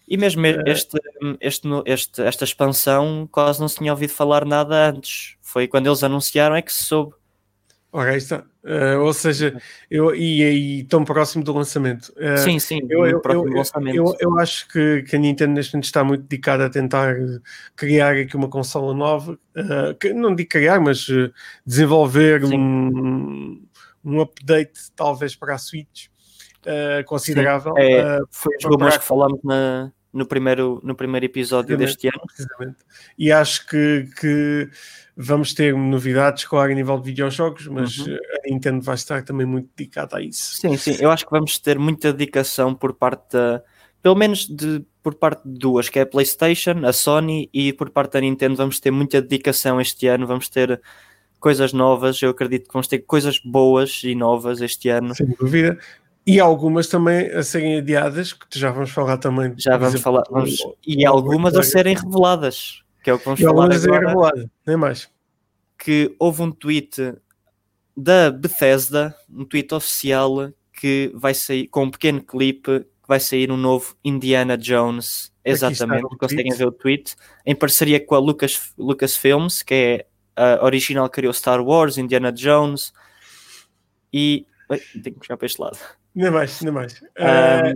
E 0.08 0.18
mesmo 0.18 0.46
este, 0.46 0.98
este, 1.42 1.68
no- 1.68 1.84
este- 1.86 2.22
esta 2.22 2.44
expansão 2.44 3.28
quase 3.32 3.60
não 3.60 3.68
se 3.68 3.78
tinha 3.78 3.92
ouvido 3.92 4.12
falar 4.12 4.46
nada 4.46 4.90
antes. 4.90 5.36
Foi 5.42 5.68
quando 5.68 5.88
eles 5.88 6.04
anunciaram 6.04 6.56
é 6.56 6.62
que 6.62 6.72
se 6.72 6.84
soube. 6.84 7.14
Ora, 7.92 8.16
está. 8.16 8.44
Eh, 8.64 8.98
ou 8.98 9.14
seja, 9.14 9.60
eu, 9.90 10.14
e, 10.14 10.80
e 10.80 10.84
tão 10.84 11.04
próximo 11.06 11.44
do 11.44 11.54
lançamento. 11.54 12.14
Eh, 12.18 12.38
sim, 12.38 12.60
sim, 12.60 12.82
eu, 12.90 13.06
eu, 13.08 13.20
próximo 13.22 13.48
eu, 13.48 13.58
lançamento. 13.58 13.96
eu, 13.96 14.16
eu 14.20 14.40
acho 14.40 14.68
que, 14.68 15.04
que 15.04 15.16
a 15.16 15.20
Nintendo 15.20 15.54
neste 15.54 15.74
momento 15.74 15.86
está 15.86 16.04
muito 16.04 16.24
dedicada 16.24 16.66
a 16.66 16.70
tentar 16.70 17.16
criar 17.76 18.16
aqui 18.16 18.36
uma 18.36 18.50
consola 18.50 18.94
nova, 18.94 19.40
eh, 19.56 19.96
que- 20.00 20.14
não 20.14 20.36
digo 20.36 20.50
criar, 20.50 20.80
mas 20.82 21.08
desenvolver 21.66 22.46
Sim. 22.46 22.60
um, 22.60 23.66
um 24.06 24.22
update 24.22 24.92
talvez 24.96 25.36
para 25.36 25.56
a 25.56 25.58
Switch 25.58 26.08
eh, 26.66 27.04
considerável. 27.04 27.74
É, 27.78 27.92
eh, 27.94 28.20
Foi 28.32 28.56
os 28.58 28.64
rumores 28.64 28.98
que 28.98 29.04
falámos 29.04 29.40
na- 29.44 29.92
no, 30.14 30.26
primeiro, 30.26 30.80
no 30.84 30.96
primeiro 30.96 31.26
episódio 31.26 31.76
deste 31.78 32.08
ano. 32.08 32.22
precisamente. 32.26 32.78
E 33.18 33.32
acho 33.32 33.68
que, 33.68 34.10
que 34.20 34.70
vamos 35.18 35.54
ter 35.54 35.76
novidades, 35.76 36.46
claro, 36.46 36.72
a 36.72 36.76
nível 36.76 36.98
de 37.00 37.06
videojogos, 37.06 37.68
mas 37.68 37.98
Uhum. 37.98 38.16
a 38.16 38.50
Nintendo 38.50 38.82
vai 38.82 38.96
estar 38.96 39.24
também 39.24 39.46
muito 39.46 39.70
dedicada 39.76 40.18
a 40.18 40.22
isso. 40.22 40.56
Sim, 40.56 40.78
sim, 40.78 40.96
eu 41.02 41.12
acho 41.12 41.26
que 41.26 41.32
vamos 41.32 41.60
ter 41.60 41.78
muita 41.78 42.14
dedicação 42.14 42.74
por 42.74 42.94
parte 42.94 43.34
da. 43.34 43.62
Pelo 44.02 44.16
menos 44.16 44.48
de, 44.48 44.86
por 45.04 45.16
parte 45.16 45.42
de 45.48 45.58
duas, 45.58 45.90
que 45.90 45.98
é 46.00 46.04
a 46.04 46.06
PlayStation, 46.06 46.86
a 46.86 46.94
Sony 46.94 47.50
e 47.52 47.74
por 47.74 47.90
parte 47.90 48.14
da 48.14 48.22
Nintendo 48.22 48.56
vamos 48.56 48.80
ter 48.80 48.92
muita 48.92 49.20
dedicação 49.22 49.82
este 49.82 50.08
ano, 50.08 50.26
vamos 50.28 50.48
ter 50.48 50.80
coisas 51.46 51.72
novas, 51.74 52.20
eu 52.24 52.32
acredito 52.32 52.66
que 52.68 52.74
vamos 52.74 52.88
ter 52.88 52.98
coisas 52.98 53.38
boas 53.38 54.02
e 54.04 54.16
novas 54.16 54.62
este 54.62 54.90
ano. 54.90 55.14
Sem 55.14 55.28
dúvida. 55.28 55.78
E 56.26 56.40
algumas 56.40 56.88
também 56.88 57.30
a 57.30 57.44
serem 57.44 57.78
adiadas, 57.78 58.34
que 58.34 58.58
já 58.58 58.72
vamos 58.72 58.90
falar 58.90 59.20
também. 59.20 59.54
Já 59.56 59.78
vamos 59.78 59.94
exemplo, 59.94 60.02
falar, 60.02 60.24
vamos- 60.32 60.58
e 60.88 61.06
algumas 61.06 61.56
a 61.56 61.62
serem 61.62 61.96
reveladas, 61.96 62.82
que 63.04 63.12
é 63.12 63.14
o 63.14 63.20
que 63.20 63.26
vamos 63.26 63.40
E 63.40 63.44
falar 63.44 63.62
algumas 63.66 63.86
agora, 63.86 64.08
reveladas, 64.08 64.46
nem 64.66 64.76
mais. 64.76 65.08
que 65.78 66.16
houve 66.18 66.42
um 66.42 66.52
tweet 66.52 67.14
da 67.96 68.32
Bethesda, 68.32 69.16
um 69.30 69.46
tweet 69.46 69.72
oficial 69.72 70.50
que 70.74 71.12
vai 71.14 71.36
sair 71.36 71.68
com 71.68 71.84
um 71.84 71.92
pequeno 71.92 72.24
clipe 72.24 72.80
que 72.80 73.08
vai 73.08 73.20
sair 73.20 73.52
um 73.52 73.58
novo 73.58 73.96
Indiana 74.04 74.58
Jones, 74.58 75.32
exatamente, 75.46 76.08
conseguem 76.18 76.52
ver 76.56 76.66
o 76.66 76.72
tweet, 76.72 77.16
em 77.46 77.54
parceria 77.56 78.04
com 78.04 78.16
a 78.16 78.20
Lucas, 78.20 78.74
Lucasfilms, 78.76 79.62
que 79.62 79.74
é 79.76 80.06
a 80.36 80.64
original 80.64 81.10
criou 81.10 81.34
Star 81.34 81.62
Wars, 81.62 81.98
Indiana 81.98 82.32
Jones 82.32 82.94
e 84.12 84.46
Ai, 84.70 84.80
tenho 84.92 85.04
que 85.04 85.12
puxar 85.20 85.38
para 85.38 85.46
este 85.46 85.62
lado. 85.62 85.78
Nem 86.14 86.32
mais, 86.32 86.62
nem 86.62 86.74
mais. 86.74 87.02
Ahm, 87.20 87.68
Eh, 87.68 87.76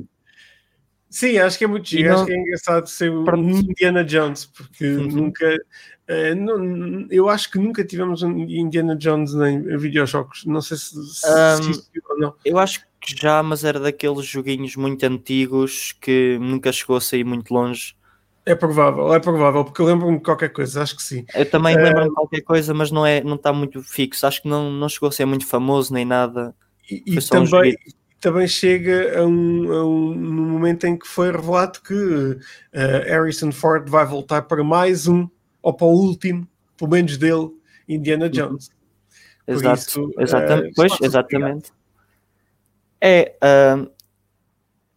sim, 1.10 1.38
acho 1.38 1.58
que 1.58 1.64
é 1.64 1.68
muito 1.68 1.88
giro, 1.90 2.10
não- 2.10 2.16
acho 2.16 2.26
que 2.26 2.32
é 2.32 2.38
engraçado 2.38 2.88
ser 2.88 3.12
o. 3.12 3.26
Indiana 3.36 4.04
Jones, 4.04 4.46
porque 4.46 4.86
Uhum. 4.86 5.08
nunca. 5.08 5.56
eh, 6.08 6.34
não- 6.34 7.06
eu 7.12 7.30
acho 7.30 7.52
que 7.52 7.60
nunca 7.60 7.86
tivemos 7.86 8.24
um 8.24 8.32
Indiana 8.40 8.96
Jones 8.96 9.34
em 9.36 9.78
videojogos. 9.78 10.44
Não 10.46 10.60
sei 10.62 10.76
se, 10.78 10.96
se 11.14 11.28
Ahm, 11.28 11.70
existiu 11.70 12.02
ou 12.10 12.18
não. 12.20 12.36
Eu 12.44 12.58
acho 12.58 12.82
que 13.00 13.16
já, 13.16 13.44
mas 13.44 13.64
era 13.64 13.80
daqueles 13.80 14.26
joguinhos 14.26 14.76
muito 14.76 15.04
antigos 15.06 15.92
que 16.02 16.38
nunca 16.40 16.72
chegou 16.72 16.98
a 16.98 17.02
sair 17.02 17.24
muito 17.24 17.54
longe. 17.54 17.96
É 18.46 18.56
provável, 18.56 19.14
é 19.14 19.20
provável, 19.20 19.64
porque 19.64 19.82
eu 19.82 19.86
lembro-me 19.86 20.18
de 20.18 20.24
qualquer 20.24 20.50
coisa, 20.50 20.82
acho 20.82 20.96
que 20.96 21.04
sim. 21.04 21.26
Eu 21.36 21.48
também 21.50 21.76
Eh, 21.76 21.84
lembro-me 21.84 22.10
de 22.10 22.16
qualquer 22.16 22.42
coisa, 22.42 22.74
mas 22.74 22.90
não 22.90 23.06
é, 23.06 23.22
não 23.24 23.36
está 23.36 23.54
muito 23.54 23.82
fixo. 23.84 24.26
Acho 24.26 24.42
que 24.42 24.48
não, 24.48 24.72
não 24.72 24.90
chegou 24.90 25.10
a 25.10 25.12
ser 25.12 25.26
muito 25.26 25.46
famoso 25.46 25.94
nem 25.94 26.04
nada. 26.06 26.56
E, 26.90 27.04
e 27.06 27.22
também, 27.22 27.78
também 28.20 28.48
chega 28.48 29.20
a 29.20 29.26
um, 29.26 29.72
a 29.72 29.86
um- 29.86 30.16
no 30.16 30.42
momento 30.44 30.86
em 30.88 30.98
que 30.98 31.08
foi 31.08 31.32
revelado 31.32 31.80
que 31.82 32.40
eh, 32.74 33.06
Harrison 33.12 33.52
Ford 33.52 33.88
vai 33.88 34.06
voltar 34.06 34.42
para 34.44 34.64
mais 34.64 35.08
um, 35.08 35.28
ou 35.62 35.74
para 35.74 35.86
o 35.86 35.92
último, 35.92 36.48
pelo 36.76 36.90
menos 36.92 37.18
dele, 37.18 37.50
Indiana 37.88 38.28
Jones. 38.30 38.72
Por 39.46 39.54
Exato, 39.54 39.82
isso, 39.82 40.14
exatamente. 40.20 40.68
eh, 40.70 40.72
pois, 40.76 41.02
exatamente. 41.02 41.72
É, 43.02 43.36
ahm, 43.42 43.88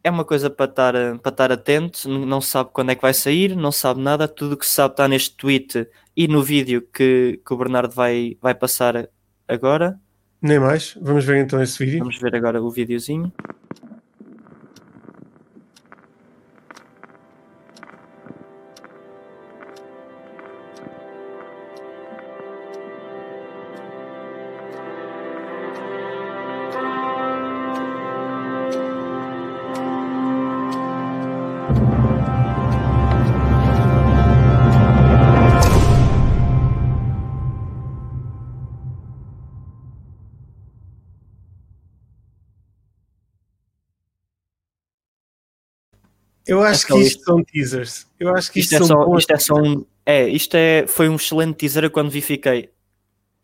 é 0.04 0.10
uma 0.10 0.24
coisa 0.24 0.50
para 0.50 0.70
estar, 0.70 0.92
para 1.18 1.30
estar 1.30 1.52
atento, 1.52 2.08
não 2.08 2.40
sabe 2.40 2.70
quando 2.72 2.90
é 2.90 2.94
que 2.94 3.02
vai 3.02 3.14
sair, 3.14 3.54
não 3.56 3.70
sabe 3.70 4.00
nada, 4.00 4.26
tudo 4.26 4.54
o 4.54 4.56
que 4.56 4.66
sabe 4.66 4.94
está 4.94 5.06
neste 5.06 5.36
tweet 5.36 5.86
e 6.16 6.26
no 6.28 6.42
vídeo 6.42 6.82
que, 6.92 7.40
que 7.44 7.54
o 7.54 7.56
Bernardo 7.56 7.94
vai, 7.94 8.36
vai 8.40 8.54
passar 8.54 9.08
agora. 9.46 9.98
Nem 10.40 10.58
mais. 10.58 10.98
Vamos 11.00 11.24
ver 11.24 11.38
então 11.38 11.62
esse 11.62 11.78
vídeo. 11.84 12.00
Vamos 12.00 12.18
ver 12.18 12.34
agora 12.34 12.60
o 12.60 12.70
videozinho. 12.70 13.32
Eu 46.46 46.62
acho 46.62 46.87
que 46.87 46.92
Aquela- 46.92 47.07
isto 47.07 47.24
são 47.24 47.44
teasers. 47.44 48.07
Eu 48.18 48.35
acho 48.35 48.50
que 48.52 48.61
Isto 48.61 48.72
isto, 48.72 48.85
é 48.85 48.87
são 48.87 49.05
só, 49.07 49.16
isto 49.18 49.31
é 49.33 49.38
só 49.38 49.55
um. 49.55 49.85
É, 50.05 50.28
isto 50.28 50.55
é, 50.57 50.87
foi 50.87 51.09
um 51.09 51.16
excelente 51.16 51.57
teaser. 51.57 51.85
Eu 51.85 51.90
quando 51.90 52.11
vi, 52.11 52.20
fiquei. 52.20 52.70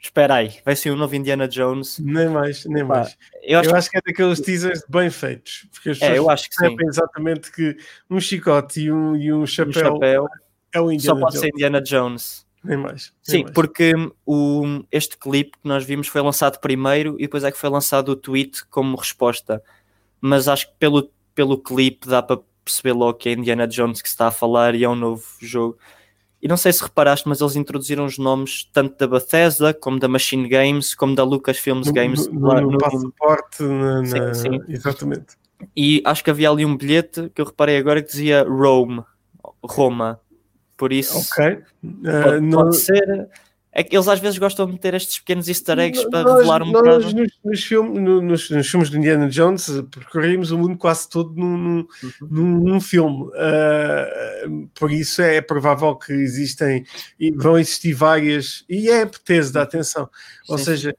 Espera 0.00 0.34
aí, 0.37 0.54
vai 0.64 0.76
ser 0.76 0.92
um 0.92 0.96
novo 0.96 1.14
Indiana 1.16 1.48
Jones. 1.48 1.98
Nem 1.98 2.28
mais, 2.28 2.64
nem 2.66 2.87
Pá, 2.87 2.96
mais. 2.98 3.16
Eu 3.42 3.58
acho 3.58 3.68
eu 3.68 3.72
que 3.72 3.78
acho 3.78 3.90
que 3.90 3.98
é 3.98 4.00
daqueles 4.06 4.40
teasers 4.40 4.82
bem 4.88 5.11
feitos. 5.11 5.66
Porque 5.72 5.90
as 5.90 6.00
É, 6.02 6.16
eu 6.18 6.30
acho 6.30 6.48
que 6.48 6.54
sim. 6.54 6.76
exatamente 6.88 7.50
que 7.50 7.76
um 8.08 8.20
chicote 8.20 8.80
e 8.80 8.92
um, 8.92 9.16
e 9.16 9.32
um 9.32 9.42
um 9.42 9.46
chapéu, 9.46 9.72
chapéu 9.72 10.28
é 10.72 10.80
o 10.80 10.84
só 10.87 10.92
Indiana 10.92 11.20
pode 11.20 11.32
Jones. 11.32 11.40
ser 11.40 11.48
Indiana 11.48 11.80
Jones. 11.82 12.46
Nem 12.62 12.76
mais. 12.76 13.12
nem 13.26 13.37
Sim, 13.38 13.42
mais. 13.44 13.54
porque 13.54 13.92
o, 14.24 14.84
este 14.92 15.16
clipe 15.16 15.52
que 15.61 15.68
nós 15.68 15.84
vimos 15.84 16.06
foi 16.06 16.20
lançado 16.20 16.58
primeiro 16.61 17.16
e 17.18 17.22
depois 17.22 17.42
é 17.42 17.50
que 17.50 17.58
foi 17.58 17.68
lançado 17.70 18.11
o 18.11 18.16
tweet 18.16 18.64
como 18.66 18.96
resposta. 18.96 19.61
Mas 20.20 20.46
acho 20.46 20.68
que 20.68 20.74
pelo, 20.78 21.11
pelo 21.34 21.58
clipe 21.58 22.06
dá 22.06 22.22
para 22.22 22.40
perceber 22.68 22.92
logo 22.92 23.14
que 23.18 23.28
é 23.28 23.33
Indiana 23.33 23.66
Jones 23.66 24.00
que 24.02 24.09
está 24.09 24.28
a 24.28 24.31
falar 24.31 24.74
e 24.74 24.85
é 24.85 24.88
um 24.88 24.94
novo 24.94 25.24
jogo. 25.40 25.78
E 26.40 26.46
não 26.46 26.57
sei 26.57 26.72
se 26.72 26.83
reparaste, 26.83 27.28
mas 27.28 27.40
eles 27.40 27.57
introduziram 27.57 28.04
os 28.04 28.16
nomes 28.16 28.64
tanto 28.72 28.96
da 28.96 29.09
Bethesda, 29.09 29.74
como 29.74 29.98
da 29.98 30.07
Machine 30.07 30.48
Games, 30.48 30.94
como 30.94 31.14
da 31.14 31.24
Lucasfilms 31.24 31.88
no, 31.88 31.92
Games. 31.92 32.28
no, 32.28 32.46
lá 32.46 32.61
no 32.61 32.70
no- 32.70 32.78
passaporte, 32.78 33.62
na, 33.64 34.04
Sim, 34.04 34.18
na- 34.20 34.35
sim. 34.35 34.61
exatamente. 34.68 35.26
E 35.76 36.00
acho 36.04 36.22
que 36.22 36.31
havia 36.31 36.48
ali 36.48 36.64
um 36.64 36.76
bilhete 36.76 37.28
que 37.35 37.40
eu 37.40 37.46
reparei 37.46 37.76
agora 37.76 38.00
que 38.00 38.09
dizia 38.11 38.44
Rome, 38.48 39.02
Roma. 39.64 40.20
Por 40.76 40.92
isso, 40.92 41.18
Ok. 41.18 41.54
Uh, 41.83 42.22
pode, 42.22 42.40
não- 42.40 42.62
pode 42.62 42.76
ser. 42.76 43.28
É 43.78 43.84
que 43.84 43.94
eles 43.96 44.08
às 44.08 44.18
vezes 44.18 44.38
gostam 44.38 44.66
de 44.66 44.72
meter 44.72 44.92
estes 44.94 45.20
pequenos 45.20 45.46
easter 45.46 45.78
eggs 45.78 46.04
para 46.10 46.24
nós, 46.24 46.34
revelar 46.38 46.62
um 46.64 46.72
nós 46.72 46.82
bocado. 47.04 47.14
nos, 47.22 47.32
nos, 47.44 47.62
filme- 47.64 48.00
no- 48.00 48.20
nos- 48.20 48.50
nos 48.50 48.68
filmes 48.68 48.90
de 48.90 48.98
Indiana 48.98 49.28
Jones 49.28 49.70
percorremos 49.94 50.50
o 50.50 50.58
mundo 50.58 50.76
quase 50.76 51.08
todo 51.08 51.32
num, 51.36 51.56
num, 51.56 51.78
Uhum. 52.02 52.28
num, 52.28 52.58
num 52.64 52.80
filme. 52.80 53.28
Uh, 53.28 54.68
por 54.74 54.90
isso 54.90 55.22
é 55.22 55.40
provável 55.40 55.94
que 55.94 56.12
existem 56.12 56.84
e 57.20 57.30
vão 57.30 57.56
existir 57.58 57.92
várias, 57.92 58.64
e 58.68 58.90
é 58.90 59.04
Bethesda, 59.04 59.62
atenção. 59.62 60.08
Ou 60.48 60.58
Sim, 60.58 60.64
seja, 60.64 60.96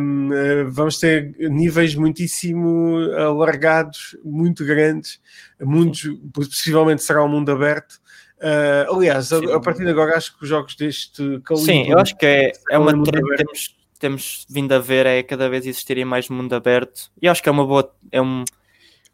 um, 0.00 0.30
uh, 0.30 0.70
vamos 0.70 0.98
ter 0.98 1.34
níveis 1.38 1.94
muitíssimo 1.94 2.96
alargados, 3.18 4.16
muito 4.24 4.64
grandes, 4.64 5.20
muitos, 5.60 6.08
possivelmente 6.32 7.02
será 7.02 7.22
um 7.22 7.28
mundo 7.28 7.50
aberto. 7.52 7.96
Uh, 8.40 8.94
aliás, 8.94 9.32
a, 9.32 9.38
a 9.56 9.60
partir 9.60 9.84
de 9.84 9.90
agora 9.90 10.16
acho 10.16 10.36
que 10.36 10.44
os 10.44 10.48
jogos 10.48 10.76
deste 10.76 11.40
calibre 11.40 11.72
Sim, 11.72 11.90
eu 11.90 11.98
acho 11.98 12.16
que 12.16 12.24
é, 12.24 12.52
é 12.70 12.78
uma 12.78 12.92
trend 13.02 13.28
que 13.28 13.36
temos, 13.36 13.76
temos 13.98 14.46
vindo 14.48 14.72
a 14.72 14.78
ver 14.78 15.06
é 15.06 15.22
cada 15.24 15.48
vez 15.48 15.66
existirem 15.66 16.04
mais 16.04 16.28
mundo 16.28 16.54
aberto. 16.54 17.10
E 17.20 17.28
acho 17.28 17.42
que 17.42 17.48
é 17.48 17.52
uma 17.52 17.66
boa, 17.66 17.92
é 18.12 18.22
um, 18.22 18.44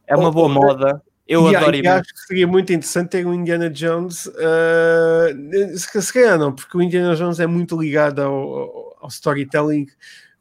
é 0.06 0.14
uma 0.14 0.28
Oh, 0.28 0.32
boa 0.32 0.46
oh, 0.46 0.50
moda. 0.50 1.02
Eu 1.26 1.50
e, 1.50 1.56
adoro 1.56 1.74
e 1.74 1.86
acho 1.86 2.12
que 2.12 2.20
seria 2.20 2.46
muito 2.46 2.70
interessante 2.70 3.08
ter 3.08 3.26
um 3.26 3.32
Indiana 3.32 3.70
Jones. 3.70 4.26
Uh, 4.26 5.74
se, 5.74 6.02
se 6.02 6.12
calhar 6.12 6.38
não, 6.38 6.54
porque 6.54 6.76
o 6.76 6.82
Indiana 6.82 7.16
Jones 7.16 7.40
é 7.40 7.46
muito 7.46 7.80
ligado 7.80 8.20
ao, 8.20 8.94
ao- 9.00 9.08
storytelling, 9.08 9.86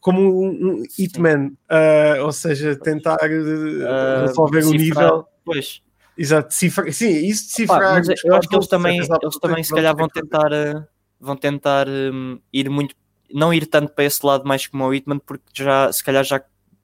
como 0.02 0.20
um, 0.20 0.50
um 0.50 0.84
Hitman, 1.00 1.54
uh, 1.72 2.24
ou 2.26 2.34
seja, 2.34 2.76
tentar 2.76 3.18
resolver 3.22 4.66
o 4.66 4.72
nível. 4.72 5.26
Pois. 5.46 5.82
Exato, 6.18 6.50
decifrar, 6.50 6.92
sim, 6.94 7.10
isso 7.26 7.48
decifrar. 7.48 7.94
mas 7.96 8.08
eu 8.24 8.36
acho 8.36 8.48
que 8.48 8.56
eles 8.56 8.68
também, 8.68 8.98
eles 9.00 9.40
também 9.40 9.64
se 9.64 9.74
calhar 9.74 9.96
vão 9.96 10.08
tentar, 10.08 10.52
eh, 10.52 10.84
vão 11.20 11.36
tentar 11.36 11.88
hum, 11.90 12.40
ir 12.52 12.70
muito, 12.70 12.96
não 13.34 13.54
ir 13.54 13.66
tanto 13.66 13.94
para 13.94 14.04
esse 14.04 14.24
lado 14.26 14.46
mais 14.48 14.68
como 14.68 14.86
o 14.86 14.94
Hitman, 14.94 15.20
porque 15.20 15.44
já 15.54 15.92
se 15.92 16.04
calhar 16.04 16.24
já 16.24 16.42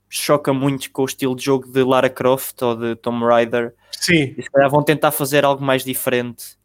choca 0.10 0.52
muito 0.52 0.92
com 0.92 1.04
o 1.04 1.06
estilo 1.06 1.36
de 1.36 1.44
jogo 1.46 1.72
de 1.72 1.84
Lara 1.84 2.10
Croft 2.10 2.60
ou 2.64 2.76
de 2.76 2.96
Tomb 2.96 3.24
Raider. 3.24 3.76
Sim, 3.92 4.34
E 4.38 4.42
se 4.42 4.50
calhar 4.50 4.70
vão 4.70 4.82
tentar 4.84 5.12
fazer 5.12 5.46
algo 5.46 5.64
mais 5.64 5.84
diferente. 5.84 6.58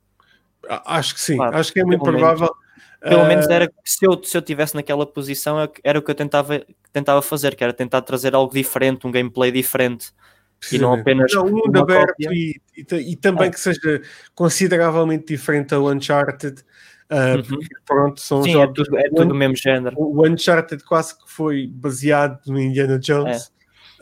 acho 0.68 1.14
que 1.14 1.20
sim, 1.20 1.36
Claro, 1.36 1.56
acho 1.58 1.72
que 1.72 1.80
é 1.80 1.84
muito 1.84 2.04
menos. 2.06 2.20
provável. 2.20 2.54
Pelo 3.06 3.22
Uh, 3.22 3.26
menos 3.26 3.46
era 3.50 3.68
que 3.68 3.74
se 3.84 4.06
eu, 4.06 4.18
se 4.24 4.34
eu 4.34 4.40
tivesse 4.40 4.74
naquela 4.74 5.04
posição 5.04 5.60
é 5.60 5.68
era 5.84 5.98
o 5.98 6.02
que 6.02 6.10
eu 6.10 6.14
tentava, 6.14 6.64
tentava 6.90 7.20
fazer, 7.20 7.54
que 7.54 7.62
era 7.62 7.74
tentar 7.74 8.00
trazer 8.00 8.34
algo 8.34 8.54
diferente, 8.54 9.06
um 9.06 9.10
gameplay 9.10 9.52
diferente. 9.52 10.10
E 10.72 10.78
não 10.78 10.94
apenas 10.94 11.32
Não, 11.32 11.44
um 11.46 11.50
mundo 11.50 11.68
uma 11.70 11.80
aberto 11.82 12.14
e, 12.20 12.60
e 12.76 13.12
e 13.12 13.16
também 13.16 13.48
É. 13.48 13.50
que 13.50 13.60
seja 13.60 14.00
consideravelmente 14.34 15.26
diferente 15.26 15.74
ao 15.74 15.86
Uncharted. 15.88 16.60
uh, 17.10 17.36
Uhum. 17.36 17.42
porque, 17.42 17.68
pronto, 17.86 18.20
são 18.20 18.42
Sim, 18.42 18.50
é 18.50 18.52
jogos. 18.54 18.74
tudo, 18.86 18.98
é 18.98 19.08
tudo 19.10 19.32
o 19.32 19.34
mesmo 19.34 19.56
género. 19.56 19.94
O 19.98 20.26
Uncharted 20.26 20.82
quase 20.84 21.14
que 21.16 21.30
foi 21.30 21.66
baseado 21.72 22.40
no 22.46 22.58
Indiana 22.60 22.98
Jones. 22.98 23.52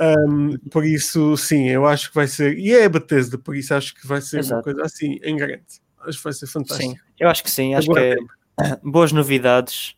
É. 0.01 0.14
Um, 0.27 0.57
por 0.70 0.85
isso, 0.85 1.37
sim, 1.37 1.68
eu 1.68 1.85
acho 1.87 2.09
que 2.09 2.14
vai 2.14 2.27
ser. 2.27 2.59
E 2.59 2.72
é 2.72 2.85
a 2.85 2.88
Bethesda, 2.88 3.37
por 3.38 3.55
isso 3.57 3.75
acho 3.75 3.94
que 3.94 4.07
vai 4.07 4.20
ser 4.20 4.37
uma 4.37 4.40
Exato. 4.40 4.62
coisa 4.62 4.83
assim 4.83 5.18
em 5.22 5.37
grande. 5.37 5.62
Acho 6.01 6.18
que 6.18 6.25
vai 6.25 6.33
ser 6.33 6.46
Sim, 6.46 6.53
fantástico. 6.53 6.94
eu 7.20 7.29
acho 7.29 7.42
que 7.44 7.51
sim, 7.51 7.75
acho 7.75 7.90
Agora 7.90 8.16
que 8.16 8.22
é 8.62 8.77
boas 8.83 9.12
novidades 9.12 9.94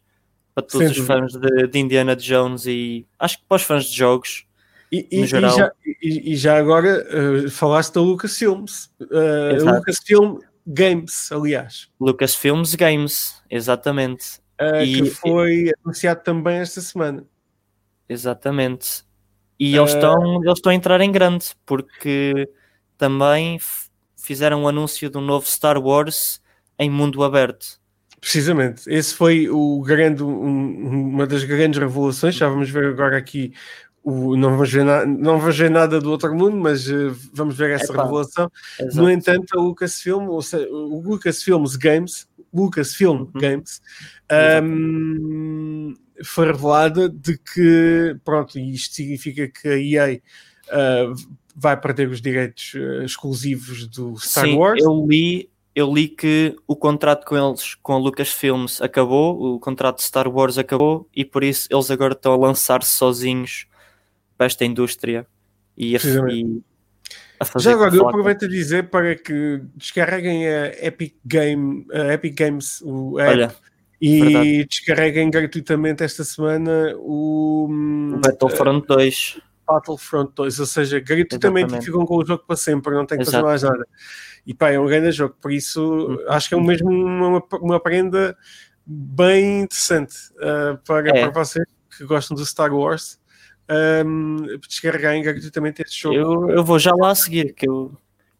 para 0.54 0.64
todos 0.64 0.88
Sem 0.94 1.00
os 1.00 1.06
fãs 1.06 1.32
de, 1.32 1.66
de 1.68 1.78
Indiana 1.78 2.14
Jones 2.16 2.66
e 2.66 3.06
acho 3.18 3.38
que 3.38 3.44
para 3.48 3.56
os 3.56 3.62
fãs 3.62 3.84
de 3.84 3.96
jogos. 3.96 4.46
E, 4.94 5.08
e- 5.10 5.18
No 5.18 5.24
e 5.24 5.26
geral. 5.26 5.56
já, 5.56 5.72
e- 6.02 6.36
já 6.36 6.56
agora 6.58 7.04
uh, 7.46 7.50
falaste 7.50 7.94
da 7.94 8.00
Lucasfilms. 8.00 8.90
Uh. 9.00 9.64
Lucasfilm 9.74 10.38
Games, 10.66 11.30
aliás. 11.32 11.88
Lucasfilms 12.00 12.74
Games, 12.74 13.42
exatamente, 13.50 14.38
uh, 14.60 14.82
E- 14.82 15.02
que 15.02 15.10
foi 15.10 15.72
anunciado 15.84 16.22
também 16.22 16.58
esta 16.58 16.80
semana. 16.80 17.24
exatamente. 18.08 19.02
E 19.58 19.76
eles 19.76 19.94
estão 19.94 20.42
eles 20.42 20.58
estão 20.58 20.72
a 20.72 20.74
entrar 20.74 21.00
em 21.00 21.10
grande 21.12 21.46
porque 21.64 22.48
também 22.98 23.58
fizeram 24.16 24.62
um 24.64 24.68
anúncio 24.68 25.08
de 25.08 25.16
um 25.16 25.20
novo 25.20 25.46
Star 25.46 25.78
Wars 25.78 26.40
em 26.78 26.90
mundo 26.90 27.22
aberto. 27.22 27.78
Precisamente, 28.20 28.82
esse 28.88 29.14
foi 29.14 29.48
o 29.50 29.80
grande, 29.82 30.22
um- 30.24 30.88
uma 30.88 31.26
das 31.26 31.44
grandes 31.44 31.78
revelações. 31.78 32.34
Já 32.34 32.48
vamos 32.48 32.70
ver 32.70 32.86
agora 32.86 33.16
aqui. 33.18 33.52
O, 34.06 34.36
não, 34.36 34.50
vamos 34.50 34.70
ver 34.70 34.84
na- 34.84 35.06
não 35.06 35.38
vamos 35.40 35.56
ver 35.56 35.70
nada 35.70 35.98
do 35.98 36.10
outro 36.10 36.34
mundo, 36.34 36.56
mas 36.58 36.86
eh, 36.90 37.10
vamos 37.32 37.56
ver 37.56 37.70
essa 37.70 37.90
revelação. 37.90 38.50
Exato. 38.78 38.96
No 38.96 39.10
entanto, 39.10 39.58
a 39.58 39.62
Lucasfilm, 39.62 40.28
ou 40.28 40.42
seja, 40.42 40.68
o 40.70 41.00
Lucasfilms 41.00 41.74
Games, 41.76 42.28
Lucasfilm 42.52 43.20
Uhum. 43.22 43.30
Games, 43.34 43.80
ahm, 44.74 45.94
foi 46.24 46.46
revelada 46.46 47.08
de 47.08 47.38
que, 47.38 48.16
pronto, 48.24 48.58
isto 48.58 48.94
significa 48.94 49.48
que 49.48 49.68
a 49.68 49.78
EA 49.78 50.20
ah, 50.70 51.12
vai 51.56 51.76
perder 51.80 52.08
os 52.08 52.20
direitos 52.20 52.72
ah, 52.76 53.04
exclusivos 53.04 53.86
do 53.88 54.16
Star 54.18 54.44
Sim, 54.44 54.56
Wars. 54.56 54.82
eu 54.82 55.06
li, 55.08 55.50
eu 55.74 55.92
li 55.92 56.08
que 56.08 56.54
o 56.66 56.76
contrato 56.76 57.24
com 57.26 57.36
eles, 57.36 57.74
com 57.76 57.94
a 57.94 57.98
Lucasfilms, 57.98 58.80
acabou, 58.80 59.54
o 59.54 59.58
contrato 59.58 59.96
de 59.96 60.04
Star 60.04 60.28
Wars 60.28 60.58
acabou 60.58 61.08
e 61.14 61.24
por 61.24 61.42
isso 61.42 61.66
eles 61.70 61.90
agora 61.90 62.12
estão 62.12 62.32
a 62.32 62.36
lançar-se 62.36 62.90
sozinhos 62.90 63.66
para 64.36 64.46
esta 64.46 64.64
indústria 64.64 65.26
e 65.76 65.96
a, 65.96 66.00
e 66.30 66.62
a 67.40 67.44
fazer 67.44 67.64
Já 67.70 67.72
agora, 67.72 67.94
eu 67.94 68.08
aproveito 68.08 68.44
a 68.44 68.48
dizer 68.48 68.88
para 68.90 69.14
que 69.14 69.60
descarreguem 69.76 70.46
a 70.48 70.66
Epic, 70.86 71.14
Game, 71.24 71.86
a 71.92 72.12
Epic 72.14 72.34
Games, 72.38 72.80
o 72.82 73.18
app, 73.18 73.30
Olha, 73.30 73.54
e 74.00 74.20
verdade. 74.20 74.64
descarreguem 74.66 75.30
gratuitamente 75.30 76.02
esta 76.02 76.24
semana 76.24 76.94
o, 76.96 77.66
o 78.14 78.18
Battlefront 78.18 78.86
2. 78.86 79.40
Battlefront 79.66 80.32
2, 80.36 80.60
ou 80.60 80.66
seja, 80.66 81.00
gratuitamente 81.00 81.66
Exatamente. 81.68 81.86
ficam 81.86 82.04
com 82.04 82.16
o 82.18 82.24
jogo 82.26 82.44
para 82.46 82.56
sempre, 82.56 82.94
não 82.94 83.06
tem 83.06 83.18
que 83.18 83.24
fazer 83.24 83.42
mais 83.42 83.62
nada. 83.62 83.86
E 84.46 84.52
pá, 84.52 84.70
é 84.70 84.78
um 84.78 84.86
grande 84.86 85.10
jogo, 85.10 85.34
por 85.40 85.50
isso 85.50 85.82
Uhum. 85.82 86.18
acho 86.28 86.48
que 86.50 86.54
é 86.54 86.60
mesmo 86.60 86.90
uma, 86.90 87.42
uma 87.60 87.80
prenda 87.80 88.36
bem 88.86 89.62
interessante 89.62 90.14
uh, 90.34 90.76
para, 90.86 91.08
É. 91.08 91.22
para 91.28 91.44
vocês 91.44 91.64
que 91.96 92.04
gostam 92.04 92.36
do 92.36 92.44
Star 92.44 92.74
Wars. 92.74 93.18
Um, 94.06 94.58
descarregarem 94.66 95.22
gratuitamente 95.22 95.82
este 95.82 96.02
jogo. 96.02 96.16
Eu, 96.16 96.50
eu 96.50 96.64
vou 96.64 96.78
já 96.78 96.92
lá 96.94 97.10
a 97.10 97.14
seguir, 97.14 97.54
que 97.54 97.68
eu, 97.68 97.92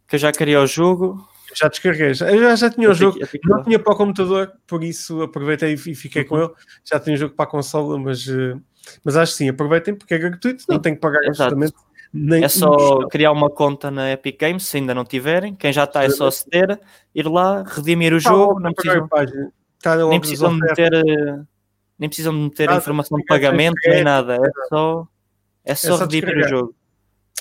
que 0.09 0.17
eu 0.17 0.19
já 0.19 0.33
queria 0.33 0.61
o 0.61 0.67
jogo. 0.67 1.27
Já 1.55 1.69
descarreguei, 1.69 2.15
já, 2.15 2.31
eu 2.31 2.41
já, 2.43 2.57
já 2.57 2.71
tinha 2.71 2.89
o 2.89 2.91
Eu 2.91 2.95
jogo, 2.95 3.19
eu 3.21 3.27
fico 3.27 3.49
não 3.49 3.63
tinha 3.63 3.79
para 3.79 3.93
o 3.93 3.97
computador, 3.97 4.53
por 4.67 4.83
isso 4.83 5.23
aproveitei 5.23 5.75
e 5.75 5.77
fiquei 5.77 6.23
Uhum. 6.23 6.29
com 6.29 6.39
ele. 6.39 6.51
Já 6.85 6.99
tinha 6.99 7.15
o 7.15 7.19
jogo 7.19 7.35
para 7.35 7.45
a 7.45 7.49
consola, 7.49 7.99
mas, 7.99 8.27
eh, 8.29 8.57
mas 9.05 9.17
acho 9.17 9.33
que 9.33 9.39
sim, 9.39 9.49
aproveitem 9.49 9.95
porque 9.95 10.15
é 10.15 10.19
gratuito, 10.19 10.65
não 10.69 10.81
tem 10.81 10.95
que 10.95 11.01
pagar 11.01 11.21
absolutamente 11.27 11.75
nem 12.15 12.45
É 12.45 12.49
só 12.49 13.09
criar 13.09 13.33
uma 13.33 13.51
conta 13.51 13.91
na 13.91 14.13
Epic 14.13 14.39
Games, 14.39 14.65
se 14.65 14.77
ainda 14.77 14.95
não 14.95 15.05
tiverem. 15.05 15.53
Quem 15.57 15.73
já 15.73 15.83
está 15.83 16.05
é 16.05 16.11
só 16.11 16.29
aceder, 16.29 16.79
ir 17.13 17.27
lá, 17.27 17.65
redimir 17.67 18.15
o 18.15 18.21
jogo. 18.21 18.61
Não 18.61 18.73
precisam, 18.73 19.09
logo 19.11 20.11
nem 20.11 20.21
precisam 20.21 20.55
de 20.55 20.61
meter, 20.61 20.95
eh, 20.95 21.41
nem 21.99 22.09
precisam 22.09 22.33
de 22.33 22.39
meter 22.39 22.71
informação 22.71 23.19
de 23.19 23.25
pagamento 23.25 23.75
nem 23.85 24.05
nada. 24.05 24.37
É 24.37 24.69
só, 24.69 25.09
é 25.65 25.75
só 25.75 25.97
só 25.97 26.05
redimir 26.05 26.37
o 26.45 26.49
jogo. 26.49 26.75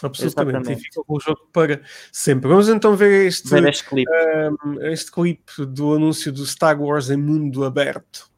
Absolutamente, 0.02 0.58
Exatamente. 0.58 0.82
e 0.82 0.84
fica 0.84 1.02
com 1.06 1.16
o 1.16 1.20
jogo 1.20 1.48
para 1.54 1.82
sempre. 2.12 2.50
Vamos 2.50 2.68
então 2.68 2.96
ver 2.96 3.28
este, 3.28 3.48
Ver 3.50 3.68
este 3.68 3.86
clipe. 3.86 4.12
um, 4.66 4.82
este 4.88 5.12
clipe 5.12 5.66
do 5.66 5.94
anúncio 5.94 6.32
do 6.32 6.44
Star 6.44 6.82
Wars 6.82 7.10
em 7.10 7.18
mundo 7.18 7.64
aberto. 7.64 8.30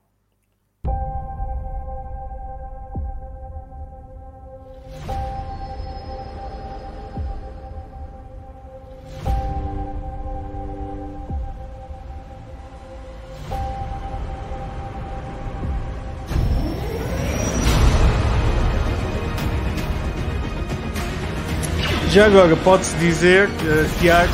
Já 22.15 22.27
agora, 22.27 22.55
pode-se 22.55 22.95
dizer, 22.95 23.49
eh, 23.67 23.85
Tiago, 23.99 24.31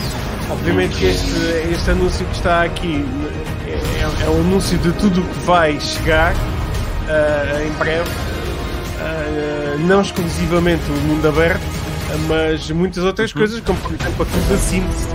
obviamente 0.51 0.97
que 0.97 1.05
este, 1.05 1.27
este 1.73 1.89
anúncio 1.89 2.23
que 2.27 2.35
está 2.35 2.61
aqui 2.61 3.03
é, 3.65 4.23
é 4.23 4.29
um 4.29 4.41
anúncio 4.41 4.77
de 4.77 4.91
tudo 4.91 5.21
o 5.21 5.23
que 5.23 5.39
vai 5.47 5.79
chegar 5.79 6.31
eh, 7.09 7.67
em 7.67 7.71
breve, 7.79 8.07
Eh, 9.03 9.77
não 9.79 9.99
exclusivamente 10.01 10.83
o 10.91 10.93
mundo 11.07 11.27
aberto, 11.27 11.59
mas 12.27 12.69
muitas 12.69 13.03
outras 13.03 13.33
coisas, 13.33 13.59
como 13.61 13.79
por 13.79 13.91
exemplo 13.93 14.27
da 14.47 14.57
Sims. 14.57 15.07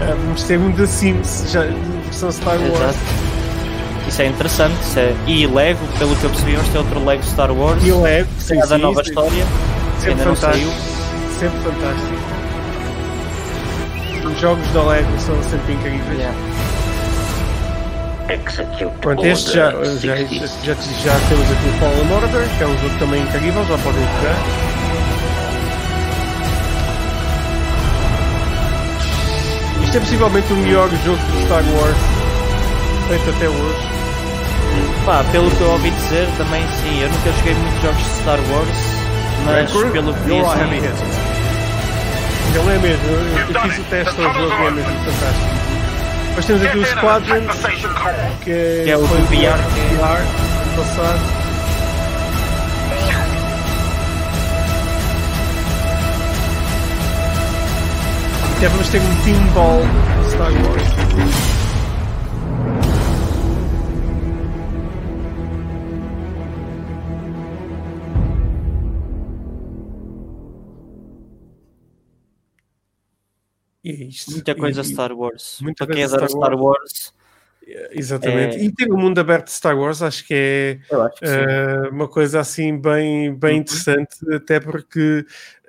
Eh, 0.00 0.14
vamos 0.24 0.42
ter 0.42 0.58
um 0.58 0.72
da 0.72 0.86
Sims, 0.88 1.44
já, 1.52 1.62
versão 2.04 2.32
Star 2.32 2.58
Wars. 2.58 2.80
Exato. 2.80 2.98
Isso 4.08 4.22
é 4.22 4.26
interessante. 4.26 4.74
Isso 4.82 4.98
é... 4.98 5.14
E 5.28 5.46
Lego, 5.46 5.86
pelo 6.00 6.16
que 6.16 6.24
eu 6.24 6.30
percebi, 6.30 6.56
vamos 6.56 6.68
ter 6.70 6.78
outro 6.78 7.04
Lego 7.04 7.22
Star 7.22 7.52
Wars. 7.52 7.80
E 7.86 7.92
o 7.92 8.02
Lego, 8.02 8.28
sim, 8.40 8.56
é 8.58 8.66
da 8.66 8.66
sim, 8.66 8.78
nova 8.82 9.04
sim, 9.04 9.10
história. 9.10 9.44
sempre 10.00 10.10
ainda 10.10 10.24
não 10.24 10.34
fantástico. 10.34 10.68
saiu. 10.72 10.91
Sempre 11.42 11.58
fantástico. 11.58 12.22
Os 14.28 14.38
jogos 14.38 14.64
da 14.70 14.84
Lego 14.84 15.08
são 15.18 15.42
sempre 15.42 15.72
incríveis. 15.72 16.16
Yeah. 16.16 16.38
Execute 18.28 18.96
Pronto, 19.00 19.26
este 19.26 19.54
já, 19.54 19.74
Order 19.74 19.98
já, 19.98 20.16
60. 20.18 20.46
já, 20.62 20.74
já 20.74 21.20
temos 21.28 21.50
aqui 21.50 21.68
o 21.68 21.72
Fallen 21.80 22.12
Order, 22.12 22.48
que 22.56 22.62
é 22.62 22.66
um 22.68 22.78
jogo 22.78 22.96
também 23.00 23.22
incrível, 23.22 23.64
já 23.64 23.76
podem 23.78 24.02
jogar. 24.02 24.36
Isto 29.82 29.96
é 29.96 30.00
possivelmente 30.00 30.52
o 30.52 30.56
melhor 30.58 30.88
jogo 31.04 31.18
de 31.18 31.42
Star 31.44 31.64
Wars 31.74 31.96
feito 33.08 33.30
até 33.30 33.48
hoje. 33.48 33.88
Pá, 35.04 35.24
pelo 35.32 35.50
que 35.50 35.60
eu 35.60 35.72
ouvi 35.72 35.90
dizer, 35.90 36.28
também 36.38 36.62
sim. 36.68 37.02
Eu 37.02 37.10
nunca 37.10 37.32
joguei 37.32 37.54
muitos 37.54 37.82
jogos 37.82 38.04
de 38.04 38.10
Star 38.20 38.38
Wars, 38.38 38.78
mas 39.44 39.72
pelo 39.72 40.14
que 40.14 40.30
you're 40.30 41.31
Ele 42.54 42.74
é 42.74 42.78
mesmo, 42.78 43.04
eu, 43.06 43.54
eu 43.54 43.60
fiz 43.62 43.78
o 43.78 43.82
teste 43.84 44.20
ao 44.22 44.34
jogo 44.34 44.52
é 44.52 44.70
mesmo 44.70 44.92
fantástico. 45.04 45.62
Depois 46.28 46.46
temos 46.46 46.62
aqui 46.64 46.78
o 46.78 46.84
Squadron, 46.86 47.40
que, 48.42 48.82
Que 48.84 48.90
é 48.90 48.96
o 48.96 49.06
foi 49.06 49.20
VR, 49.22 49.34
é- 49.34 49.94
VR 49.96 50.20
ano 50.20 50.76
passado. 50.76 51.20
Até 58.56 58.68
vamos 58.68 58.88
ter 58.88 59.00
um 59.00 59.14
Team 59.24 59.44
Ball 59.54 59.82
Star 60.30 60.52
Wars. 60.52 61.61
Isto. 74.12 74.30
Muita 74.32 74.54
coisa 74.54 74.80
E- 74.80 74.84
Star 74.84 75.12
Wars. 75.12 75.58
muita 75.60 75.84
Para 75.86 75.94
quem 75.94 76.04
adora 76.04 76.28
Star 76.28 76.38
Star 76.38 76.54
Wars, 76.60 77.14
Exatamente. 77.92 78.56
É- 78.58 78.64
E 78.64 78.72
ter 78.72 78.90
o 78.92 78.96
mundo 78.98 79.20
aberto 79.20 79.46
de 79.46 79.52
Star 79.52 79.78
Wars 79.78 80.02
acho 80.02 80.26
que 80.26 80.34
é 80.34 80.78
acho 80.90 81.14
que 81.20 81.24
eh, 81.24 81.88
uma 81.92 82.08
coisa 82.08 82.40
assim 82.40 82.76
bem, 82.76 83.32
bem 83.34 83.54
Uhum. 83.54 83.60
interessante, 83.60 84.16
até 84.34 84.58
porque 84.58 85.24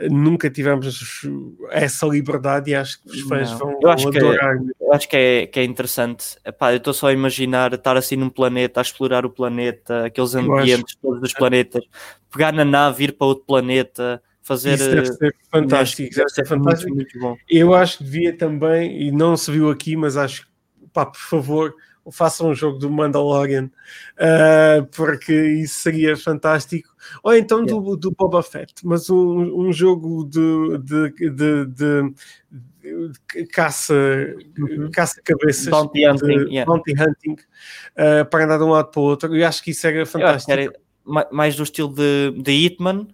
nunca 0.09 0.49
tivemos 0.49 1.21
essa 1.69 2.07
liberdade 2.07 2.71
e 2.71 2.75
acho 2.75 2.99
que 3.03 3.09
os 3.09 3.21
fãs 3.21 3.51
Não. 3.51 3.57
vão, 3.59 3.79
Eu 3.81 3.89
acho 3.91 4.03
vão 4.05 4.11
que- 4.11 4.17
adorar. 4.17 4.57
Eu 4.81 4.91
acho 4.93 5.07
que 5.07 5.15
é, 5.15 5.45
que 5.47 5.59
é 5.59 5.63
interessante. 5.63 6.35
Epá, 6.43 6.73
eu 6.73 6.77
estou 6.77 6.93
só 6.95 7.07
a 7.09 7.13
imaginar 7.13 7.73
estar 7.73 7.95
assim 7.95 8.15
num 8.15 8.29
planeta, 8.29 8.79
a 8.79 8.83
explorar 8.83 9.23
o 9.23 9.29
planeta, 9.29 10.05
aqueles 10.05 10.33
ambientes 10.33 10.95
todos 10.99 11.21
dos 11.21 11.33
planetas, 11.33 11.83
pegar 12.31 12.51
na 12.51 12.65
nave, 12.65 13.03
ir 13.03 13.11
para 13.13 13.27
outro 13.27 13.45
planeta, 13.45 14.19
fazer. 14.43 14.73
Isso 14.73 14.89
deve 14.89 15.09
eh, 15.09 15.13
ser 15.13 15.35
fantástico. 15.49 16.15
deve 16.15 16.29
ser 16.29 16.41
muito, 16.41 16.49
fantástico. 16.63 16.95
muito 16.95 17.19
bom. 17.19 17.37
Eu 17.49 17.73
acho 17.73 17.97
que 17.99 18.03
devia 18.03 18.37
também, 18.37 19.01
e 19.07 19.11
não 19.11 19.35
se 19.35 19.49
viu 19.51 19.69
aqui, 19.71 19.95
mas 19.95 20.15
acho 20.17 20.43
que, 20.43 20.47
pá, 20.93 21.05
por 21.05 21.19
favor, 21.19 21.73
façam 22.11 22.49
um 22.49 22.53
jogo 22.53 22.77
do 22.77 22.89
Mandalorian, 22.91 23.71
ah, 24.19 24.85
porque 24.95 25.33
isso 25.33 25.75
seria 25.75 26.17
fantástico. 26.17 26.89
Ou 27.23 27.33
então 27.33 27.65
do, 27.65 27.95
do 27.95 28.11
Boba 28.11 28.43
Fett, 28.43 28.73
mas 28.83 29.09
um, 29.09 29.67
um 29.67 29.71
jogo 29.71 30.25
de, 30.29 30.77
de, 30.79 31.29
de, 31.31 31.65
de- 31.67 32.13
caça, 33.53 33.93
Uhum. 34.59 34.91
caça-cabeças, 34.91 35.67
Bounty 35.67 36.05
hunting, 36.07 36.49
yeah. 36.53 36.65
bounty 36.65 36.91
hunting, 36.91 37.37
ah, 37.95 38.25
para 38.25 38.43
andar 38.45 38.57
de 38.57 38.63
um 38.65 38.69
lado 38.69 38.91
para 38.91 38.99
o 38.99 39.03
outro. 39.03 39.33
Eu 39.35 39.47
acho 39.47 39.63
que 39.63 39.71
isso 39.71 39.87
era 39.87 40.05
fantástico. 40.05 40.51
era 40.51 40.73
ma- 41.05 41.27
mais 41.31 41.55
do 41.55 41.63
estilo 41.63 41.93
de, 41.93 42.31
de 42.41 42.51
Hitman, 42.51 43.07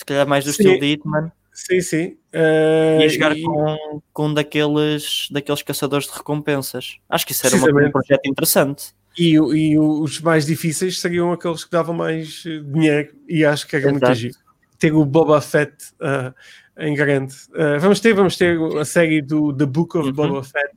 se 0.00 0.04
calhar 0.04 0.26
mais 0.26 0.44
do 0.44 0.52
Sim. 0.52 0.62
estilo 0.62 0.80
de 0.80 0.86
Hitman, 0.86 1.32
Sim, 1.52 1.80
sim. 1.80 2.16
Ah, 2.32 2.98
e 3.00 3.04
a 3.04 3.08
jogar 3.08 3.36
e- 3.36 3.42
com, 3.42 4.02
com 4.12 4.26
um 4.28 4.34
daqueles, 4.34 5.28
daqueles 5.30 5.62
caçadores 5.62 6.06
de 6.06 6.12
recompensas. 6.12 6.98
Acho 7.08 7.26
que 7.26 7.32
isso 7.32 7.46
era 7.46 7.56
uma- 7.56 7.86
um 7.86 7.90
projeto 7.90 8.26
interessante. 8.26 8.94
E, 9.18 9.32
e 9.34 9.78
os 9.78 10.20
mais 10.20 10.46
difíceis 10.46 10.98
seriam 11.00 11.32
aqueles 11.32 11.64
que 11.64 11.70
davam 11.70 11.94
mais 11.94 12.44
eh, 12.46 12.60
dinheiro 12.60 13.12
e 13.28 13.44
acho 13.44 13.66
que 13.66 13.76
era 13.76 13.90
muito 13.90 14.04
Exato. 14.04 14.18
giro. 14.18 14.34
Ter 14.78 14.92
o 14.94 15.04
Boba 15.04 15.40
Fett 15.40 15.74
ah, 16.00 16.32
em 16.78 16.94
grande. 16.94 17.34
Ah, 17.54 17.76
vamos 17.78 18.00
ter, 18.00 18.14
vamos 18.14 18.36
ter 18.36 18.56
a 18.78 18.84
série 18.84 19.20
do 19.20 19.52
The 19.54 19.66
Book 19.66 19.98
of 19.98 20.08
Uhum. 20.08 20.14
Boba 20.14 20.42
Fett 20.44 20.70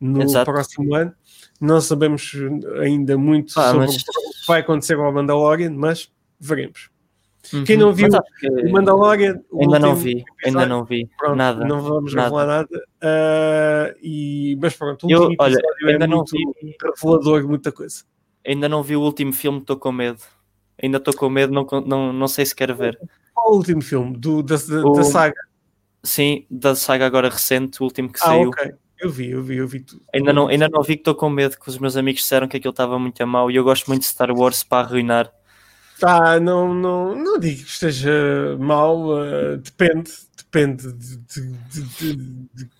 no 0.00 0.22
Exato. 0.22 0.50
próximo 0.50 0.94
ano. 0.94 1.14
Não 1.60 1.80
sabemos 1.80 2.32
ainda 2.80 3.16
muito 3.18 3.52
Ah, 3.60 3.70
sobre 3.72 3.86
mas- 3.86 3.94
o 3.96 3.98
que 3.98 4.46
vai 4.48 4.60
acontecer 4.62 4.94
ao 4.94 5.12
Mandalorian, 5.12 5.70
mas 5.70 6.10
veremos. 6.40 6.88
Quem 7.64 7.76
Uhum. 7.76 7.82
não 7.86 7.92
viu 7.92 8.08
Mas 8.10 8.14
acho 8.20 8.34
que 8.40 8.48
O 8.48 8.70
Mandalorian 8.72 9.40
o 9.50 9.62
ainda 9.62 9.78
não 9.78 9.94
vi, 9.94 10.16
ainda 10.16 10.24
episódio, 10.42 10.68
não 10.68 10.84
vi 10.84 11.08
pronto, 11.16 11.36
nada. 11.36 11.64
não 11.64 11.80
vamos 11.80 12.14
nada. 12.14 12.28
revelar 12.28 12.46
nada. 12.46 12.84
Ah, 13.00 13.94
e, 14.02 14.58
mas 14.60 14.76
pronto, 14.76 15.06
o 15.06 15.10
Eu, 15.10 15.20
último 15.22 15.36
olha, 15.40 15.54
episódio 15.54 15.88
ainda 15.88 16.04
é 16.04 16.08
não 16.08 16.16
muito 16.18 16.30
vi, 16.36 16.76
revelador 16.82 17.48
muita 17.48 17.72
coisa. 17.72 18.04
ainda 18.46 18.68
não 18.68 18.82
vi 18.82 18.96
o 18.96 19.00
último 19.02 19.32
filme, 19.32 19.58
estou 19.58 19.76
com 19.76 19.92
medo. 19.92 20.20
Ainda 20.82 20.98
estou 20.98 21.14
com 21.14 21.28
medo, 21.28 21.52
não, 21.52 21.66
não, 21.86 22.12
não 22.12 22.28
sei 22.28 22.46
se 22.46 22.54
quero 22.54 22.74
ver. 22.74 22.98
Qual 23.34 23.52
o 23.52 23.56
último 23.56 23.80
filme 23.82 24.16
do, 24.16 24.42
da, 24.42 24.56
da, 24.56 24.86
O- 24.86 24.92
da 24.92 25.02
saga? 25.04 25.34
Sim, 26.02 26.46
da 26.50 26.74
saga 26.76 27.04
agora 27.06 27.28
recente, 27.28 27.80
o 27.80 27.84
último 27.84 28.08
que 28.12 28.20
Ah, 28.22 28.26
saiu. 28.26 28.50
ok. 28.50 28.72
Eu 29.00 29.10
vi, 29.10 29.30
eu 29.30 29.42
vi, 29.42 29.56
eu 29.56 29.66
vi 29.68 29.80
tudo. 29.80 30.02
Ainda 30.12 30.32
não, 30.32 30.48
ainda 30.48 30.68
não 30.68 30.82
vi 30.82 30.94
que 30.94 31.00
estou 31.02 31.14
com 31.14 31.28
medo, 31.30 31.56
que 31.58 31.68
os 31.68 31.78
meus 31.78 31.96
amigos 31.96 32.20
disseram 32.22 32.48
que 32.48 32.56
aquilo 32.56 32.70
estava 32.72 32.98
muito 32.98 33.20
a 33.22 33.26
mal 33.26 33.48
e 33.50 33.54
eu 33.56 33.62
gosto 33.64 33.86
muito 33.86 34.02
de 34.02 34.08
Star 34.08 34.30
Wars 34.32 34.62
para 34.64 34.86
arruinar. 34.86 35.32
Tá, 35.98 36.38
não, 36.38 36.72
não, 36.72 37.14
não 37.16 37.38
digo 37.38 37.64
que 37.64 37.70
esteja 37.70 38.56
mal, 38.58 39.24
eh, 39.24 39.56
depende, 39.56 40.12
depende 40.36 40.92
de, 40.92 41.16
de, 41.16 41.82
de, 41.82 42.16
de- 42.54 42.70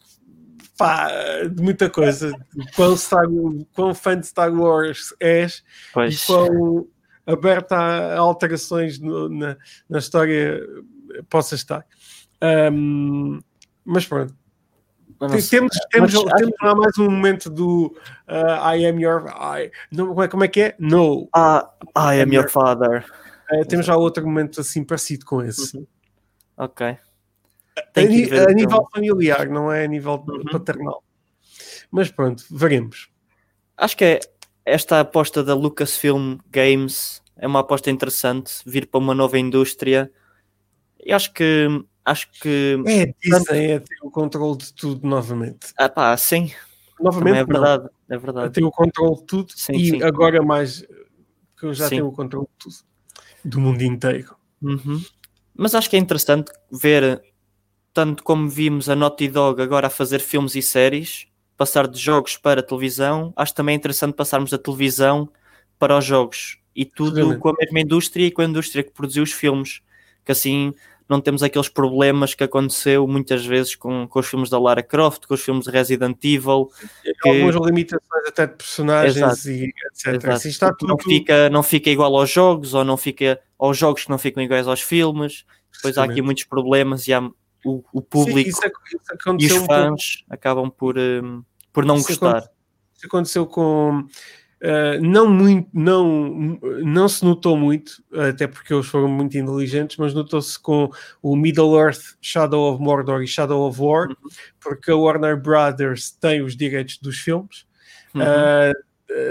pá, 0.76 1.08
de 1.52 1.60
muita 1.62 1.90
coisa. 1.90 2.30
De 2.54 2.72
quão, 2.72 2.96
Star, 2.96 3.24
quão 3.74 3.92
fã 3.94 4.18
de 4.18 4.26
Star 4.26 4.52
Wars 4.54 5.12
és 5.18 5.56
e 5.58 5.62
Pois, 5.92 6.24
quão 6.24 6.86
aberta 7.26 7.74
a 7.76 8.18
alterações 8.20 8.98
no- 9.00 9.28
na, 9.28 9.56
na 9.88 9.98
história 9.98 10.60
possa 11.28 11.56
estar. 11.56 11.84
Ahm, 12.40 13.40
mas 13.84 14.06
pronto. 14.06 14.32
Eu 15.20 15.28
não 15.28 15.28
Tem- 15.30 15.40
sei. 15.40 15.58
Temos, 15.58 15.76
temos, 15.90 16.12
temos 16.12 16.54
lá 16.62 16.74
mais 16.74 16.96
um 16.98 17.04
momento 17.10 17.50
do 17.50 17.86
uh, 18.28 18.74
I 18.74 18.86
am 18.86 19.00
your. 19.00 19.26
I, 19.28 19.70
não, 19.90 20.08
como, 20.08 20.22
é, 20.22 20.28
como 20.28 20.44
é 20.44 20.48
que 20.48 20.60
é? 20.60 20.76
No. 20.78 21.28
Ah, 21.34 21.68
I 21.96 22.20
am 22.20 22.34
your 22.34 22.48
father. 22.48 23.04
Uh, 23.52 23.64
temos 23.66 23.86
já 23.86 23.96
outro 23.96 24.24
momento 24.24 24.60
assim 24.60 24.84
parecido 24.84 25.24
com 25.24 25.42
esse. 25.42 25.76
Uhum. 25.76 25.86
Ok. 26.56 26.86
A, 26.86 28.00
a 28.00 28.50
o 28.50 28.52
nível 28.52 28.86
familiar, 28.92 29.48
não 29.48 29.72
é 29.72 29.84
a 29.84 29.88
nível 29.88 30.22
Uhum. 30.28 30.44
paternal. 30.50 31.02
Mas 31.90 32.10
pronto, 32.10 32.44
veremos. 32.50 33.08
Acho 33.76 33.96
que 33.96 34.04
é 34.04 34.20
esta 34.64 35.00
aposta 35.00 35.42
da 35.42 35.54
Lucasfilm 35.54 36.38
Games 36.50 37.22
é 37.38 37.46
uma 37.46 37.60
aposta 37.60 37.90
interessante, 37.90 38.52
vir 38.66 38.86
para 38.88 38.98
uma 38.98 39.14
nova 39.14 39.38
indústria. 39.38 40.10
E 41.04 41.12
acho 41.12 41.32
que 41.32 41.68
acho 42.10 42.30
que 42.40 42.82
É 42.86 43.06
Disney 43.22 43.72
é 43.72 43.78
ter 43.80 43.96
o 44.02 44.10
controle 44.10 44.58
de 44.58 44.72
tudo 44.72 45.06
novamente. 45.06 45.72
ah, 45.76 45.88
pá, 45.88 46.16
sim, 46.16 46.50
Novamente, 47.00 47.34
também 47.36 47.40
é 47.40 47.46
não. 47.46 47.46
verdade, 47.46 47.88
é 48.10 48.14
a 48.14 48.18
verdade. 48.18 48.52
ter 48.54 48.64
o 48.64 48.70
controle 48.70 49.16
de 49.16 49.26
tudo 49.26 49.52
Sim, 49.54 49.72
e 49.74 49.90
sim. 49.90 50.02
agora 50.02 50.42
mais 50.42 50.82
que 51.56 51.66
eu 51.66 51.74
já 51.74 51.84
Sim. 51.84 51.96
tenho 51.96 52.08
o 52.08 52.12
controle 52.12 52.46
de 52.46 52.52
tudo 52.58 52.74
do 53.44 53.60
mundo 53.60 53.82
inteiro. 53.82 54.36
Uhum. 54.60 55.00
Mas 55.54 55.74
acho 55.74 55.88
que 55.88 55.96
é 55.96 55.98
interessante 55.98 56.50
ver, 56.70 57.22
tanto 57.92 58.22
como 58.24 58.48
vimos 58.48 58.88
a 58.88 58.96
Naughty 58.96 59.28
Dog 59.28 59.60
agora 59.62 59.86
a 59.86 59.90
fazer 59.90 60.20
filmes 60.20 60.54
e 60.54 60.62
séries, 60.62 61.26
passar 61.56 61.86
de 61.86 61.98
jogos 61.98 62.36
para 62.36 62.62
televisão, 62.62 63.32
acho 63.36 63.54
também 63.54 63.76
interessante 63.76 64.14
passarmos 64.14 64.50
da 64.50 64.58
televisão 64.58 65.28
para 65.78 65.96
os 65.96 66.04
jogos 66.04 66.58
e 66.74 66.84
tudo 66.84 67.16
Seguramente. 67.16 67.40
com 67.40 67.48
a 67.50 67.54
mesma 67.58 67.80
indústria 67.80 68.26
e 68.26 68.30
com 68.30 68.42
a 68.42 68.44
indústria 68.44 68.82
que 68.84 68.92
produziu 68.92 69.22
os 69.22 69.32
filmes, 69.32 69.80
que 70.24 70.32
assim 70.32 70.72
não 71.08 71.20
temos 71.20 71.42
aqueles 71.42 71.68
problemas 71.68 72.34
que 72.34 72.44
aconteceu 72.44 73.06
muitas 73.08 73.44
vezes 73.46 73.74
com, 73.74 74.06
com 74.06 74.18
os 74.18 74.26
filmes 74.26 74.50
da 74.50 74.58
Lara 74.58 74.82
Croft, 74.82 75.26
com 75.26 75.34
os 75.34 75.40
filmes 75.42 75.64
de 75.64 75.70
Resident 75.70 76.16
Evil, 76.22 76.70
que- 77.22 77.28
Algumas 77.28 77.54
limitações 77.56 78.26
até 78.26 78.46
de 78.46 78.54
personagens 78.54 79.16
Exato. 79.16 79.48
e 79.50 79.72
etc. 79.92 80.28
Assim 80.30 80.48
está 80.50 80.68
Porque 80.68 80.86
não 80.86 80.96
tudo 80.96 81.08
fica, 81.08 81.48
não 81.50 81.62
fica 81.62 81.90
igual 81.90 82.14
aos 82.16 82.30
jogos, 82.30 82.74
ou 82.74 82.84
não 82.84 82.96
fica 82.96 83.40
aos 83.58 83.76
jogos 83.78 84.04
que 84.04 84.10
não 84.10 84.18
ficam 84.18 84.42
iguais 84.42 84.68
aos 84.68 84.80
filmes. 84.82 85.44
Depois 85.72 85.96
há 85.96 86.04
aqui 86.04 86.20
muitos 86.20 86.44
problemas 86.44 87.06
e 87.08 87.12
há, 87.12 87.20
o, 87.64 87.82
o 87.92 88.00
Sim, 88.00 88.06
público 88.10 88.48
isso, 88.50 88.60
ac- 88.64 88.72
isso 88.86 88.96
e 88.96 88.98
os 88.98 89.20
aconteceu 89.20 89.62
um 89.62 89.66
fãs 89.66 90.24
acabam 90.28 90.70
por, 90.70 90.98
hum, 90.98 91.42
por 91.72 91.84
não 91.84 91.96
Isso 91.96 92.08
gostar. 92.08 92.48
Isso 92.96 93.06
aconteceu 93.06 93.46
com. 93.46 94.04
Eh, 94.60 94.98
não 95.00 95.28
muito, 95.28 95.68
não, 95.72 96.58
não 96.84 97.08
se 97.08 97.24
notou 97.24 97.56
muito, 97.56 98.02
até 98.12 98.46
porque 98.46 98.72
eles 98.74 98.86
foram 98.86 99.08
muito 99.08 99.36
inteligentes, 99.38 99.96
mas 99.98 100.12
notou-se 100.14 100.58
com 100.58 100.90
o 101.22 101.36
Middle 101.36 101.78
Earth, 101.78 102.16
Shadow 102.20 102.72
of 102.74 102.82
Mordor 102.82 103.22
e 103.22 103.26
Shadow 103.28 103.68
of 103.68 103.80
War, 103.80 104.08
Uhum. 104.08 104.14
porque 104.60 104.90
a 104.90 104.96
Warner 104.96 105.36
Brothers 105.40 106.10
tem 106.10 106.42
os 106.42 106.56
direitos 106.56 106.98
dos 106.98 107.18
filmes, 107.18 107.64
Uhum. 108.14 108.22
eh, 108.22 108.72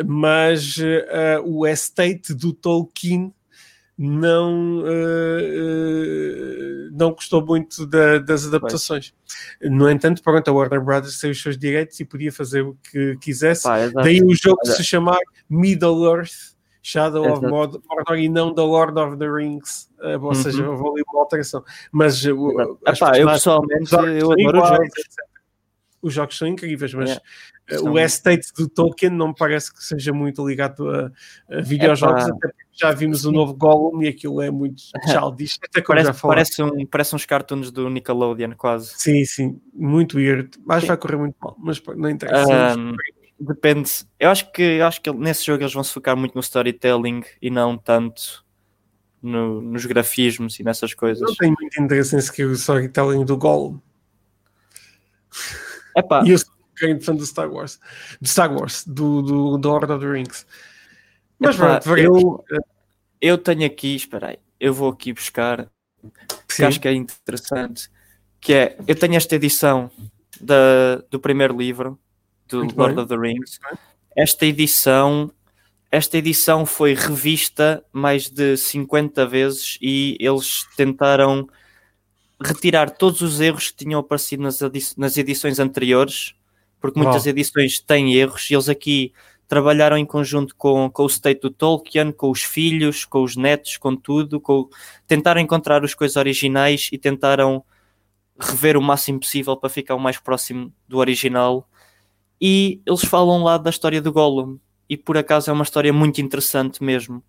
mas 0.05 0.77
eh, 0.79 1.39
o 1.43 1.65
estate 1.67 2.33
do 2.33 2.51
Tolkien 2.53 3.33
não, 3.97 4.83
eh, 4.85 5.41
eh, 5.41 6.89
não 6.91 7.11
gostou 7.11 7.43
muito 7.45 7.85
da- 7.85 8.19
das 8.19 8.45
adaptações. 8.45 9.13
No 9.61 9.89
entanto, 9.89 10.21
pronto, 10.21 10.47
a 10.49 10.53
Warner 10.53 10.81
Brothers 10.81 11.19
tem 11.19 11.31
os 11.31 11.41
seus 11.41 11.57
direitos 11.57 11.99
e 11.99 12.05
podia 12.05 12.31
fazer 12.31 12.61
o 12.61 12.77
que 12.91 13.17
quisesse. 13.17 13.63
Pá. 13.63 13.87
Daí 13.87 14.21
o 14.21 14.35
jogo 14.35 14.59
Olha. 14.65 14.75
se 14.75 14.83
chamar 14.83 15.17
Middle 15.49 16.05
Earth, 16.05 16.55
Shadow 16.81 17.23
of 17.23 17.31
Exato. 17.31 17.49
Mord- 17.49 17.81
Mordor 17.89 18.17
e 18.17 18.29
não 18.29 18.53
The 18.53 18.61
Lord 18.61 18.99
of 18.99 19.17
the 19.17 19.27
Rings. 19.29 19.89
Eh, 20.01 20.15
ou 20.17 20.25
Uhum. 20.27 20.33
seja, 20.35 20.69
houve 20.69 20.87
ali 20.89 21.03
uma 21.11 21.21
alteração. 21.21 21.63
Mas 21.91 22.23
Epá, 22.23 23.17
eu 23.17 23.27
pessoalmente 23.27 23.83
os 23.83 23.91
eu 23.91 24.31
adoro 24.31 24.35
os 24.35 24.39
iguais, 24.41 24.69
jogos. 24.69 24.97
etc. 24.99 25.25
Os 26.01 26.13
jogos 26.13 26.37
são 26.37 26.47
incríveis, 26.47 26.93
mas 26.93 27.09
Yeah. 27.09 27.25
O 27.83 27.99
estate 27.99 28.53
do 28.57 28.69
Tolkien 28.69 29.11
não 29.11 29.29
me 29.29 29.35
parece 29.35 29.73
que 29.73 29.83
seja 29.83 30.13
muito 30.13 30.47
ligado 30.47 30.89
a, 30.89 31.11
a 31.49 31.61
videojogos, 31.61 32.23
Epá. 32.25 32.35
até 32.35 32.47
porque 32.47 32.67
já 32.73 32.91
vimos 32.91 33.25
o 33.25 33.31
novo 33.31 33.53
Gollum 33.53 34.01
e 34.03 34.07
aquilo 34.07 34.41
é 34.41 34.49
muito 34.51 34.81
childish, 35.07 35.59
até 35.63 35.81
como 35.81 35.99
já 35.99 36.05
Parece, 36.05 36.21
parece, 36.21 36.63
um, 36.63 36.85
parece 36.85 37.15
uns 37.15 37.25
cartoons 37.25 37.71
do 37.71 37.89
Nickelodeon, 37.89 38.51
quase. 38.55 38.93
Sim, 38.97 39.25
sim, 39.25 39.61
muito 39.73 40.17
weird. 40.17 40.51
Acho 40.69 40.75
que 40.75 40.81
Sim. 40.81 40.87
vai 40.87 40.97
correr 40.97 41.17
muito 41.17 41.35
mal, 41.41 41.55
mas 41.59 41.81
não 41.95 42.09
interessa. 42.09 42.73
Ahm, 42.73 42.93
depende. 43.39 43.91
Eu 44.19 44.29
acho 44.29 44.51
que, 44.51 44.61
eu 44.61 44.85
acho 44.85 45.01
que 45.01 45.11
nesse 45.11 45.45
jogo 45.45 45.61
eles 45.63 45.73
vão 45.73 45.83
se 45.83 45.93
focar 45.93 46.15
muito 46.15 46.35
no 46.35 46.41
storytelling 46.41 47.23
e 47.41 47.49
não 47.49 47.77
tanto 47.77 48.45
no- 49.21 49.61
nos 49.61 49.85
grafismos 49.85 50.59
e 50.59 50.63
nessas 50.63 50.93
coisas. 50.93 51.27
não 51.27 51.35
tenho 51.35 51.55
muito 51.59 51.81
interesse 51.81 52.15
em 52.15 52.21
seguir 52.21 52.45
o 52.45 52.53
storytelling 52.53 53.25
do 53.25 53.35
Gollum. 53.35 53.79
Epá, 55.95 56.23
E 56.25 56.31
eu 56.31 56.37
um 56.83 56.87
grande 56.87 57.05
fã 57.05 57.15
do 57.15 57.25
Star 57.25 57.51
Wars, 57.51 57.79
do 58.21 58.27
Star 58.27 58.53
Wars, 58.53 58.85
do, 58.85 59.21
do, 59.21 59.57
do 59.57 59.69
Lord 59.69 59.91
of 59.91 60.05
the 60.05 60.11
Rings. 60.11 60.45
Mas 61.39 61.55
epá, 61.55 61.79
pronto, 61.79 61.99
eu, 61.99 62.45
eu 63.21 63.37
tenho 63.37 63.65
aqui, 63.65 63.95
espera 63.95 64.29
aí, 64.29 64.39
eu 64.59 64.73
vou 64.73 64.89
aqui 64.89 65.13
buscar 65.13 65.69
que 66.47 66.55
Sim. 66.55 66.65
acho 66.65 66.79
que 66.79 66.87
é 66.87 66.93
interessante, 66.93 67.89
que 68.39 68.53
é, 68.53 68.77
eu 68.87 68.95
tenho 68.95 69.15
esta 69.15 69.35
edição 69.35 69.91
da, 70.39 71.03
do 71.09 71.19
primeiro 71.19 71.57
livro 71.57 71.99
do 72.47 72.59
Muito 72.59 72.77
Lord 72.77 72.95
bem. 72.95 73.03
of 73.03 73.09
the 73.09 73.17
Rings. 73.17 73.59
Esta 74.15 74.45
edição, 74.45 75.31
esta 75.91 76.17
edição 76.17 76.65
foi 76.65 76.93
revista 76.93 77.83
mais 77.91 78.29
de 78.29 78.57
50 78.57 79.25
vezes 79.25 79.77
e 79.81 80.17
eles 80.19 80.65
tentaram 80.75 81.47
retirar 82.41 82.89
todos 82.91 83.21
os 83.21 83.41
erros 83.41 83.71
que 83.71 83.83
tinham 83.83 83.99
aparecido 83.99 84.43
nas 84.43 85.17
edições 85.17 85.59
anteriores, 85.59 86.35
porque 86.79 86.99
muitas 86.99 87.25
edições 87.25 87.79
têm 87.79 88.13
erros 88.13 88.49
e 88.49 88.53
eles 88.53 88.69
aqui 88.69 89.13
trabalharam 89.47 89.97
em 89.97 90.05
conjunto 90.05 90.55
com, 90.55 90.89
com 90.89 91.03
o 91.03 91.07
state 91.07 91.41
do 91.41 91.49
Tolkien, 91.49 92.11
com 92.11 92.29
os 92.29 92.43
filhos, 92.43 93.05
com 93.05 93.23
os 93.23 93.35
netos, 93.35 93.77
com 93.77 93.95
tudo, 93.95 94.39
com, 94.41 94.67
tentaram 95.07 95.39
encontrar 95.39 95.83
as 95.83 95.93
coisas 95.93 96.17
originais 96.17 96.89
e 96.91 96.97
tentaram 96.97 97.63
rever 98.39 98.77
o 98.77 98.81
máximo 98.81 99.19
possível 99.19 99.55
para 99.55 99.69
ficar 99.69 99.95
o 99.95 99.99
mais 99.99 100.19
próximo 100.19 100.71
do 100.87 100.97
original. 100.97 101.67
E 102.39 102.81
eles 102.85 103.03
falam 103.03 103.41
lá 103.43 103.57
da 103.57 103.69
história 103.69 104.01
do 104.01 104.11
Gollum, 104.11 104.59
e 104.89 104.95
por 104.95 105.17
acaso 105.17 105.49
é 105.49 105.53
uma 105.53 105.63
história 105.63 105.91
muito 105.91 106.21
interessante 106.21 106.83
mesmo. 106.83 107.23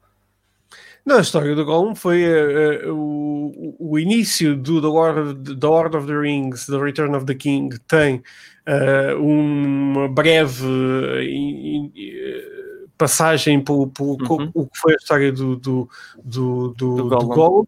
Não, 1.07 1.17
a 1.17 1.21
história 1.21 1.55
do 1.55 1.65
Gollum 1.65 1.95
foi 1.95 2.23
eh, 2.23 2.83
o, 2.87 3.77
o 3.79 3.99
início 3.99 4.55
do 4.55 4.81
The 4.81 4.87
Lord, 4.87 5.55
the 5.57 5.67
Lord 5.67 5.97
of 5.97 6.07
the 6.07 6.17
Rings, 6.17 6.67
The 6.67 6.77
Return 6.79 7.17
of 7.17 7.25
the 7.25 7.35
King, 7.35 7.79
tem 7.89 8.23
eh, 8.67 9.15
uma 9.15 10.07
breve 10.09 10.65
in- 11.23 11.91
in- 11.95 12.59
passagem 12.99 13.63
pelo, 13.63 13.91
Uhum. 14.01 14.51
o 14.55 14.67
que 14.67 14.79
foi 14.79 14.93
a 14.93 14.97
história 14.97 15.33
do, 15.33 15.57
do, 15.57 15.89
do, 16.23 16.69
do, 16.77 16.97
Do 16.97 16.97
do 16.97 17.09
Gollum. 17.09 17.29
Gollum. 17.35 17.65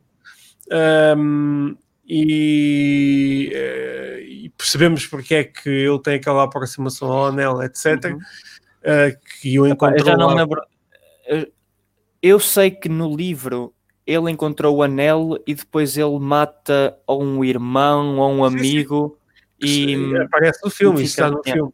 Um, 1.17 1.77
e, 2.07 3.53
e 4.45 4.49
percebemos 4.51 5.07
porque 5.07 5.35
é 5.35 5.45
que 5.45 5.69
ele 5.69 5.99
tem 6.01 6.15
aquela 6.17 6.43
aproximação 6.45 7.11
ao 7.11 7.27
anel, 7.27 7.63
etc. 7.63 7.87
Uhum. 8.05 8.19
que 9.41 9.59
o 9.61 9.67
Epá, 9.67 9.87
eu 9.89 9.93
encontrou 9.93 10.07
já 10.07 10.17
não 10.17 10.27
lá. 10.29 10.35
lembro. 10.35 10.61
Eu- 11.27 11.47
Eu 12.23 12.39
sei 12.39 12.71
que 12.71 12.89
no 12.89 13.15
livro 13.15 13.73
ele 14.07 14.31
encontrou 14.31 14.77
o 14.77 14.83
anel 14.83 15.39
e 15.47 15.55
depois 15.55 15.97
ele 15.97 16.19
mata 16.19 16.99
ou 17.07 17.23
um 17.23 17.45
irmão 17.45 18.19
ou 18.19 18.31
um 18.31 18.45
Sim, 18.45 18.51
sim. 18.51 18.57
amigo 18.57 19.19
e 19.59 19.95
Eh, 20.15 20.23
aparece 20.23 20.61
no 20.65 20.71
filme, 20.71 21.03
isso 21.03 21.13
está 21.13 21.31
no 21.31 21.43
filme. 21.43 21.73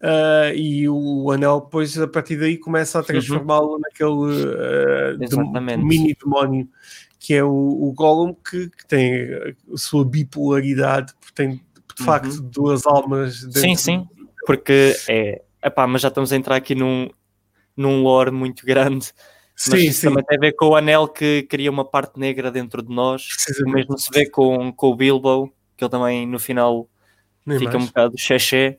Ah, 0.00 0.52
e 0.54 0.88
o 0.88 1.30
anel 1.30 1.60
depois 1.60 1.96
a 1.98 2.08
partir 2.08 2.36
daí 2.36 2.58
começa 2.58 2.98
a 2.98 3.02
transformá-lo 3.02 3.78
naquele 3.78 4.54
ah, 4.56 5.16
dem- 5.16 5.24
Exatamente. 5.24 5.84
mini 5.84 6.16
demónio 6.22 6.68
que 7.20 7.34
é 7.34 7.44
o, 7.44 7.48
o 7.48 7.92
Gollum 7.92 8.34
que, 8.34 8.68
que 8.70 8.86
tem 8.88 9.28
a 9.72 9.76
sua 9.76 10.04
bipolaridade 10.04 11.14
porque 11.20 11.34
tem 11.34 11.50
de 11.96 12.04
facto 12.04 12.42
duas 12.42 12.84
almas 12.84 13.46
Sim, 13.52 13.76
sim, 13.76 14.08
porque 14.44 14.92
é. 15.08 15.42
Epá, 15.64 15.86
mas 15.86 16.02
já 16.02 16.08
estamos 16.08 16.32
a 16.32 16.36
entrar 16.36 16.56
aqui 16.56 16.74
num, 16.74 17.08
num 17.76 18.02
lore 18.02 18.32
muito 18.32 18.66
grande. 18.66 19.12
Mas 19.54 19.80
sim, 19.80 19.88
isso 19.88 20.00
sim, 20.00 20.08
também 20.08 20.24
tem 20.24 20.38
a 20.38 20.40
ver 20.40 20.52
com 20.52 20.66
o 20.68 20.76
anel 20.76 21.06
que 21.06 21.42
cria 21.44 21.70
uma 21.70 21.84
parte 21.84 22.18
negra 22.18 22.50
dentro 22.50 22.82
de 22.82 22.92
nós. 22.92 23.28
O 23.64 23.70
mesmo 23.70 23.98
se 23.98 24.08
vê 24.12 24.28
com, 24.28 24.72
com 24.72 24.88
o 24.88 24.96
Bilbo, 24.96 25.52
que 25.76 25.84
ele 25.84 25.90
também 25.90 26.26
no 26.26 26.38
final 26.38 26.88
Nem 27.44 27.58
fica 27.58 27.76
um 27.76 27.80
mais. 27.80 27.90
bocado 27.90 28.18
xexé. 28.18 28.78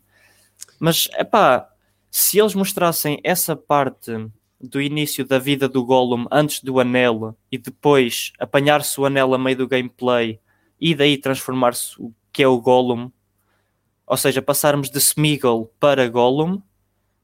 Mas, 0.80 1.08
epá, 1.18 1.70
se 2.12 2.40
eles 2.40 2.54
mostrassem 2.54 3.20
essa 3.24 3.56
parte 3.56 4.12
do 4.60 4.82
início 4.82 5.26
da 5.26 5.40
vida 5.40 5.68
do 5.68 5.84
Gollum 5.84 6.26
antes 6.32 6.62
do 6.62 6.80
anel 6.80 7.36
e 7.52 7.58
depois 7.58 8.32
apanhar-se 8.40 9.00
o 9.00 9.06
anel 9.06 9.34
a 9.34 9.38
meio 9.38 9.58
do 9.58 9.68
gameplay 9.68 10.40
e 10.80 10.96
daí 10.96 11.18
transformar-se 11.18 12.02
o 12.02 12.14
que 12.32 12.42
é 12.42 12.48
o 12.48 12.60
Gollum, 12.60 13.12
ou 14.08 14.18
seja, 14.18 14.42
passarmos 14.42 14.90
de 14.90 14.98
Smeagol 15.00 15.74
para 15.80 16.08
Gollum, 16.08 16.62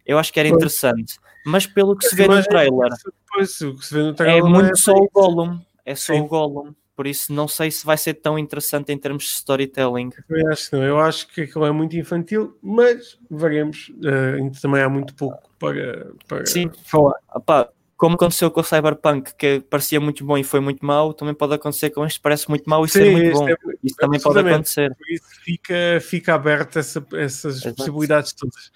eu 0.06 0.18
acho 0.18 0.34
que 0.34 0.40
era 0.40 0.50
interessante. 0.50 1.18
Mas 1.46 1.66
pelo 1.66 1.96
que 1.96 2.06
se 2.06 2.14
As 2.14 2.18
vê 2.18 2.24
no 2.28 2.34
imagens- 2.34 2.48
trailer, 2.48 2.90
Pois, 3.32 3.62
o 3.62 3.76
que 3.76 3.86
se 3.86 3.94
vê 3.94 4.02
no 4.04 4.10
é 4.10 4.14
trailer 4.14 4.44
não 4.44 4.50
muito 4.52 4.78
só 4.80 4.94
o 4.94 5.10
Gollum. 5.12 5.60
É 5.86 5.96
só 5.96 6.14
Sim. 6.14 6.22
o 6.22 6.28
Gollum. 6.28 6.74
Por 6.96 7.08
isso 7.08 7.32
não 7.32 7.48
sei 7.48 7.72
se 7.72 7.86
vai 7.86 7.98
ser 7.98 8.16
tão 8.16 8.38
interessante 8.38 8.92
em 8.92 8.98
termos 8.98 9.24
de 9.24 9.30
storytelling. 9.30 10.10
Eu 10.30 10.52
acho 10.52 10.70
que 10.70 10.76
não. 10.76 10.84
Eu 10.84 11.00
acho 11.00 11.28
que 11.30 11.42
aquilo 11.42 11.66
é 11.66 11.72
muito 11.72 11.96
infantil, 11.96 12.58
mas 12.62 13.18
veremos. 13.32 13.90
Ainda 14.36 14.60
também 14.62 14.82
há 14.82 14.90
muito 14.90 15.16
pouco 15.16 15.50
para, 15.58 16.12
para 16.28 16.46
Sim. 16.46 16.70
falar. 16.84 17.16
Opá, 17.34 17.70
como 18.00 18.16
aconteceu 18.16 18.50
com 18.50 18.62
o 18.62 18.64
Cyberpunk, 18.64 19.36
que 19.36 19.60
parecia 19.70 20.00
muito 20.00 20.24
bom 20.24 20.38
e 20.38 20.44
foi 20.44 20.62
muito 20.62 20.86
mau, 20.86 21.14
também 21.14 21.34
pode 21.36 21.54
acontecer 21.54 21.90
com 21.90 22.06
este, 22.06 22.18
parece 22.22 22.48
muito 22.48 22.64
mau 22.70 22.86
e 22.86 22.88
Sim, 22.90 23.00
ser 23.00 23.12
muito 23.12 23.32
bom. 23.38 23.50
é- 23.50 23.56
Isso 23.84 23.96
também 23.98 24.20
pode 24.22 24.40
acontecer. 24.40 24.96
Por 24.96 25.10
isso 25.12 25.26
fica, 25.44 25.76
fica 26.02 26.34
aberto 26.34 26.80
essa- 26.80 27.06
essas 27.14 27.58
Exato. 27.58 27.76
possibilidades 27.76 28.32
todas. 28.32 28.72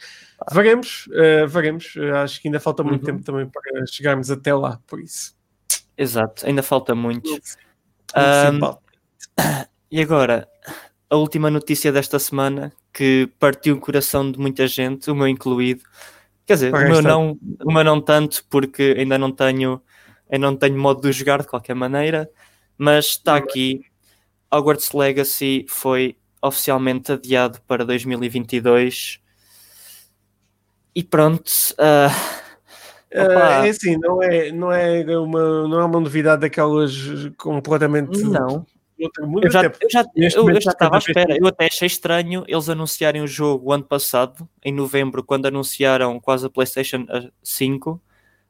Veremos, 0.51 1.07
eh, 1.13 1.45
veremos. 1.47 1.93
Eh, 1.95 2.11
acho 2.11 2.41
que 2.41 2.49
ainda 2.49 2.59
falta 2.59 2.83
muito 2.83 2.99
Uhum. 2.99 3.05
tempo 3.15 3.23
também 3.23 3.47
para 3.49 3.85
chegarmos 3.87 4.29
até 4.29 4.53
lá, 4.53 4.77
por 4.85 4.99
isso. 4.99 5.33
Exato, 5.97 6.45
ainda 6.45 6.61
falta 6.61 6.93
muito. 6.93 7.29
Simpático. 7.29 8.83
E 9.89 10.01
agora, 10.01 10.47
a 11.09 11.15
última 11.15 11.49
notícia 11.49 11.93
desta 11.93 12.19
semana 12.19 12.73
que 12.93 13.29
partiu 13.39 13.75
o 13.75 13.79
coração 13.79 14.29
de 14.29 14.37
muita 14.37 14.67
gente, 14.67 15.09
o 15.09 15.15
meu 15.15 15.27
incluído. 15.29 15.81
Quer 16.45 16.53
dizer, 16.53 16.67
o 16.69 16.71
Para 16.71 16.89
meu, 16.89 17.01
não, 17.01 17.37
o 17.63 17.71
meu 17.71 17.83
não 17.83 18.01
tanto, 18.01 18.45
porque 18.49 18.95
ainda 18.97 19.17
não 19.17 19.31
tenho, 19.31 19.81
ainda 20.29 20.47
não 20.47 20.57
tenho 20.57 20.77
modo 20.77 21.01
de 21.01 21.11
jogar 21.11 21.41
de 21.41 21.47
qualquer 21.47 21.73
maneira, 21.73 22.29
mas 22.77 23.05
está 23.05 23.35
aqui. 23.35 23.81
Hogwarts 24.51 24.91
Legacy 24.91 25.65
foi 25.67 26.17
oficialmente 26.41 27.13
adiado 27.13 27.59
para 27.67 27.85
2022. 27.85 29.19
E 30.95 31.03
pronto. 31.03 31.51
Eh, 31.77 33.21
opa. 33.21 33.65
é 33.65 33.69
assim, 33.69 33.97
não 33.97 34.21
é, 34.21 34.51
não, 34.51 34.71
é 34.71 35.17
uma, 35.17 35.67
não 35.67 35.79
é 35.79 35.85
uma 35.85 35.99
novidade 35.99 36.41
daquelas 36.41 36.93
completamente 37.37 38.21
não. 38.23 38.65
Eu 39.45 39.51
já, 39.51 39.61
eu 39.81 39.89
já, 39.89 40.01
eu- 40.15 40.49
eu 40.55 40.61
já 40.61 40.71
estava 40.71 40.95
à 40.95 40.97
espera. 40.99 41.37
Eu 41.39 41.47
até 41.47 41.65
achei 41.65 41.87
estranho 41.87 42.43
eles 42.47 42.69
anunciarem 42.69 43.21
o 43.21 43.27
jogo 43.27 43.71
ano 43.71 43.83
passado, 43.83 44.47
em 44.63 44.71
novembro, 44.73 45.23
quando 45.23 45.45
anunciaram 45.47 46.19
quase 46.19 46.45
a 46.45 46.49
PlayStation 46.49 47.05
eh, 47.09 47.29
5. 47.41 48.01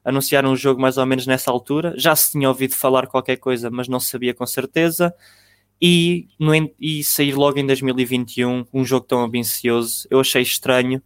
Anunciaram 0.04 0.52
o 0.52 0.56
jogo 0.56 0.80
mais 0.80 0.98
ou 0.98 1.06
menos 1.06 1.26
nessa 1.26 1.50
altura. 1.50 1.94
Já 1.96 2.14
se 2.14 2.32
tinha 2.32 2.48
ouvido 2.48 2.74
falar 2.74 3.06
qualquer 3.06 3.36
coisa, 3.36 3.70
mas 3.70 3.88
não 3.88 3.98
sabia 3.98 4.34
com 4.34 4.46
certeza. 4.46 5.14
E, 5.80 6.28
no 6.38 6.52
e 6.80 7.02
sair 7.02 7.34
logo 7.34 7.58
em 7.58 7.66
2021 7.66 8.64
um 8.72 8.84
jogo 8.84 9.06
tão 9.06 9.22
ambicioso, 9.22 10.06
eu 10.10 10.20
achei 10.20 10.42
estranho. 10.42 11.02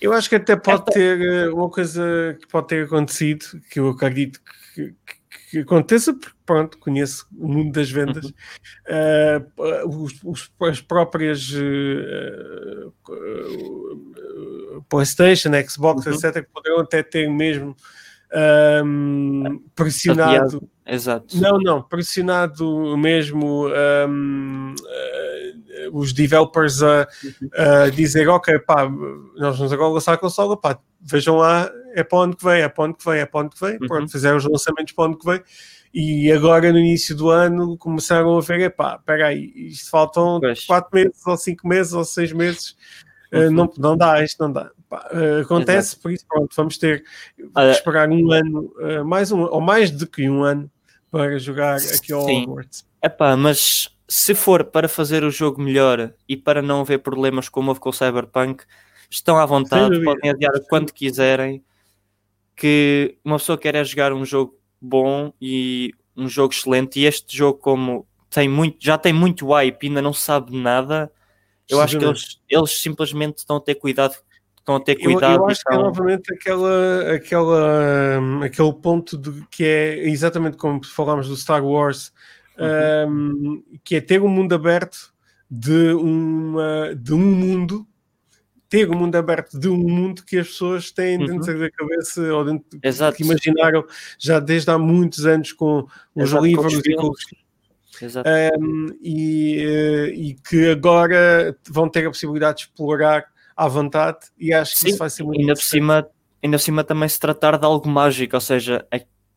Eu 0.00 0.12
acho 0.12 0.28
que 0.28 0.36
até 0.36 0.54
pode 0.54 0.80
Esta- 0.80 0.92
ter 0.92 1.20
eh, 1.20 1.48
uma 1.50 1.68
coisa 1.70 2.36
que 2.40 2.46
pode 2.46 2.68
ter 2.68 2.84
acontecido, 2.84 3.46
que 3.70 3.80
eu 3.80 3.88
acredito 3.88 4.40
que, 4.74 4.88
que- 5.06 5.15
que 5.50 5.58
aconteça, 5.60 6.12
porque 6.12 6.34
pronto, 6.44 6.78
conheço 6.78 7.26
o 7.36 7.46
mundo 7.48 7.72
das 7.72 7.90
vendas. 7.90 8.24
Uhum. 8.24 8.32
Eh, 8.88 9.42
os- 9.86 10.20
os- 10.24 10.50
as 10.62 10.80
próprias 10.80 11.50
eh, 11.54 12.86
eh, 13.10 14.80
PlayStation, 14.88 15.50
Xbox, 15.68 16.06
Uhum. 16.06 16.12
etc., 16.14 16.42
que 16.44 16.52
poderão 16.52 16.80
até 16.80 17.02
ter 17.02 17.28
mesmo 17.30 17.76
ahm, 18.32 19.58
pressionado. 19.74 20.68
Exato. 20.86 21.36
Não, 21.38 21.58
não, 21.58 21.82
pressionado 21.82 22.96
mesmo 22.96 23.66
ahm, 23.68 24.74
eh, 24.88 25.88
os 25.92 26.12
developers 26.12 26.82
a, 26.82 27.08
a 27.84 27.90
dizer, 27.90 28.28
ok, 28.28 28.58
pá, 28.60 28.88
nós 29.36 29.56
vamos 29.58 29.72
agora 29.72 29.92
lançar 29.94 30.14
a 30.14 30.18
consola, 30.18 30.56
pá, 30.56 30.78
vejam 31.00 31.36
lá, 31.36 31.70
é 31.94 32.02
para 32.04 32.18
onde 32.20 32.36
que 32.36 32.44
vem, 32.44 32.62
é 32.62 32.68
para 32.68 32.84
onde 32.84 32.96
que 32.98 33.04
vem, 33.04 33.20
é 33.20 33.26
para 33.26 33.40
onde 33.40 33.50
que 33.54 33.60
vem, 33.60 33.78
Uhum. 33.80 33.86
pronto, 33.88 34.10
fizeram 34.12 34.36
os 34.36 34.44
lançamentos 34.44 34.92
para 34.92 35.04
onde 35.06 35.18
que 35.18 35.26
vem, 35.26 35.42
e 35.94 36.30
agora 36.32 36.70
no 36.72 36.78
início 36.78 37.16
do 37.16 37.30
ano 37.30 37.76
começaram 37.78 38.36
a 38.36 38.40
ver, 38.40 38.60
epá, 38.60 38.96
espera 38.96 39.28
aí, 39.28 39.52
isto 39.56 39.90
faltam 39.90 40.38
Pois. 40.40 40.64
4 40.66 40.90
meses, 40.92 41.26
ou 41.26 41.36
5 41.36 41.66
meses, 41.66 41.92
ou 41.92 42.04
6 42.04 42.32
meses, 42.32 42.76
Uhum. 43.32 43.50
não, 43.50 43.72
não 43.76 43.96
dá, 43.96 44.22
isto 44.22 44.40
não 44.42 44.52
dá. 44.52 44.70
Eh, 45.12 45.40
acontece, 45.42 45.96
por 45.96 46.12
isso, 46.12 46.24
pronto, 46.28 46.54
vamos 46.54 46.78
ter 46.78 47.02
que 47.36 47.60
esperar 47.70 48.08
um 48.08 48.30
ano, 48.30 48.72
eh, 48.80 49.02
mais 49.02 49.32
um, 49.32 49.42
ou 49.42 49.60
mais 49.60 49.90
do 49.90 50.06
que 50.06 50.28
um 50.28 50.44
ano, 50.44 50.70
para 51.10 51.38
jogar 51.38 51.76
aqui 51.76 52.12
ao 52.12 52.24
Sim. 52.24 52.42
Hogwarts. 52.44 52.86
Epá, 53.02 53.36
mas 53.36 53.88
se 54.08 54.34
for 54.34 54.64
para 54.64 54.88
fazer 54.88 55.24
o 55.24 55.30
jogo 55.30 55.60
melhor 55.60 56.12
e 56.28 56.36
para 56.36 56.62
não 56.62 56.80
haver 56.80 56.98
problemas 56.98 57.48
como 57.48 57.68
houve 57.68 57.80
com 57.80 57.88
o 57.88 57.92
Cyberpunk, 57.92 58.64
estão 59.10 59.36
à 59.36 59.46
vontade, 59.46 60.02
podem 60.02 60.30
adiar 60.30 60.54
o 60.54 60.64
quanto 60.66 60.94
quiserem. 60.94 61.64
Que 62.54 63.18
uma 63.22 63.36
pessoa 63.36 63.58
quer 63.58 63.74
é 63.74 63.84
jogar 63.84 64.12
um 64.12 64.24
jogo 64.24 64.58
bom 64.80 65.32
e 65.40 65.92
um 66.16 66.28
jogo 66.28 66.54
excelente. 66.54 67.00
E 67.00 67.04
este 67.04 67.36
jogo, 67.36 67.58
como 67.58 68.06
tem 68.30 68.48
muito, 68.48 68.78
já 68.80 68.96
tem 68.96 69.12
muito 69.12 69.46
hype 69.48 69.82
e 69.82 69.86
ainda 69.88 70.00
não 70.00 70.12
sabe 70.12 70.56
nada, 70.56 71.12
eu 71.68 71.80
acho 71.80 71.98
que 71.98 72.04
eles, 72.04 72.40
eles 72.48 72.80
simplesmente 72.80 73.38
estão 73.38 73.56
a 73.56 73.60
ter 73.60 73.74
cuidado. 73.74 74.14
Estão 74.66 74.74
a 74.74 74.80
ter 74.80 74.96
Eu, 74.98 75.12
cuidado. 75.12 75.42
eu 75.44 75.48
e 75.48 75.52
acho 75.52 75.62
que 75.64 75.72
é 75.74 75.76
novamente 75.78 76.34
aquela, 76.34 77.12
aquela, 77.14 78.18
hum, 78.20 78.42
aquele 78.42 78.72
ponto 78.72 79.16
de, 79.16 79.46
que 79.48 79.64
é 79.64 80.08
exatamente 80.08 80.56
como 80.56 80.84
falámos 80.84 81.28
do 81.28 81.36
Star 81.36 81.64
Wars, 81.64 82.12
hum, 83.08 83.62
que 83.84 83.94
é 83.94 84.00
ter 84.00 84.20
um 84.20 84.26
mundo 84.28 84.56
aberto 84.56 85.14
de, 85.48 85.92
uma, 85.92 86.96
de 86.96 87.14
um 87.14 87.20
mundo, 87.20 87.86
ter 88.68 88.90
um 88.90 88.98
mundo 88.98 89.14
aberto 89.14 89.56
de 89.56 89.68
um 89.68 89.76
mundo 89.76 90.24
que 90.24 90.36
as 90.36 90.48
pessoas 90.48 90.90
têm 90.90 91.16
Uhum. 91.16 91.26
dentro 91.26 91.60
da 91.60 91.70
cabeça 91.70 92.34
ou 92.34 92.44
dentro, 92.44 92.80
Exato. 92.82 93.16
que 93.16 93.22
imaginaram 93.22 93.84
já 94.18 94.40
desde 94.40 94.68
há 94.68 94.76
muitos 94.76 95.24
anos 95.26 95.52
com 95.52 95.86
os 96.12 96.24
Exato, 96.24 96.38
com 96.38 96.44
livros 96.44 96.74
os 96.74 96.84
e 96.84 96.94
com 96.96 97.08
os 97.08 97.46
um, 98.58 98.88
e, 99.00 99.60
eh, 99.60 100.08
e 100.08 100.34
que 100.34 100.68
agora 100.70 101.56
vão 101.70 101.88
ter 101.88 102.04
a 102.04 102.10
possibilidade 102.10 102.58
de 102.58 102.64
explorar 102.64 103.35
à 103.56 103.66
vontade 103.68 104.18
e 104.38 104.52
acho 104.52 104.74
que 104.74 104.80
Sim, 104.80 104.88
isso 104.88 104.98
vai 104.98 105.10
ser 105.10 105.22
muito 105.24 105.40
ainda 105.40 105.54
por 105.54 105.62
cima, 105.62 106.08
ainda 106.42 106.58
por 106.58 106.62
cima 106.62 106.84
também 106.84 107.08
se 107.08 107.18
tratar 107.18 107.56
de 107.58 107.64
algo 107.64 107.88
mágico, 107.88 108.36
ou 108.36 108.40
seja, 108.40 108.86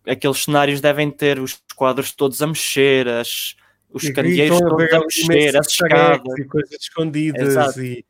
aqueles 0.06 0.44
cenários 0.44 0.82
devem 0.82 1.10
ter 1.10 1.40
os 1.40 1.62
quadros 1.76 2.12
todos 2.12 2.42
a 2.42 2.48
mexer, 2.48 3.08
as, 3.08 3.56
os 3.90 4.04
E 4.04 4.14
candeeiros 4.14 4.60
todos 4.60 4.94
a 4.94 5.00
mexer, 5.00 5.58
as 5.58 5.68
escadas. 5.68 6.38
e 6.38 6.44
coisas 6.46 6.78
escondidas 6.82 7.42
Exato. 7.48 7.82
e, 7.82 8.06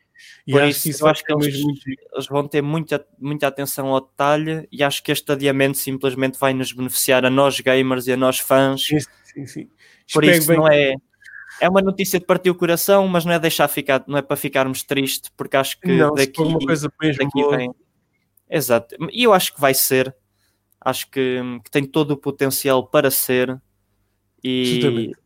e 0.47 0.51
Por 0.51 0.61
acho 0.61 0.71
isso, 0.71 0.89
isso 0.89 1.03
eu 1.03 1.07
acho 1.09 1.23
que 1.23 1.31
eles, 1.31 1.61
muito 1.61 1.81
eles 2.13 2.27
vão 2.27 2.47
ter 2.47 2.61
muita, 2.61 3.05
muita 3.19 3.47
atenção 3.47 3.87
ao 3.89 4.01
detalhe 4.01 4.67
e 4.71 4.83
acho 4.83 5.03
que 5.03 5.11
este 5.11 5.31
adiamento 5.31 5.77
simplesmente 5.77 6.39
vai 6.39 6.53
nos 6.53 6.71
beneficiar 6.71 7.23
a 7.23 7.29
nós 7.29 7.59
gamers 7.59 8.07
e 8.07 8.13
a 8.13 8.17
nós 8.17 8.39
fãs. 8.39 8.83
Sim, 8.83 8.97
sim, 9.23 9.45
sim. 9.45 9.69
Por 10.11 10.23
Espero 10.23 10.41
isso 10.41 10.53
não 10.53 10.67
é 10.67 10.95
é 11.59 11.69
uma 11.69 11.81
notícia 11.81 12.19
de 12.19 12.25
partir 12.25 12.49
o 12.49 12.55
coração, 12.55 13.07
mas 13.07 13.25
não 13.25 13.33
é 13.33 13.39
deixar 13.39 13.67
ficar, 13.67 14.03
não 14.07 14.17
é 14.17 14.21
para 14.21 14.35
ficarmos 14.37 14.83
tristes, 14.83 15.31
porque 15.35 15.57
acho 15.57 15.79
que 15.79 15.87
não, 15.97 16.13
daqui 16.13 16.41
uma 16.41 16.59
coisa 16.59 16.91
mesmo 17.01 17.23
daqui 17.23 17.41
boa, 17.41 17.57
vem. 17.57 17.73
Exato. 18.49 18.95
E 19.11 19.23
eu 19.23 19.33
acho 19.33 19.53
que 19.53 19.61
vai 19.61 19.73
ser. 19.73 20.15
Acho 20.81 21.09
que, 21.11 21.39
que 21.63 21.69
tem 21.71 21.85
todo 21.85 22.11
o 22.11 22.17
potencial 22.17 22.87
para 22.87 23.11
ser. 23.11 23.59
E 24.43 24.65
Justamente. 24.75 25.17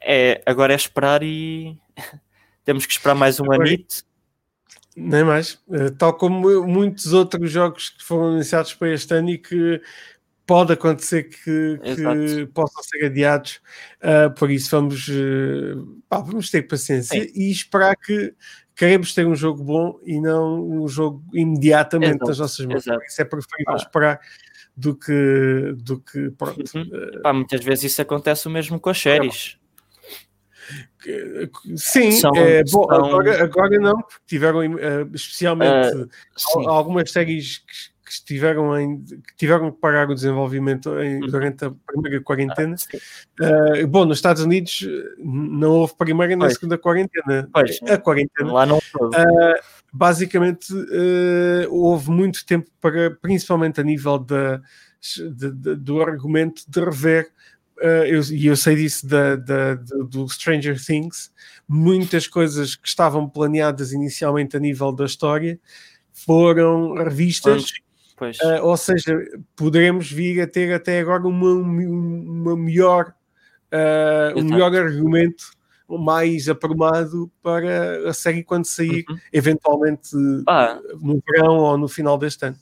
é, 0.00 0.42
agora 0.46 0.72
é 0.72 0.76
esperar 0.76 1.22
e 1.22 1.76
temos 2.64 2.86
que 2.86 2.92
esperar 2.92 3.14
mais 3.14 3.40
um 3.40 3.44
Agora- 3.44 3.68
anito. 3.68 4.04
nem 4.96 5.24
mais. 5.24 5.60
Eh, 5.72 5.90
tal 5.90 6.14
como 6.14 6.64
muitos 6.66 7.12
outros 7.12 7.50
jogos 7.50 7.90
que 7.90 8.02
foram 8.04 8.28
anunciados 8.34 8.74
para 8.74 8.92
este 8.92 9.12
ano 9.14 9.30
e 9.30 9.38
que 9.38 9.80
pode 10.46 10.72
acontecer 10.72 11.24
que, 11.24 11.78
que 11.94 12.46
possam 12.52 12.82
ser 12.82 13.06
adiados. 13.06 13.60
Ah, 14.00 14.30
por 14.30 14.50
isso 14.50 14.70
vamos, 14.70 15.08
eh, 15.08 15.74
pá, 16.08 16.18
vamos 16.20 16.50
ter 16.50 16.62
paciência 16.62 17.28
e 17.34 17.50
esperar 17.50 17.96
que 17.96 18.34
queremos 18.74 19.14
ter 19.14 19.26
um 19.26 19.34
jogo 19.36 19.62
bom 19.62 19.98
e 20.04 20.20
não 20.20 20.60
um 20.68 20.88
jogo 20.88 21.22
imediatamente 21.32 22.10
Exato, 22.16 22.26
nas 22.26 22.38
nossas 22.38 22.66
mãos. 22.66 22.86
exato. 22.86 23.04
Isso 23.04 23.22
é 23.22 23.24
preferível 23.24 23.74
Ah. 23.74 23.76
esperar 23.76 24.20
do 24.76 24.96
que, 24.96 25.74
do 25.76 26.00
que 26.00 26.30
pronto. 26.30 26.62
Uhum. 26.74 26.90
eh, 26.92 27.18
Pá, 27.22 27.32
muitas 27.32 27.62
vezes 27.62 27.84
isso 27.92 28.02
acontece 28.02 28.46
o 28.48 28.50
mesmo 28.50 28.80
com 28.80 28.90
as 28.90 28.98
séries. 29.00 29.56
que- 31.02 31.50
Sim, 31.76 32.10
São- 32.12 32.34
é, 32.36 32.62
bom, 32.64 32.84
são- 32.88 33.04
agora, 33.04 33.42
agora 33.42 33.78
não, 33.78 34.00
porque 34.00 34.20
tiveram 34.26 34.62
eh, 34.62 35.06
especialmente 35.12 36.08
Sim. 36.36 36.66
Há 36.66 36.70
algumas 36.70 37.10
séries 37.10 37.58
que, 37.58 37.91
que 38.12 38.16
estiveram 38.18 38.78
em, 38.78 39.02
que 39.02 39.36
tiveram 39.38 39.70
que 39.72 39.78
parar 39.80 40.10
o 40.10 40.14
desenvolvimento 40.14 40.98
em- 41.00 41.22
Uhum. 41.22 41.28
durante 41.28 41.64
a 41.64 41.72
primeira 41.86 42.20
quarentena. 42.20 42.76
Sim. 42.76 42.98
Uh, 43.40 43.86
bom, 43.86 44.04
nos 44.04 44.18
Estados 44.18 44.42
Unidos 44.42 44.86
eh, 44.86 45.14
não 45.18 45.70
houve 45.70 45.94
primeira 45.96 46.36
nem 46.36 46.50
segunda 46.50 46.76
quarentena. 46.76 47.48
Pois. 47.52 47.78
A 47.88 47.96
quarentena, 47.96 48.52
Lá 48.52 48.66
não 48.66 48.78
basicamente, 49.92 50.72
eh, 50.90 51.66
houve 51.70 52.10
muito 52.10 52.44
tempo 52.44 52.70
para, 52.80 53.10
principalmente 53.12 53.80
a 53.80 53.84
nível 53.84 54.18
da, 54.18 54.60
de- 55.00 55.50
de- 55.52 55.76
do 55.76 56.02
argumento, 56.02 56.62
de 56.68 56.80
rever. 56.80 57.30
eh, 57.80 58.04
eu- 58.14 58.22
e 58.30 58.46
eu 58.46 58.54
sei 58.56 58.76
disso 58.76 59.06
da, 59.08 59.34
da- 59.34 59.74
do- 59.74 60.04
do 60.04 60.28
Stranger 60.28 60.78
Things, 60.80 61.32
muitas 61.66 62.28
coisas 62.28 62.76
que 62.76 62.86
estavam 62.86 63.28
planeadas 63.28 63.92
inicialmente 63.92 64.56
a 64.56 64.60
nível 64.60 64.92
da 64.92 65.04
história 65.04 65.58
foram 66.12 66.94
revistas 66.94 67.72
Pois. 68.22 68.38
Uh, 68.38 68.62
ou 68.64 68.76
seja, 68.76 69.18
poderemos 69.56 70.08
vir 70.12 70.40
a 70.42 70.46
ter 70.46 70.72
até 70.72 71.00
agora 71.00 71.26
uma, 71.26 71.50
uma 71.54 72.56
melhor, 72.56 73.12
uh, 73.72 74.38
um 74.38 74.44
melhor 74.44 74.72
argumento 74.76 75.42
mais 75.88 76.48
aprumado 76.48 77.28
para 77.42 78.08
a 78.08 78.12
série 78.14 78.44
quando 78.44 78.64
sair, 78.64 79.04
Uhum. 79.10 79.18
eventualmente 79.32 80.10
Pá, 80.46 80.80
no 81.00 81.20
verão 81.28 81.56
ou 81.56 81.76
no 81.76 81.88
final 81.88 82.16
deste 82.16 82.46
ano. 82.46 82.56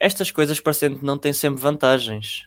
estas 0.00 0.30
coisas 0.30 0.58
parecendo 0.60 0.98
que 0.98 1.04
não 1.04 1.18
têm 1.18 1.34
sempre 1.34 1.60
vantagens. 1.60 2.44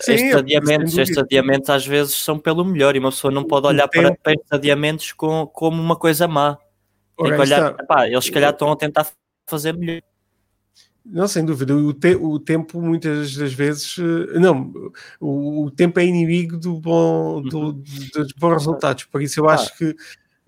Sim, 0.00 0.14
estes 0.14 0.32
eu- 0.32 0.38
adiamentos, 0.40 0.98
estes 0.98 1.16
adiamentos 1.18 1.70
às 1.70 1.86
vezes 1.86 2.16
são 2.16 2.40
pelo 2.40 2.64
melhor 2.64 2.96
e 2.96 2.98
uma 2.98 3.10
pessoa 3.10 3.32
não 3.32 3.44
pode 3.44 3.68
olhar 3.68 3.86
para, 3.86 4.16
para 4.16 4.32
estes 4.32 4.50
adiamentos 4.50 5.12
com, 5.12 5.46
como 5.46 5.80
uma 5.80 5.94
coisa 5.94 6.26
má. 6.26 6.56
Tem 7.16 7.26
Ora, 7.28 7.36
que 7.36 7.40
olhar, 7.42 7.76
epá, 7.80 8.08
eles 8.08 8.24
se 8.24 8.32
calhar 8.32 8.50
estão 8.52 8.72
a 8.72 8.76
tentar 8.76 9.06
fazer 9.46 9.76
melhor. 9.76 10.02
Não, 11.08 11.28
sem 11.28 11.44
dúvida. 11.44 11.74
O, 11.76 11.94
te- 11.94 12.16
o 12.16 12.38
tempo, 12.38 12.80
muitas 12.80 13.36
das 13.36 13.52
vezes, 13.52 13.96
eh, 13.98 14.38
não, 14.40 14.72
o, 15.20 15.64
o 15.66 15.70
tempo 15.70 16.00
é 16.00 16.04
inimigo 16.04 16.56
do 16.56 16.80
bom, 16.80 17.40
do- 17.42 17.72
dos 17.72 18.32
bons 18.36 18.54
resultados. 18.54 19.04
Por 19.04 19.22
isso, 19.22 19.38
eu 19.40 19.48
acho 19.48 19.76
que, 19.78 19.94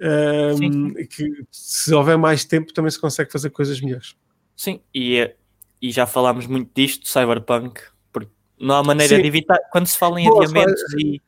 ehm, 0.01 0.93
que 1.09 1.45
se 1.53 1.95
houver 1.95 2.19
mais 2.19 2.45
tempo, 2.45 2.73
também 2.73 2.91
se 2.91 3.01
consegue 3.01 3.31
fazer 3.31 3.51
coisas 3.51 3.81
melhores. 3.81 4.17
Sim, 4.57 4.81
e, 4.93 5.17
é- 5.19 5.37
e 5.81 5.93
já 5.93 6.07
falámos 6.07 6.47
muito 6.47 6.71
disto, 6.75 7.07
Cyberpunk, 7.09 7.81
porque 8.13 8.31
não 8.61 8.75
há 8.75 8.83
maneira 8.83 9.15
Sim. 9.15 9.23
de 9.23 9.29
evitar. 9.29 9.59
Quando 9.71 9.87
se 9.87 9.97
fala 9.97 10.21
em 10.21 10.29
Pô, 10.29 10.43
adiamentos 10.43 10.83
e. 10.99 11.23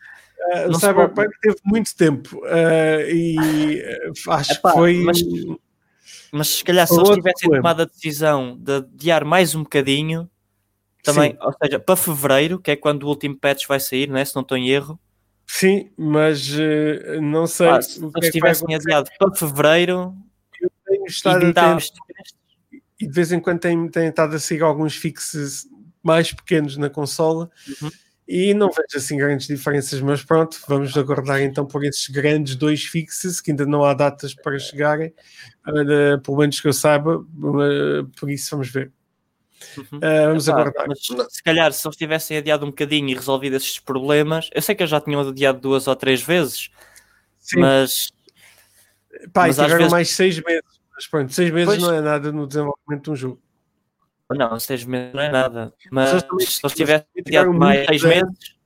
Eh, 0.52 0.66
o 0.68 0.74
Cyberpunk 0.74 1.28
teve 1.40 1.58
muito 1.64 1.94
tempo 1.94 2.40
eh, 2.46 3.12
e 3.12 3.78
eh, 3.78 4.10
acho 4.28 4.52
Epá, 4.54 4.72
que 4.72 4.76
foi. 4.78 4.94
mas- 5.04 5.20
Mas 6.32 6.48
se 6.48 6.64
calhar 6.64 6.86
se 6.86 6.94
eles 6.94 7.08
tivessem 7.10 7.48
problema. 7.48 7.62
tomado 7.62 7.82
a 7.82 7.84
decisão 7.84 8.56
de 8.56 8.76
adiar 8.76 9.24
mais 9.24 9.54
um 9.54 9.62
bocadinho, 9.62 10.30
também, 11.02 11.32
Sim. 11.32 11.38
ou 11.40 11.52
seja, 11.62 11.80
para 11.80 11.96
fevereiro, 11.96 12.58
que 12.58 12.70
é 12.70 12.76
quando 12.76 13.04
o 13.04 13.08
último 13.08 13.36
patch 13.36 13.66
vai 13.66 13.80
sair, 13.80 14.08
né? 14.08 14.24
se 14.24 14.34
não 14.34 14.42
estou 14.42 14.56
em 14.56 14.68
erro, 14.68 14.98
Sim, 15.46 15.90
mas 15.96 16.48
eh, 16.58 17.20
não 17.20 17.44
sei. 17.46 17.66
pá, 17.66 17.82
se 17.82 18.00
eles 18.00 18.28
é 18.28 18.30
tivessem 18.30 18.72
adiado 18.74 19.10
para 19.18 19.34
fevereiro, 19.34 20.14
Tenho 20.86 21.06
estado 21.06 21.44
e 21.44 21.50
atento 21.50 21.84
e 23.00 23.06
de 23.06 23.12
vez 23.12 23.32
em 23.32 23.40
quando 23.40 23.58
tem, 23.60 23.88
tem 23.88 24.08
estado 24.08 24.36
a 24.36 24.38
seguir 24.38 24.62
alguns 24.62 24.94
fixes 24.94 25.66
mais 26.02 26.32
pequenos 26.32 26.76
na 26.76 26.90
consola 26.90 27.50
Uhum. 27.82 27.90
e 28.28 28.54
não 28.54 28.68
vejo 28.68 28.96
assim 28.96 29.16
grandes 29.16 29.46
diferenças, 29.46 30.00
mas 30.00 30.22
pronto, 30.22 30.60
vamos 30.68 30.96
aguardar 30.96 31.40
então 31.40 31.66
por 31.66 31.84
esses 31.84 32.08
grandes 32.08 32.54
dois 32.56 32.84
fixes 32.84 33.40
que 33.40 33.50
ainda 33.50 33.66
não 33.66 33.84
há 33.84 33.92
datas 33.94 34.34
para 34.34 34.58
chegarem, 34.58 35.12
eh, 35.74 36.16
pelo 36.18 36.36
menos 36.38 36.60
que 36.60 36.68
eu 36.68 36.72
saiba, 36.72 37.24
eh, 37.62 38.06
por 38.18 38.30
isso 38.30 38.50
vamos 38.52 38.70
ver. 38.70 38.92
Uhum. 39.76 39.98
Eh, 40.02 40.26
vamos 40.26 40.48
Epá, 40.48 40.60
aguardar. 40.60 40.88
mas 40.88 40.98
se 41.34 41.42
calhar 41.42 41.72
se 41.72 41.86
eles 41.86 41.96
tivessem 41.96 42.36
adiado 42.38 42.64
um 42.64 42.70
bocadinho 42.70 43.08
e 43.10 43.14
resolvido 43.14 43.56
esses 43.56 43.78
problemas, 43.78 44.48
eu 44.54 44.62
sei 44.62 44.74
que 44.74 44.82
eles 44.82 44.90
já 44.90 45.00
tinham 45.00 45.20
adiado 45.20 45.60
duas 45.60 45.86
ou 45.86 45.94
três 45.94 46.22
vezes, 46.22 46.70
Sim, 47.38 47.60
mas 47.60 48.10
pá, 49.32 49.44
e 49.44 49.48
mas 49.48 49.56
tiveram 49.56 49.76
vezes- 49.78 49.92
mais 49.92 50.08
seis 50.10 50.38
meses. 50.42 50.80
Mas 50.94 51.06
pronto, 51.06 51.32
seis 51.32 51.50
meses 51.50 51.66
Pois. 51.74 51.82
não 51.82 51.92
é 51.94 52.00
nada 52.00 52.30
no 52.32 52.46
desenvolvimento 52.46 53.04
de 53.04 53.10
um 53.10 53.16
jogo. 53.16 53.42
não, 54.30 54.58
seis 54.60 54.84
meses 54.84 55.14
não 55.14 55.20
é 55.22 55.30
nada. 55.30 55.74
Mas 55.90 56.10
se 56.10 56.60
eles 56.62 56.74
tivessem 56.74 57.06
adiado 57.18 57.52
mais 57.52 57.86
seis 57.86 58.04
anos. 58.04 58.16
meses, 58.16 58.56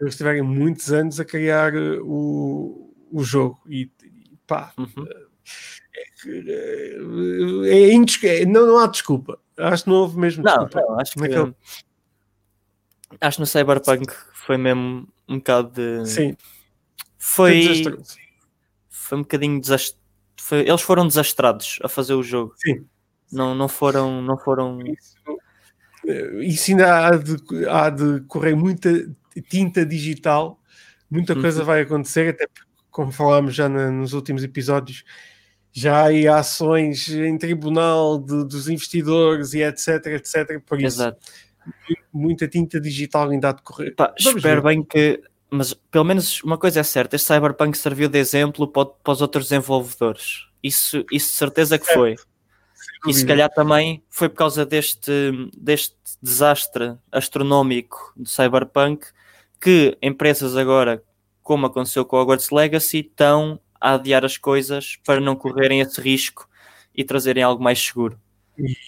Eles 0.00 0.16
tiverem 0.16 0.42
muitos 0.42 0.92
anos 0.92 1.18
a 1.20 1.24
criar 1.24 1.74
eh, 1.74 1.98
o, 2.02 2.92
o 3.10 3.22
jogo 3.22 3.60
e, 3.68 3.82
e 4.02 4.36
pá, 4.46 4.72
uhum. 4.76 5.06
É, 6.30 7.68
é 7.68 7.92
indescu- 7.92 8.26
é- 8.26 8.44
não, 8.44 8.66
não 8.66 8.78
há 8.78 8.86
desculpa. 8.86 9.38
Acho 9.56 9.84
que 9.84 9.90
não 9.90 9.96
houve 9.96 10.18
mesmo 10.18 10.42
Não, 10.42 10.64
desculpa. 10.64 10.80
não, 10.80 11.00
acho 11.00 11.12
que 11.12 11.20
Naquele- 11.20 11.54
acho 13.20 13.36
que 13.36 13.40
no 13.40 13.46
Cyberpunk 13.46 14.12
foi 14.32 14.56
mesmo 14.56 15.08
um 15.28 15.38
bocado 15.38 15.70
de 15.70 16.06
Sim, 16.08 16.36
foi, 17.18 17.82
foi 18.90 19.18
um 19.18 19.22
bocadinho 19.22 19.60
desast... 19.60 19.96
foi- 20.40 20.68
eles 20.68 20.80
foram 20.82 21.06
desastrados 21.06 21.78
a 21.82 21.88
fazer 21.88 22.14
o 22.14 22.22
jogo. 22.22 22.52
Sim. 22.56 22.84
Não, 23.32 23.54
não 23.54 23.68
foram, 23.68 24.20
não 24.22 24.36
foram. 24.38 24.78
Isso, 24.86 25.14
isso 26.42 26.70
ainda 26.72 27.06
há 27.06 27.10
de, 27.16 27.36
há 27.68 27.90
de 27.90 28.20
correr 28.28 28.54
muita 28.54 28.90
tinta 29.48 29.84
digital, 29.86 30.60
muita 31.10 31.34
coisa 31.34 31.60
Uhum. 31.60 31.66
vai 31.66 31.80
acontecer, 31.80 32.30
até 32.34 32.46
porque, 32.46 32.68
como 32.90 33.10
falámos 33.10 33.54
já 33.54 33.68
na- 33.68 33.90
nos 33.90 34.12
últimos 34.12 34.44
episódios, 34.44 35.04
já 35.76 36.02
há 36.02 36.04
aí 36.04 36.28
ações 36.28 37.08
em 37.08 37.36
tribunal 37.36 38.16
de- 38.18 38.44
dos 38.46 38.68
investidores 38.68 39.52
e 39.54 39.62
etc, 39.62 40.06
etc. 40.06 40.60
Por 40.64 40.78
isso, 40.80 41.02
Exato. 41.02 41.18
muita 42.12 42.46
tinta 42.46 42.80
digital 42.80 43.28
ainda 43.30 43.48
há 43.48 43.52
de 43.52 43.62
correr. 43.62 43.90
Pá, 43.92 44.14
espero 44.16 44.40
ver. 44.40 44.62
bem 44.62 44.82
que. 44.84 45.20
Mas 45.50 45.74
pelo 45.90 46.04
menos 46.04 46.42
uma 46.44 46.56
coisa 46.56 46.80
é 46.80 46.82
certa: 46.82 47.16
este 47.16 47.26
Cyberpunk 47.26 47.76
serviu 47.76 48.08
de 48.08 48.18
exemplo 48.18 48.68
para, 48.68 48.86
para 48.86 49.12
os 49.12 49.20
outros 49.20 49.48
desenvolvedores. 49.48 50.46
Isso, 50.62 51.04
isso 51.12 51.28
de 51.32 51.36
certeza 51.36 51.78
que 51.78 51.84
Certo. 51.86 51.98
foi. 51.98 52.14
E 53.06 53.12
se 53.12 53.26
calhar 53.26 53.50
também 53.52 54.02
foi 54.08 54.28
por 54.30 54.36
causa 54.36 54.64
deste, 54.64 55.10
deste 55.56 55.94
desastre 56.22 56.94
astronómico 57.12 58.12
do 58.16 58.26
Cyberpunk 58.28 59.06
que 59.60 59.96
empresas 60.00 60.56
agora, 60.56 61.02
como 61.42 61.66
aconteceu 61.66 62.04
com 62.06 62.16
o 62.16 62.20
Hogwarts 62.20 62.50
Legacy, 62.50 63.00
estão 63.00 63.60
a 63.84 63.94
adiar 63.94 64.24
as 64.24 64.38
coisas 64.38 64.96
para 65.04 65.20
não 65.20 65.36
correrem 65.36 65.80
esse 65.80 66.00
risco 66.00 66.48
e 66.94 67.04
trazerem 67.04 67.42
algo 67.42 67.62
mais 67.62 67.78
seguro. 67.78 68.18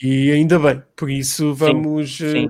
E 0.02 0.30
ainda 0.32 0.58
bem, 0.58 0.82
por 0.96 1.10
isso 1.10 1.52
vamos, 1.52 2.20
eh, 2.20 2.30
sim. 2.32 2.48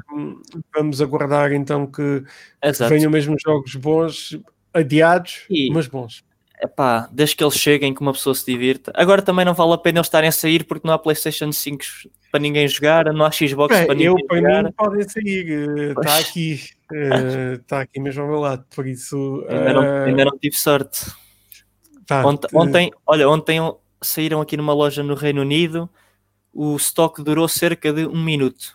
vamos 0.75 1.01
aguardar 1.01 1.51
então 1.53 1.87
que, 1.87 2.23
Exato. 2.63 2.91
venham 2.91 3.11
mesmo 3.11 3.35
jogos 3.45 3.75
bons, 3.75 4.39
adiados, 4.73 5.45
E- 5.51 5.71
mas 5.73 5.89
bons. 5.89 6.23
Epá, 6.63 7.09
desde 7.13 7.35
que 7.37 7.43
eles 7.45 7.55
cheguem, 7.57 7.93
que 7.93 8.01
uma 8.01 8.13
pessoa 8.13 8.35
se 8.35 8.47
divirta. 8.47 8.91
Agora 8.95 9.21
também 9.23 9.45
não 9.45 9.53
vale 9.55 9.73
a 9.75 9.79
pena 9.79 9.99
eles 9.99 10.07
estarem 10.07 10.29
a 10.29 10.33
sair 10.33 10.65
porque 10.65 10.87
não 10.87 10.95
há 10.95 10.99
PlayStation 10.99 11.51
5 11.53 11.85
para 12.31 12.41
ninguém 12.41 12.67
jogar, 12.69 13.07
não 13.13 13.25
há 13.27 13.31
Xbox 13.31 13.75
É, 13.77 13.85
para 13.87 13.95
eu, 13.95 14.13
ninguém 14.15 14.27
para 14.27 14.37
jogar. 14.39 14.65
mim, 14.65 14.73
podem 14.73 15.09
sair, 15.09 15.49
está 15.91 15.95
Pois. 16.03 16.29
aqui, 16.29 16.61
está 17.61 17.81
aqui 17.83 17.99
mesmo 18.01 18.23
ao 18.23 18.29
meu 18.29 18.39
lado, 18.41 18.65
por 18.75 18.87
isso. 18.87 19.45
Ainda, 19.49 19.73
não, 19.73 19.83
eh, 19.83 20.05
ainda 20.07 20.25
não 20.27 20.39
tive 20.39 20.57
sorte. 20.57 21.07
Tá, 22.07 22.25
Ontem, 22.27 22.49
ontem, 22.55 22.93
olha, 23.07 23.29
ontem 23.29 23.59
saíram 24.03 24.41
aqui 24.41 24.57
numa 24.57 24.73
loja 24.73 25.03
no 25.03 25.15
Reino 25.15 25.41
Unido. 25.43 25.89
O 26.53 26.77
stock 26.77 27.23
durou 27.23 27.47
cerca 27.49 27.93
de 27.93 28.07
um 28.07 28.23
minuto. 28.23 28.75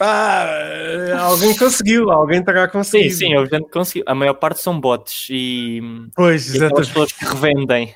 eh, 0.00 1.12
alguém 1.18 1.56
conseguiu, 1.56 2.10
alguém 2.10 2.44
terá 2.44 2.66
Sim, 2.66 2.72
conseguido. 2.72 3.14
sim, 3.16 3.34
gente 3.46 3.68
conseguiu. 3.70 4.04
A 4.06 4.14
maior 4.14 4.34
parte 4.34 4.60
são 4.60 4.78
bots 4.78 5.26
e, 5.30 5.80
Pois, 6.14 6.54
e 6.54 6.58
pessoas 6.72 7.12
que 7.12 7.24
revendem. 7.24 7.94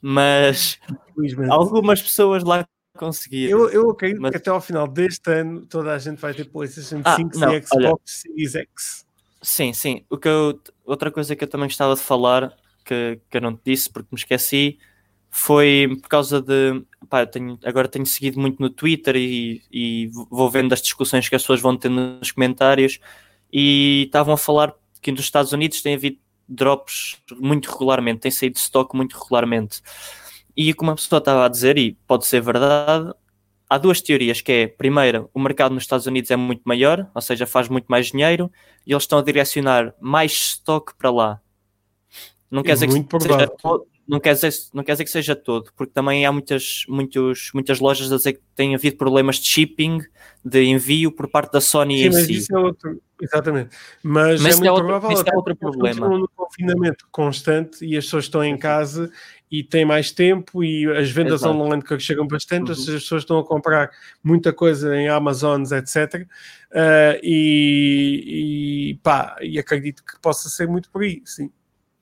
Mas 0.00 0.78
algumas 1.50 2.00
pessoas 2.00 2.44
lá 2.44 2.66
conseguiram. 2.96 3.58
Eu, 3.58 3.70
eu 3.70 3.90
acredito 3.90 4.20
Mas- 4.22 4.30
que 4.32 4.36
até 4.36 4.50
ao 4.50 4.60
final 4.60 4.86
deste 4.86 5.30
ano 5.30 5.66
toda 5.66 5.92
a 5.92 5.98
gente 5.98 6.18
vai 6.20 6.32
ter 6.32 6.44
PlayStation 6.44 7.00
Ah, 7.04 7.16
5 7.16 7.38
não, 7.38 7.52
e 7.54 7.62
Xbox 7.62 8.00
Series 8.22 8.54
X. 8.54 9.06
Sim, 9.42 9.72
sim. 9.72 10.04
O 10.08 10.16
que 10.16 10.28
eu- 10.28 10.58
outra 10.84 11.10
coisa 11.10 11.34
que 11.36 11.44
eu 11.44 11.48
também 11.48 11.66
gostava 11.68 11.94
de 11.94 12.00
falar, 12.00 12.54
que, 12.84 13.20
que 13.30 13.36
eu 13.36 13.40
não 13.40 13.54
te 13.56 13.62
disse 13.66 13.90
porque 13.90 14.08
me 14.12 14.18
esqueci, 14.18 14.78
foi 15.30 15.88
por 16.02 16.08
causa 16.08 16.40
de. 16.40 16.84
Pá, 17.08 17.26
tenho- 17.26 17.58
agora 17.64 17.88
tenho 17.88 18.06
seguido 18.06 18.40
muito 18.40 18.60
no 18.60 18.70
Twitter 18.70 19.16
e, 19.16 19.62
e 19.72 20.08
vou 20.30 20.50
vendo 20.50 20.72
as 20.72 20.80
discussões 20.82 21.28
que 21.28 21.34
as 21.34 21.42
pessoas 21.42 21.60
vão 21.60 21.76
tendo 21.76 22.18
nos 22.20 22.30
comentários 22.32 22.98
e 23.52 24.04
estavam 24.06 24.34
a 24.34 24.38
falar 24.38 24.74
que 25.02 25.10
nos 25.12 25.20
Estados 25.22 25.52
Unidos 25.52 25.82
tem 25.82 25.94
havido 25.94 26.18
drops 26.48 27.16
muito 27.38 27.70
regularmente, 27.70 28.20
tem 28.20 28.30
saído 28.30 28.54
de 28.54 28.60
stock 28.60 28.94
muito 28.96 29.16
regularmente. 29.18 29.80
E 30.56 30.72
como 30.74 30.90
a 30.92 30.94
pessoa 30.94 31.18
estava 31.18 31.44
a 31.44 31.48
dizer, 31.48 31.76
e 31.78 31.92
pode 32.06 32.26
ser 32.26 32.40
verdade, 32.40 33.12
há 33.68 33.78
duas 33.78 34.00
teorias, 34.00 34.40
que 34.40 34.52
é, 34.52 34.66
primeiro, 34.68 35.28
o 35.34 35.40
mercado 35.40 35.74
nos 35.74 35.82
Estados 35.84 36.06
Unidos 36.06 36.30
é 36.30 36.36
muito 36.36 36.62
maior, 36.64 37.10
ou 37.14 37.20
seja, 37.20 37.46
faz 37.46 37.68
muito 37.68 37.86
mais 37.86 38.06
dinheiro, 38.08 38.50
e 38.86 38.92
eles 38.92 39.02
estão 39.04 39.18
a 39.18 39.22
direcionar 39.22 39.94
mais 40.00 40.32
stock 40.32 40.94
para 40.96 41.10
lá. 41.10 41.40
Não 42.54 42.62
quer 42.62 42.74
dizer 42.74 42.86
que 42.86 42.92
seja 43.20 43.48
todo, 43.60 43.86
não 44.06 44.20
quer 44.20 44.34
dizer, 44.34 44.52
não 44.72 44.84
quer 44.84 44.92
dizer 44.92 45.04
que 45.04 45.10
seja 45.10 45.34
todo, 45.36 45.72
porque 45.76 45.92
também 45.92 46.24
há 46.26 46.30
muitas, 46.30 46.84
muitos, 46.88 47.50
muitas 47.54 47.80
lojas 47.80 48.12
a 48.12 48.16
dizer 48.16 48.34
que 48.34 48.40
tem 48.54 48.74
havido 48.74 48.96
problemas 48.96 49.36
de 49.36 49.46
shipping, 49.48 49.98
de 50.44 50.62
envio 50.64 51.10
por 51.10 51.28
parte 51.28 51.50
da 51.52 51.60
Sony 51.60 51.98
Sim, 51.98 52.04
em 52.04 52.10
mas 52.12 52.26
si. 52.26 52.34
isso 52.34 52.54
é 52.54 52.58
outro. 52.58 53.00
Exatamente. 53.20 53.74
Mas, 54.02 54.40
Mas 54.40 54.52
é 54.54 54.56
muito 54.56 54.68
é 54.68 54.70
outro- 54.72 54.86
provável. 54.88 55.10
isso 55.18 55.24
é 55.28 55.34
outro 55.36 55.56
problema. 55.56 56.08
no 56.08 56.28
confinamento 56.36 57.06
constante 57.10 57.84
e 57.84 57.96
as 57.96 58.04
pessoas 58.04 58.24
estão 58.24 58.44
em 58.44 58.56
casa 58.58 59.10
e 59.50 59.62
têm 59.64 59.84
mais 59.84 60.10
tempo 60.10 60.62
e 60.62 60.84
as 60.96 61.10
vendas 61.10 61.40
Exato. 61.40 61.54
online 61.56 61.82
que 61.82 61.98
chegam 61.98 62.26
bastante, 62.26 62.66
Uhum. 62.72 62.72
as 62.72 62.84
pessoas 62.84 63.22
estão 63.22 63.38
a 63.38 63.44
comprar 63.44 63.90
muita 64.22 64.52
coisa 64.52 64.94
em 64.96 65.08
Amazons, 65.08 65.72
etc. 65.72 66.26
Ah, 66.72 67.18
e, 67.22 68.90
e 68.90 68.94
pá, 69.02 69.36
e 69.40 69.58
acredito 69.58 70.04
que 70.04 70.20
possa 70.20 70.48
ser 70.48 70.68
muito 70.68 70.90
por 70.90 71.02
aí, 71.02 71.22
sim. 71.24 71.50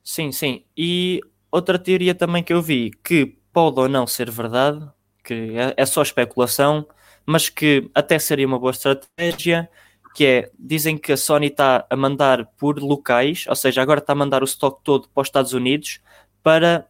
Sim, 0.03 0.33
sim. 0.33 0.65
E 0.77 1.21
outra 1.51 1.79
teoria 1.79 2.15
também 2.15 2.43
que 2.43 2.53
eu 2.53 2.61
vi, 2.63 2.91
que 3.05 3.27
pode 3.53 3.79
ou 3.81 3.89
não 3.89 4.07
ser 4.07 4.31
verdade, 4.31 4.89
que 5.23 5.35
é, 5.57 5.75
é 5.77 5.87
só 5.87 6.03
especulação, 6.03 6.87
mas 7.25 7.49
que 7.49 7.91
até 7.95 8.19
seria 8.19 8.47
uma 8.47 8.59
boa 8.59 8.73
estratégia, 8.73 9.71
que 10.15 10.25
é, 10.27 10.51
dizem 10.59 10.99
que 10.99 11.13
a 11.13 11.17
Sony 11.17 11.47
está 11.47 11.87
a 11.89 11.97
mandar 11.97 12.47
por 12.59 12.79
locais, 12.81 13.45
ou 13.49 13.55
seja, 13.57 13.81
agora 13.81 14.01
está 14.01 14.13
a 14.13 14.17
mandar 14.17 14.43
o 14.43 14.45
estoque 14.45 14.83
todo 14.85 15.09
para 15.09 15.23
os 15.23 15.29
Estados 15.29 15.53
Unidos 15.53 16.01
para 16.43 16.87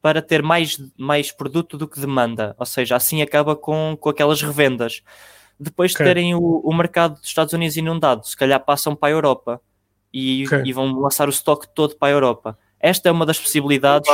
para 0.00 0.22
ter 0.22 0.42
mais, 0.42 0.78
mais 0.96 1.32
produto 1.32 1.76
do 1.76 1.88
que 1.88 2.00
demanda, 2.00 2.54
ou 2.58 2.66
seja, 2.66 2.96
assim 2.96 3.20
acaba 3.22 3.56
com, 3.56 3.96
com 4.00 4.08
aquelas 4.08 4.40
revendas. 4.42 5.02
Depois 5.58 5.92
de 5.92 5.96
Ok. 5.96 6.04
terem 6.04 6.34
o, 6.34 6.40
o 6.40 6.74
mercado 6.74 7.14
dos 7.14 7.26
Estados 7.26 7.52
Unidos 7.52 7.76
inundado, 7.76 8.26
se 8.26 8.36
calhar 8.36 8.64
passam 8.64 8.94
para 8.94 9.08
a 9.08 9.12
Europa 9.12 9.60
e, 10.12 10.46
Ok. 10.46 10.62
e 10.64 10.72
vão 10.72 10.92
lançar 11.00 11.28
o 11.28 11.30
estoque 11.30 11.68
todo 11.74 11.96
para 11.96 12.08
a 12.08 12.10
Europa. 12.10 12.58
Esta 12.80 13.08
é 13.08 13.12
uma 13.12 13.26
das 13.26 13.38
possibilidades, 13.38 14.08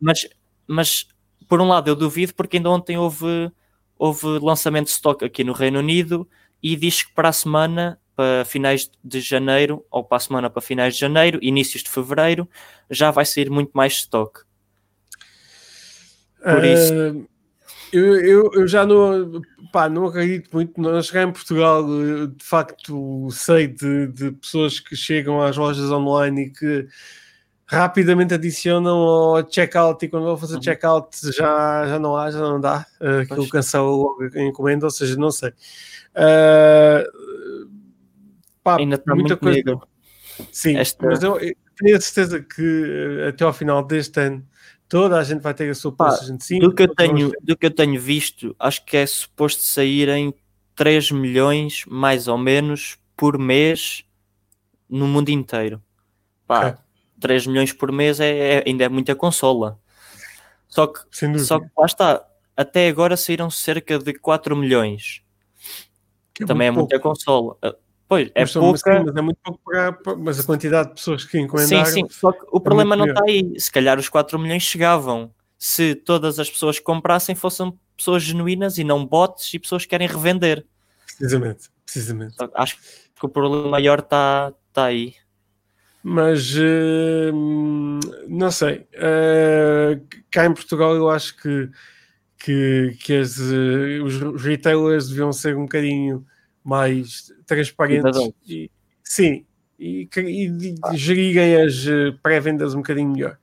mas, 0.00 0.26
mas 0.66 1.06
por 1.48 1.60
um 1.60 1.68
lado 1.68 1.88
eu 1.88 1.94
duvido, 1.96 2.34
porque 2.34 2.56
ainda 2.56 2.70
ontem 2.70 2.96
houve, 2.96 3.50
houve 3.98 4.26
lançamento 4.40 4.86
de 4.86 4.92
estoque 4.92 5.24
aqui 5.24 5.44
no 5.44 5.52
Reino 5.52 5.78
Unido 5.78 6.28
e 6.62 6.74
diz 6.76 7.02
que 7.02 7.12
para 7.12 7.28
a 7.28 7.32
semana, 7.32 8.00
para 8.16 8.44
finais 8.44 8.90
de 9.04 9.20
janeiro, 9.20 9.84
ou 9.90 10.02
para 10.02 10.16
a 10.16 10.20
semana 10.20 10.48
para 10.50 10.62
finais 10.62 10.94
de 10.94 11.00
janeiro, 11.00 11.38
inícios 11.42 11.82
de 11.82 11.90
fevereiro, 11.90 12.48
já 12.90 13.10
vai 13.10 13.24
sair 13.26 13.50
muito 13.50 13.70
mais 13.74 13.92
estoque. 13.94 14.40
Por 16.42 16.64
isso- 16.64 16.92
Ah, 16.94 17.35
eu, 17.92 18.16
eu, 18.20 18.50
eu 18.54 18.66
já 18.68 18.84
não, 18.86 19.40
pá, 19.72 19.88
não 19.88 20.06
acredito 20.06 20.50
muito. 20.52 20.80
Nós 20.80 21.10
cá 21.10 21.22
em 21.22 21.32
Portugal, 21.32 21.82
eh, 21.84 22.26
de 22.26 22.44
facto, 22.44 23.28
sei 23.30 23.66
de, 23.68 24.08
de 24.08 24.32
pessoas 24.32 24.80
que 24.80 24.94
chegam 24.96 25.40
às 25.42 25.56
lojas 25.56 25.90
online 25.90 26.46
e 26.46 26.50
que 26.50 26.86
rapidamente 27.66 28.32
adicionam 28.34 28.96
ao 28.96 29.50
checkout 29.50 30.04
e 30.04 30.08
quando 30.08 30.24
vão 30.24 30.36
fazer 30.36 30.56
Uhum. 30.56 30.62
checkout 30.62 31.16
já, 31.32 31.86
já 31.86 31.98
não 31.98 32.16
há, 32.16 32.30
já 32.30 32.38
não 32.40 32.60
dá. 32.60 32.86
Uh, 33.00 33.20
aquilo 33.22 33.38
Pois. 33.38 33.50
cancela 33.50 33.88
logo 33.88 34.18
a 34.34 34.40
encomenda, 34.42 34.86
ou 34.86 34.90
seja, 34.90 35.16
não 35.16 35.30
sei. 35.30 35.52
Ah, 36.14 37.04
pá, 38.62 38.76
ainda 38.78 38.96
está 38.96 39.14
muita 39.14 39.34
muito 39.34 39.42
coisa. 39.42 39.56
negro. 39.56 39.82
Sim, 40.50 40.76
Esta- 40.76 41.06
mas 41.06 41.22
eu, 41.22 41.38
eu 41.38 41.54
tenho 41.76 41.96
a 41.96 42.00
certeza 42.00 42.40
que 42.40 43.20
eh, 43.22 43.28
até 43.28 43.44
ao 43.44 43.52
final 43.52 43.84
deste 43.84 44.18
ano 44.20 44.46
toda 44.88 45.18
a 45.18 45.24
gente 45.24 45.40
vai 45.42 45.52
ter 45.54 45.70
a 45.70 45.74
sua 45.74 45.92
PlayStation 45.92 46.38
5. 46.40 46.60
Do 46.60 46.74
que, 46.74 46.82
eu 46.84 46.94
tenho, 46.94 47.32
do 47.42 47.56
que 47.56 47.66
eu 47.66 47.70
tenho 47.70 48.00
visto, 48.00 48.54
acho 48.58 48.84
que 48.84 48.96
é 48.96 49.06
suposto 49.06 49.62
saírem 49.62 50.32
3 50.74 51.10
milhões, 51.10 51.84
mais 51.86 52.28
ou 52.28 52.36
menos, 52.38 52.98
por 53.16 53.38
mês 53.38 54.04
no 54.88 55.06
mundo 55.06 55.30
inteiro. 55.30 55.82
Pá, 56.46 56.68
Ok. 56.68 56.78
3 57.18 57.46
milhões 57.46 57.72
por 57.72 57.90
mês 57.90 58.20
é, 58.20 58.58
é- 58.58 58.64
ainda 58.66 58.84
é 58.84 58.88
muita 58.88 59.14
consola. 59.14 59.78
Só 60.68 60.86
que, 60.86 61.00
só 61.38 61.58
que 61.58 61.66
lá 61.76 61.86
está, 61.86 62.26
até 62.56 62.88
agora 62.88 63.16
saíram 63.16 63.50
cerca 63.50 63.98
de 63.98 64.12
4 64.14 64.54
milhões. 64.54 65.22
Que 66.34 66.44
Também 66.44 66.68
é 66.68 66.70
muito 66.70 66.80
muita 66.90 67.00
pouco. 67.00 67.16
consola. 67.18 67.56
Pois, 68.08 68.30
é 68.34 68.40
Mas 68.42 68.52
pouca. 68.52 68.98
sim, 68.98 69.04
mas 69.04 69.16
é 69.16 69.20
muito 69.20 69.38
pouco 69.42 69.60
para, 69.64 69.98
mas 70.16 70.38
a 70.38 70.44
quantidade 70.44 70.88
de 70.90 70.94
pessoas 70.94 71.24
que 71.24 71.32
Sim, 71.32 71.44
encomendaram. 71.44 71.84
sim, 71.86 72.06
só 72.08 72.30
que 72.32 72.46
o 72.52 72.60
problema 72.60 72.94
não 72.94 73.06
está 73.06 73.22
aí. 73.26 73.52
Se 73.58 73.70
calhar 73.70 73.98
os 73.98 74.08
4 74.08 74.38
milhões 74.38 74.62
chegavam 74.62 75.32
se 75.58 75.94
todas 75.94 76.38
as 76.38 76.50
pessoas 76.50 76.78
que 76.78 76.84
comprassem 76.84 77.34
fossem 77.34 77.72
pessoas 77.96 78.22
genuínas 78.22 78.78
e 78.78 78.84
não 78.84 79.04
bots 79.04 79.52
e 79.54 79.58
pessoas 79.58 79.82
que 79.82 79.88
querem 79.88 80.06
revender. 80.06 80.64
Precisamente, 81.06 81.68
precisamente. 81.84 82.36
Que 82.36 82.48
Acho 82.54 82.76
que 82.78 83.26
o 83.26 83.28
problema 83.28 83.68
maior 83.70 84.00
está 84.00 84.52
tá 84.72 84.84
aí. 84.84 85.14
Mas 86.02 86.54
eh, 86.56 87.32
não 88.28 88.50
sei. 88.50 88.86
eh, 88.92 89.98
cá 90.30 90.46
em 90.46 90.54
Portugal 90.54 90.94
eu 90.94 91.10
acho 91.10 91.36
que, 91.38 91.68
que, 92.38 92.96
que 93.02 93.14
as, 93.14 93.40
eh, 93.40 93.98
os 94.04 94.22
os 94.22 94.42
retailers 94.44 95.08
deviam 95.08 95.32
ser 95.32 95.56
um 95.56 95.62
bocadinho 95.62 96.24
mais 96.66 97.32
transparentes. 97.46 98.32
E, 98.44 98.68
sim, 99.04 99.46
e, 99.78 100.08
e 100.16 100.50
de 100.50 100.74
gerirem 100.94 101.62
as 101.62 101.86
eh, 101.86 102.10
pré-vendas 102.20 102.74
um 102.74 102.78
bocadinho 102.78 103.12
melhor. 103.12 103.38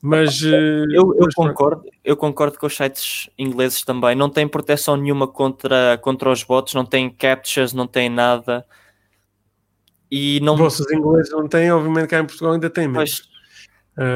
Mas 0.00 0.40
eh, 0.42 0.84
Eu, 0.92 1.16
eu 1.18 1.28
concordo, 1.34 1.84
eu 2.04 2.16
concordo 2.16 2.56
com 2.58 2.66
os 2.66 2.76
sites 2.76 3.28
ingleses 3.36 3.82
também. 3.82 4.14
Não 4.14 4.30
tem 4.30 4.46
proteção 4.46 4.96
nenhuma 4.96 5.26
contra, 5.26 5.98
contra 5.98 6.30
os 6.30 6.44
bots, 6.44 6.72
não 6.72 6.86
tem 6.86 7.10
captchas, 7.10 7.72
não 7.72 7.88
tem 7.88 8.08
nada. 8.08 8.64
E 10.08 10.38
não. 10.40 10.56
Bolsas 10.56 10.90
ingleses 10.92 11.32
não 11.32 11.48
têm, 11.48 11.72
obviamente 11.72 12.08
cá 12.08 12.20
em 12.20 12.26
Portugal 12.26 12.52
ainda 12.52 12.70
tem 12.70 12.86
menos. 12.86 13.28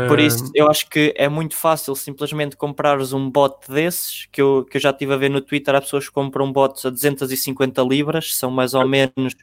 Por 0.09 0.18
isso, 0.18 0.51
eu 0.55 0.68
acho 0.70 0.89
que 0.89 1.12
é 1.16 1.29
muito 1.29 1.55
fácil 1.55 1.95
simplesmente 1.95 2.57
comprares 2.57 3.12
um 3.12 3.29
bot 3.29 3.70
desses, 3.70 4.27
que 4.33 4.41
eu, 4.41 4.64
que 4.64 4.77
eu 4.77 4.81
já 4.81 4.91
estive 4.91 5.12
a 5.12 5.16
ver 5.16 5.29
no 5.29 5.41
Twitter, 5.41 5.75
há 5.75 5.81
pessoas 5.81 6.09
que 6.09 6.14
compram 6.14 6.51
bots 6.51 6.87
a 6.87 6.91
250 6.91 7.83
libras, 7.83 8.35
são 8.37 8.51
mais 8.51 8.72
ou 8.72 8.89
menos 8.89 9.35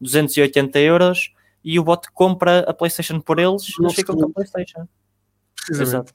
280 0.00 0.78
euros, 0.80 1.30
e 1.62 1.78
o 1.78 1.84
bot 1.84 2.10
compra 2.12 2.60
a 2.60 2.74
PlayStation 2.74 3.20
por 3.20 3.38
eles, 3.38 3.68
e 3.68 3.82
eles 3.82 3.94
ficam 3.94 4.16
com 4.16 4.24
a. 4.24 4.30
PlayStation. 4.32 4.88
precisamente. 5.66 6.12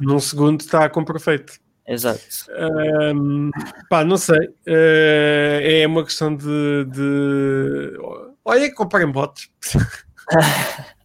Num 0.00 0.20
segundo 0.20 0.60
está 0.60 0.88
com 0.88 1.04
perfeito. 1.04 1.54
Exato. 1.86 2.20
Ahm, 2.50 3.50
pá, 3.88 4.04
não 4.04 4.16
sei. 4.16 4.50
Eh, 4.66 5.82
é 5.82 5.86
uma 5.86 6.04
questão 6.04 6.34
de. 6.34 6.84
de... 6.86 7.96
Olha, 8.44 8.74
comprem 8.74 9.10
bots. 9.10 9.48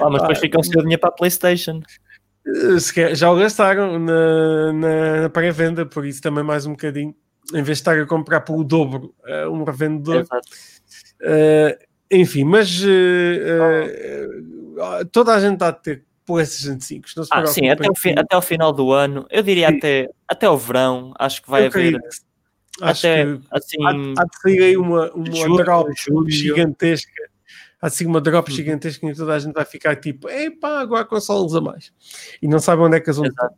Ah, 0.00 0.10
mas 0.10 0.20
depois 0.22 0.38
Ah, 0.38 0.40
ficam 0.40 0.62
sem 0.62 0.72
dinheiro 0.80 1.00
para 1.00 1.10
a 1.10 1.12
PlayStation. 1.12 1.80
Eh, 2.46 3.14
Já 3.14 3.30
o 3.30 3.36
gastaram 3.36 3.98
na, 3.98 4.72
na, 4.72 5.20
na 5.22 5.28
pré-venda, 5.30 5.84
por 5.86 6.04
isso 6.06 6.20
também 6.22 6.44
mais 6.44 6.66
um 6.66 6.70
bocadinho. 6.72 7.14
Em 7.50 7.62
vez 7.62 7.66
de 7.78 7.82
estar 7.82 7.98
a 7.98 8.06
comprar 8.06 8.40
pelo 8.40 8.64
dobro 8.64 9.14
eh, 9.24 9.46
um 9.48 9.62
revendedor. 9.64 10.24
Eh, 11.22 11.78
enfim, 12.10 12.44
mas 12.44 12.68
eh, 12.84 14.26
toda 15.12 15.34
a 15.34 15.40
gente 15.40 15.54
está 15.54 15.68
a 15.68 15.72
ter 15.72 16.04
PlayStation 16.24 16.80
5. 16.80 17.06
Não 17.16 17.24
se 17.24 17.30
Ah, 17.32 17.46
sim, 17.46 17.68
até 17.68 17.88
o, 17.90 17.94
fi- 17.94 18.14
até 18.16 18.36
o 18.36 18.42
final 18.42 18.72
do 18.72 18.92
ano, 18.92 19.26
eu 19.30 19.42
diria 19.42 19.68
Sim. 19.68 19.76
até, 19.78 20.08
até 20.28 20.48
o 20.50 20.56
verão, 20.56 21.12
acho 21.18 21.42
que 21.42 21.50
vai 21.50 21.62
Eu 21.62 21.66
haver 21.66 22.00
Acho 22.82 23.06
até 23.06 23.24
que 23.24 23.40
assim. 23.52 23.76
há, 23.84 23.90
há 24.20 24.24
de 24.24 24.40
sair 24.42 24.62
aí 24.62 24.76
uma, 24.76 25.10
uma 25.12 25.32
julho, 25.34 25.64
julho. 25.96 26.30
gigantesca. 26.30 27.10
Sair 27.90 28.06
uma 28.06 28.20
drop 28.20 28.50
Uhum. 28.50 28.56
gigantesca 28.56 29.06
que 29.06 29.14
toda 29.14 29.34
a 29.34 29.38
gente 29.38 29.52
vai 29.54 29.64
ficar 29.64 29.96
tipo, 29.96 30.28
epá, 30.28 30.80
agora 30.80 31.04
consoles 31.04 31.54
a 31.54 31.60
mais. 31.60 31.92
E 32.42 32.48
não 32.48 32.58
sabe 32.58 32.82
onde 32.82 32.96
é 32.96 33.00
que 33.00 33.10
as 33.10 33.16
vão 33.16 33.26
Exato. 33.26 33.54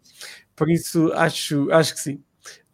Por 0.57 0.71
isso, 0.71 1.13
acho, 1.15 1.71
acho 1.71 1.95
que 1.95 2.01
sim. 2.01 2.23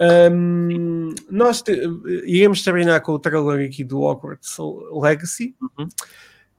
Ahm, 0.01 1.15
nós 1.31 1.61
te- 1.63 1.81
iremos 2.27 2.63
terminar 2.63 3.01
com 3.01 3.13
o 3.13 3.19
trailer 3.19 3.67
aqui 3.69 3.83
do 3.85 4.01
Hogwarts 4.01 4.57
Legacy. 4.93 5.55
Uhum. 5.61 5.89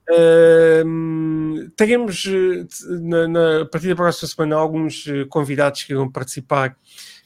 Ahm, 0.10 1.70
teremos 1.76 2.26
eh, 2.28 2.66
na, 3.02 3.28
na- 3.28 3.62
a 3.62 3.66
partir 3.66 3.88
da 3.90 3.96
próxima 3.96 4.28
semana 4.28 4.56
alguns 4.56 5.06
eh, 5.08 5.26
convidados 5.26 5.84
que 5.84 5.94
irão 5.94 6.12
participar 6.12 6.78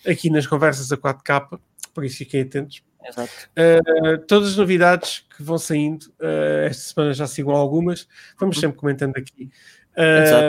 aqui 0.08 0.30
nas 0.30 0.48
conversas 0.48 0.88
da 0.88 0.98
4K, 0.98 1.60
por 1.94 2.06
isso 2.06 2.18
fiquem 2.18 2.42
atentos. 2.42 2.82
Uh, 3.02 4.18
todas 4.28 4.50
as 4.50 4.58
novidades 4.58 5.26
que 5.36 5.42
vão 5.42 5.58
saindo, 5.58 6.04
uh, 6.20 6.66
esta 6.68 6.94
semana 6.94 7.14
já 7.14 7.28
sigam 7.28 7.56
algumas, 7.56 8.08
vamos 8.40 8.58
Uhum. 8.58 8.62
sempre 8.62 8.78
comentando 8.78 9.16
aqui. 9.18 9.50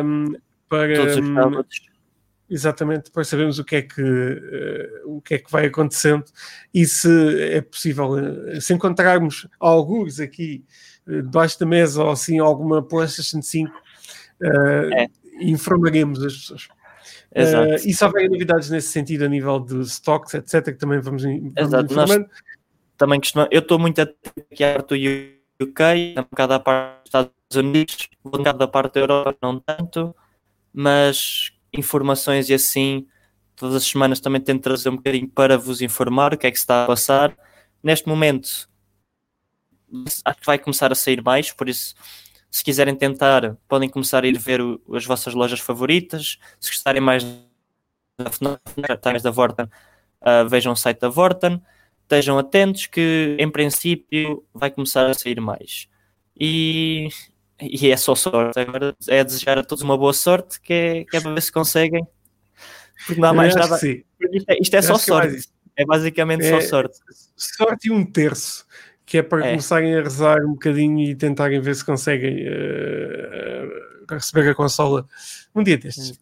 Um, 0.05 0.35
para, 0.69 0.95
Todos 0.97 1.17
os 1.17 1.21
um, 1.29 1.35
sábados. 1.35 1.81
exatamente, 2.49 3.11
para 3.11 3.25
sabermos 3.25 3.59
o 3.59 3.65
que 3.65 3.77
é 3.77 3.83
que, 3.83 4.03
uh, 4.03 5.17
o 5.17 5.21
que, 5.21 5.35
é 5.35 5.39
que 5.39 5.51
vai 5.51 5.67
acontecendo 5.67 6.25
e 6.75 6.85
se 6.87 7.09
é 7.53 7.61
possível, 7.61 8.11
uh, 8.13 8.61
se 8.61 8.73
encontrarmos 8.75 9.49
alguns 9.59 10.21
aqui 10.21 10.65
uh, 11.07 11.23
debaixo 11.23 11.59
da 11.59 11.67
mesa 11.67 12.03
ou 12.05 12.11
assim 12.11 12.39
alguma 12.39 12.83
PlayStation 12.83 13.43
5, 13.43 13.71
uh, 13.73 14.95
É. 14.95 15.07
informaremos 15.41 16.23
as 16.25 16.35
pessoas. 16.37 16.69
Exato. 17.35 17.71
Uh, 17.71 17.89
e 17.89 17.95
se 17.95 18.05
houver 18.05 18.29
novidades 18.29 18.71
nesse 18.71 18.89
sentido 18.89 19.25
a 19.25 19.29
nível 19.29 19.61
de 19.61 19.81
stocks, 19.83 20.35
etc., 20.35 20.65
que 20.65 20.79
também 20.79 21.01
vamos, 21.01 21.23
vamos 21.23 21.53
Exato, 21.57 21.95
nós- 21.95 22.11
também 22.97 23.21
eu 23.51 23.61
estou 23.61 23.79
muito 23.79 24.01
atento 24.01 24.45
aqui 24.53 24.63
à 24.63 24.75
parte 24.75 24.89
do 24.89 25.65
UK, 25.65 26.15
um 26.19 26.23
bocado 26.23 26.53
à 26.55 26.61
parte 26.61 26.99
dos 26.99 27.07
Estados 27.07 27.33
Unidos, 27.55 28.09
um 28.25 28.31
bocado 28.31 28.59
da 28.59 28.69
parte 28.69 28.95
da 28.95 29.01
Europa, 29.01 29.37
não 29.43 29.59
tanto, 29.59 30.15
mas 30.73 31.53
informações 31.73 32.51
e 32.51 32.55
assim, 32.55 33.07
todas 33.57 33.77
as 33.77 33.85
semanas 33.85 34.21
também 34.21 34.41
tento 34.41 34.63
trazer 34.63 34.89
um 34.91 34.97
bocadinho 34.97 35.29
para 35.29 35.57
vos 35.57 35.81
informar 35.81 36.35
o 36.35 36.39
que 36.39 36.47
é 36.47 36.51
que 36.51 36.57
se 36.59 36.63
está 36.65 36.85
a 36.85 36.87
passar. 36.87 37.37
Neste 37.83 38.07
momento, 38.09 38.69
acho 40.25 40.41
que 40.41 40.47
vai 40.47 40.59
começar 40.59 40.93
a 40.93 40.95
sair 40.95 41.23
mais, 41.23 41.53
por 41.53 41.69
isso, 41.69 41.95
se 42.51 42.65
quiserem 42.65 42.95
tentar, 42.97 43.57
podem 43.69 43.89
começar 43.89 44.25
a 44.25 44.27
ir 44.27 44.39
ver 44.39 44.61
o- 44.61 44.81
as 44.95 45.05
vossas 45.07 45.35
lojas 45.35 45.61
favoritas. 45.61 46.39
Se 46.59 46.71
gostarem 46.71 47.01
mais 47.01 47.23
da 48.19 48.31
FNAC, 48.31 49.23
da 49.23 49.31
Vorten, 49.31 49.67
ah, 50.21 50.45
vejam 50.45 50.73
o 50.73 50.77
site 50.77 51.01
da 51.01 51.09
Vorten 51.09 51.61
estejam 52.03 52.37
atentos 52.39 52.87
que 52.87 53.37
em 53.39 53.49
princípio 53.49 54.45
vai 54.53 54.69
começar 54.71 55.07
a 55.09 55.15
sair 55.15 55.41
mais. 55.41 55.89
E, 56.39 57.09
e 57.61 57.89
é 57.91 57.97
só 57.97 58.15
sorte. 58.17 58.59
Agora 58.59 58.97
é 59.09 59.23
desejar 59.23 59.59
a 59.59 59.63
todos 59.63 59.85
uma 59.85 59.97
boa 59.97 60.13
sorte, 60.13 60.61
que 60.61 60.73
é, 60.73 61.05
que 61.05 61.17
é 61.17 61.21
para 61.21 61.33
ver 61.35 61.41
se 61.43 61.53
conseguem. 61.53 62.05
Porque 63.07 63.21
não 63.21 63.29
há 63.29 63.33
mais 63.33 63.55
nada. 63.55 63.77
Isto 63.77 64.05
é, 64.49 64.59
isto 64.61 64.75
é 64.75 64.83
só 64.83 64.95
é 64.95 64.99
sorte. 64.99 65.49
É 65.77 65.85
basicamente 65.85 66.45
É- 66.45 66.61
só 66.61 66.69
sorte. 66.69 66.99
sorte 67.37 67.89
e 67.89 67.91
um 67.93 68.05
terço, 68.05 68.67
que 69.11 69.19
é 69.19 69.23
para 69.23 69.45
É. 69.45 69.51
começarem 69.51 69.93
a 69.97 70.03
rezar 70.03 70.39
um 70.45 70.53
bocadinho 70.53 71.01
e 71.01 71.17
tentarem 71.17 71.61
ver 71.61 71.75
se 71.75 71.85
conseguem 71.85 72.47
para 74.07 74.19
receber 74.19 74.49
a 74.49 74.55
consola 74.55 75.05
um 75.53 75.65
dia 75.65 75.77
destes. 75.77 76.13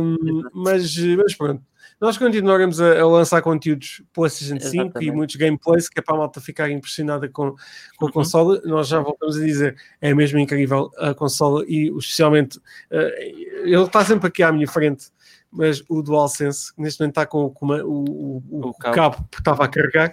Um, 0.00 0.42
mas, 0.54 0.96
mas 0.96 1.34
pronto. 1.34 1.62
Nós 2.00 2.16
continuaremos 2.16 2.80
a, 2.80 3.00
a, 3.00 3.06
lançar 3.08 3.42
conteúdos 3.42 4.02
PlayStation 4.12 4.60
5 4.60 4.64
Exatamente. 4.66 5.04
e 5.04 5.10
muitos 5.10 5.34
gameplays, 5.34 5.88
que 5.88 5.98
é 5.98 6.02
para 6.02 6.14
a 6.14 6.18
malta 6.18 6.40
ficar 6.40 6.70
impressionada 6.70 7.28
com, 7.28 7.56
com 7.96 8.04
uhum. 8.04 8.08
a 8.08 8.12
consola. 8.12 8.62
Nós 8.64 8.86
já 8.86 9.00
voltamos 9.00 9.36
a 9.36 9.44
dizer, 9.44 9.76
é 10.00 10.14
mesmo 10.14 10.38
incrível 10.38 10.92
a 10.96 11.12
consola 11.12 11.64
e 11.66 11.88
especialmente 11.98 12.58
uh, 12.58 13.64
ele 13.64 13.82
está 13.82 14.04
sempre 14.04 14.28
aqui 14.28 14.44
à 14.44 14.52
minha 14.52 14.68
frente, 14.68 15.08
mas 15.50 15.82
o 15.88 16.02
DualSense 16.02 16.72
neste 16.76 17.00
momento 17.00 17.12
está 17.12 17.26
com, 17.26 17.44
o, 17.44 17.54
o, 17.60 18.42
o, 18.50 18.68
o, 18.68 18.74
cabo. 18.74 18.94
cabo 18.94 19.28
que 19.30 19.38
estava 19.38 19.64
a 19.64 19.68
carregar. 19.68 20.12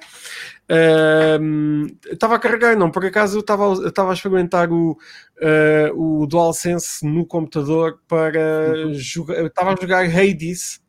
Uh, 0.69 1.97
estava 2.11 2.35
a 2.35 2.39
carregar, 2.39 2.75
não, 2.75 2.89
por 2.89 3.05
acaso 3.05 3.37
eu 3.37 3.41
estava, 3.41 3.65
eu 3.65 3.87
estava 3.87 4.11
a 4.11 4.13
experimentar 4.13 4.71
o, 4.71 4.91
uh, 4.91 6.21
o 6.21 6.25
DualSense 6.25 7.05
no 7.05 7.25
computador 7.25 7.99
para 8.07 8.85
uhum. 8.85 8.93
jogar, 8.93 9.35
eu 9.35 9.47
estava 9.47 9.73
a 9.73 9.75
jogar 9.79 10.05
Hades 10.05 10.81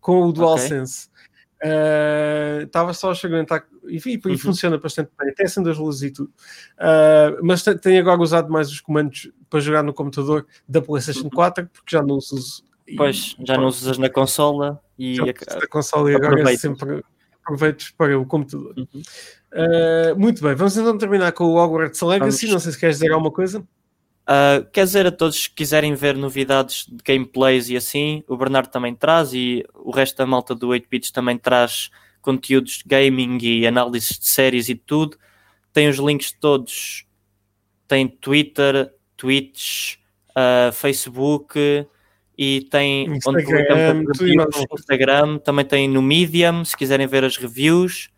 com 0.00 0.22
o 0.22 0.32
DualSense. 0.32 1.08
Okay. 1.08 1.12
Estava 2.64 2.90
uh, 2.90 2.94
só 2.94 3.10
a 3.10 3.12
experimentar 3.12 3.64
e, 3.84 3.96
e, 4.04 4.20
uhum. 4.24 4.38
funciona 4.38 4.78
bastante 4.78 5.10
bem, 5.18 5.30
até 5.30 5.44
acende 5.44 5.70
as 5.70 5.78
luzes 5.78 6.02
e 6.02 6.10
tudo. 6.12 6.32
Uh, 6.78 7.44
mas 7.44 7.62
tenho 7.62 8.00
agora 8.00 8.20
usado 8.20 8.50
mais 8.50 8.68
os 8.68 8.80
comandos 8.80 9.30
para 9.48 9.60
jogar 9.60 9.82
no 9.82 9.92
computador 9.92 10.46
da 10.68 10.80
PlayStation 10.80 11.28
4, 11.30 11.64
uhum. 11.64 11.70
porque 11.72 11.96
já 11.96 12.02
não 12.02 12.16
os 12.16 12.32
uso. 12.32 12.64
Pois, 12.96 13.36
já 13.44 13.56
não 13.56 13.66
usas 13.66 13.98
na 13.98 14.10
consola 14.10 14.80
e 14.98 15.18
a, 15.20 15.66
consola 15.68 16.10
e 16.10 16.14
agora 16.14 16.50
é 16.50 16.56
sempre 16.56 17.02
aproveito 17.42 17.92
para 17.96 18.18
o 18.18 18.26
computador. 18.26 18.74
Uhum. 18.76 19.02
Uh, 19.52 20.18
muito 20.18 20.42
bem, 20.42 20.54
vamos 20.54 20.76
então 20.76 20.96
terminar 20.96 21.32
com 21.32 21.44
o 21.44 21.56
Hogwarts 21.56 22.00
Legacy. 22.00 22.46
Vamos. 22.46 22.52
Não 22.52 22.60
sei 22.60 22.72
se 22.72 22.78
queres 22.78 22.96
dizer 22.96 23.12
alguma 23.12 23.30
coisa. 23.30 23.60
Uh, 23.60 24.64
quer 24.72 24.84
dizer 24.84 25.06
a 25.06 25.10
todos 25.10 25.48
que 25.48 25.54
quiserem 25.56 25.94
ver 25.94 26.16
novidades 26.16 26.86
de 26.86 27.02
gameplays 27.04 27.68
e 27.68 27.76
assim, 27.76 28.22
o 28.28 28.36
Bernardo 28.36 28.68
também 28.68 28.94
traz 28.94 29.34
e 29.34 29.64
o 29.74 29.90
resto 29.90 30.16
da 30.16 30.24
malta 30.24 30.54
do 30.54 30.68
8-bits 30.68 31.10
também 31.10 31.36
traz 31.36 31.90
conteúdos 32.20 32.78
de 32.78 32.84
gaming 32.86 33.38
e 33.42 33.66
análises 33.66 34.18
de 34.18 34.28
séries 34.28 34.68
e 34.68 34.76
tudo. 34.76 35.18
Tem 35.72 35.88
os 35.88 35.96
links 35.96 36.30
todos, 36.32 37.04
tem 37.88 38.06
Twitter, 38.06 38.94
Twitch, 39.16 39.96
uh, 40.30 40.72
Facebook 40.72 41.58
e 42.36 42.66
tem 42.70 43.06
Instagram, 43.16 44.04
onde 44.06 44.34
Instagram, 44.74 45.38
também 45.38 45.64
tem 45.64 45.88
no 45.88 46.00
Medium, 46.00 46.64
se 46.64 46.76
quiserem 46.76 47.06
ver 47.06 47.24
as 47.24 47.36
reviews. 47.36 48.10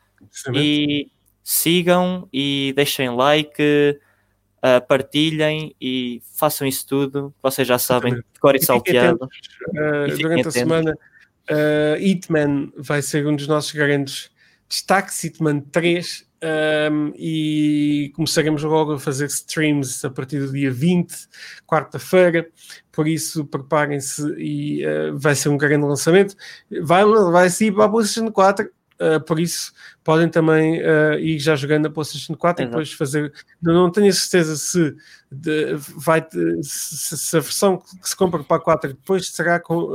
E 0.54 1.10
sigam 1.42 2.26
e 2.32 2.72
deixem 2.74 3.10
like 3.10 3.62
uh, 3.62 4.86
partilhem 4.88 5.74
e 5.80 6.22
façam 6.34 6.66
isso 6.66 6.86
tudo. 6.86 7.34
Vocês 7.42 7.68
já 7.68 7.78
sabem, 7.78 8.14
de 8.14 8.22
cor 8.40 8.54
e, 8.54 8.58
e 8.58 8.64
salteado. 8.64 9.28
Uh, 9.68 10.16
durante 10.16 10.24
atentos. 10.24 10.46
a 10.46 10.50
semana, 10.50 10.98
uh, 11.50 12.00
Hitman 12.00 12.72
vai 12.76 13.02
ser 13.02 13.26
um 13.26 13.36
dos 13.36 13.46
nossos 13.46 13.72
grandes 13.72 14.30
destaques. 14.68 15.22
Hitman 15.22 15.60
3. 15.60 16.26
Um, 16.42 17.12
e 17.16 18.12
começaremos 18.14 18.62
logo 18.62 18.92
a 18.92 18.98
fazer 18.98 19.26
streams 19.26 20.04
a 20.04 20.10
partir 20.10 20.40
do 20.40 20.52
dia 20.52 20.70
20, 20.70 21.14
quarta-feira. 21.66 22.46
Por 22.92 23.08
isso, 23.08 23.46
preparem-se 23.46 24.22
e 24.36 24.86
uh, 24.86 25.18
vai 25.18 25.34
ser 25.34 25.48
um 25.48 25.56
grande 25.56 25.86
lançamento. 25.86 26.36
Vai, 26.82 27.04
vai 27.04 27.48
sair 27.48 27.72
para 27.72 27.84
a 27.84 27.88
PlayStation 27.88 28.30
4 28.30 28.70
Uh, 28.94 29.20
por 29.20 29.40
isso 29.40 29.72
podem 30.04 30.28
também 30.28 30.80
uh, 30.80 31.18
ir 31.18 31.40
já 31.40 31.56
jogando 31.56 31.86
a 31.86 31.90
PlayStation 31.90 32.36
4 32.36 32.62
Exato. 32.62 32.62
e 32.62 32.70
depois 32.70 32.92
fazer. 32.92 33.32
Não, 33.60 33.74
não 33.74 33.90
tenho 33.90 34.08
a 34.08 34.12
certeza 34.12 34.56
se, 34.56 34.94
de, 35.32 35.74
vai, 35.96 36.24
se, 36.62 37.16
se, 37.18 37.36
a 37.36 37.40
versão 37.40 37.78
que 37.78 38.08
se 38.08 38.14
compra 38.14 38.44
para 38.44 38.58
a 38.58 38.60
4 38.60 38.90
depois 38.90 39.28
será 39.30 39.58
com, 39.58 39.90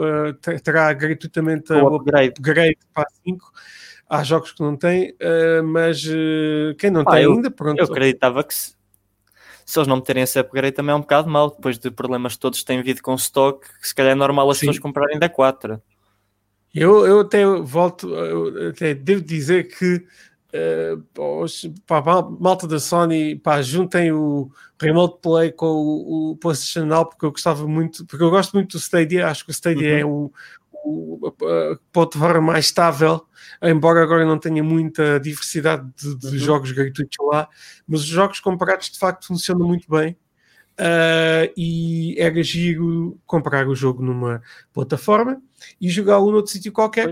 terá 0.62 0.92
gratuitamente 0.92 1.72
o 1.72 1.96
upgrade. 1.96 2.30
upgrade 2.30 2.78
para 2.94 3.04
a 3.04 3.12
5. 3.24 3.54
Há 4.10 4.24
jogos 4.24 4.52
que 4.52 4.62
não 4.62 4.76
têm, 4.76 5.16
mas 5.66 6.04
quem 6.80 6.90
não 6.90 7.02
ah, 7.02 7.12
tem 7.12 7.24
eu, 7.24 7.34
ainda, 7.34 7.52
pronto. 7.52 7.78
Eu 7.78 7.86
acreditava 7.86 8.44
que 8.44 8.56
se, 8.56 8.74
se 9.66 9.78
eles 9.78 9.88
não 9.88 9.98
meterem 9.98 10.24
esse 10.24 10.40
upgrade 10.40 10.76
também 10.76 10.94
é 10.94 10.96
um 10.96 11.02
bocado 11.02 11.30
mal, 11.30 11.52
depois 11.52 11.78
de 11.78 11.92
problemas 11.92 12.36
todos 12.36 12.64
têm 12.64 12.82
vindo 12.82 13.04
com 13.04 13.14
stock, 13.14 13.68
se 13.80 13.94
calhar 13.94 14.14
é 14.14 14.16
normal 14.16 14.50
as 14.50 14.58
Sim. 14.58 14.66
pessoas 14.66 14.80
comprarem 14.80 15.20
da 15.20 15.30
4. 15.30 15.80
Eu, 16.74 17.06
eu 17.06 17.20
até 17.20 17.46
volto, 17.46 18.10
eu 18.10 18.70
até 18.70 18.96
devo 18.96 19.22
dizer 19.22 19.68
que 19.68 20.04
uh, 20.54 21.78
para 21.86 22.12
a 22.12 22.22
malta 22.24 22.68
da 22.68 22.80
Sony, 22.80 23.36
pá, 23.36 23.62
juntem 23.62 24.12
o 24.12 24.52
Remote 24.80 25.20
Play 25.22 25.52
com 25.52 25.68
o, 25.68 26.32
o 26.32 26.38
PlayStation 26.38 26.86
Now, 26.86 27.06
porque 27.06 27.26
eu 27.26 27.32
gostava 27.32 27.68
muito, 27.68 28.06
porque 28.06 28.24
eu 28.24 28.30
gosto 28.30 28.54
muito 28.54 28.72
do 28.72 28.80
Stadia, 28.80 29.28
acho 29.28 29.44
que 29.44 29.52
o 29.52 29.54
Stadia 29.54 29.94
uhum. 29.94 30.00
é 30.00 30.06
o, 30.06 30.32
o, 30.90 31.28
a 31.28 31.78
plataforma 31.92 32.42
mais 32.42 32.66
estável, 32.66 33.26
embora 33.62 34.02
agora 34.02 34.26
não 34.26 34.40
tenha 34.40 34.64
muita 34.64 35.20
diversidade 35.20 35.88
de, 35.96 36.18
de 36.18 36.28
uhum. 36.28 36.38
jogos 36.38 36.72
gratuitos 36.72 37.18
lá, 37.32 37.48
mas 37.88 38.02
os 38.02 38.08
jogos 38.08 38.40
comprados 38.40 38.90
de 38.90 38.98
facto 38.98 39.28
funcionam 39.28 39.68
muito 39.68 39.90
bem. 39.90 40.18
Uh, 40.80 41.52
e 41.58 42.16
era 42.18 42.42
giro 42.42 43.20
comprar 43.26 43.68
o 43.68 43.76
jogo 43.76 44.02
numa 44.02 44.42
plataforma 44.72 45.42
e 45.80 45.90
jogá-lo 45.90 46.32
noutro 46.32 46.52
sítio 46.52 46.72
qualquer. 46.72 47.10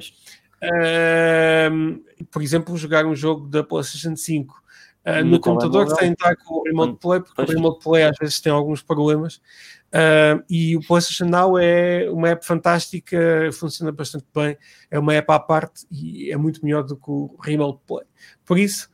Uh, 0.64 2.02
por 2.32 2.42
exemplo, 2.42 2.78
jogar 2.78 3.06
um 3.06 3.14
jogo 3.14 3.46
da 3.48 3.64
PlayStation 3.64 4.16
5 4.16 4.64
uh, 5.08 5.24
no, 5.24 5.32
no 5.32 5.40
computador 5.40 5.90
sem 5.96 6.12
estar 6.12 6.36
com 6.36 6.56
o 6.56 6.64
Remote 6.64 7.00
Play, 7.00 7.20
porque 7.22 7.36
pois. 7.36 7.50
o 7.50 7.54
Remote 7.54 7.84
Play 7.84 8.04
às 8.04 8.18
vezes 8.18 8.40
tem 8.42 8.52
alguns 8.52 8.82
problemas. 8.82 9.42
Uh, 9.88 10.44
e 10.50 10.76
o 10.76 10.82
PlayStation 10.82 11.26
Now 11.26 11.58
é 11.58 12.10
uma 12.12 12.30
app 12.30 12.46
fantástica, 12.46 13.50
funciona 13.54 13.92
bastante 13.92 14.26
bem, 14.36 14.58
é 14.92 15.00
uma 15.00 15.14
app 15.14 15.32
à 15.32 15.40
parte 15.40 15.86
e 15.90 16.30
é 16.30 16.36
muito 16.36 16.64
melhor 16.64 16.84
do 16.84 16.98
que 16.98 17.10
o 17.10 17.36
Remote 17.42 17.80
Play. 17.88 18.06
Por 18.46 18.60
isso, 18.60 18.90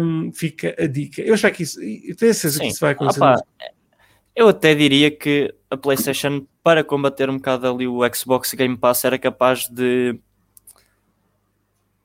um, 0.00 0.30
fica 0.32 0.74
a 0.78 0.86
dica. 0.86 1.22
Eu 1.22 1.34
espero 1.34 1.54
que 1.54 1.62
isso, 1.62 1.80
eu 1.82 2.14
tenho 2.14 2.34
certeza 2.34 2.58
Sim. 2.58 2.60
que 2.60 2.66
isso 2.68 2.80
vai 2.80 2.92
acontecer. 2.92 3.20
Opa, 3.20 3.42
eu 4.34 4.48
até 4.48 4.74
diria 4.74 5.10
que 5.10 5.54
a 5.70 5.76
PlayStation, 5.78 6.46
para 6.62 6.84
combater 6.84 7.30
um 7.30 7.36
bocado 7.36 7.66
ali 7.66 7.88
o 7.88 8.00
Xbox 8.14 8.52
Game 8.52 8.76
Pass, 8.76 9.04
era 9.04 9.18
capaz 9.18 9.66
de, 9.68 10.20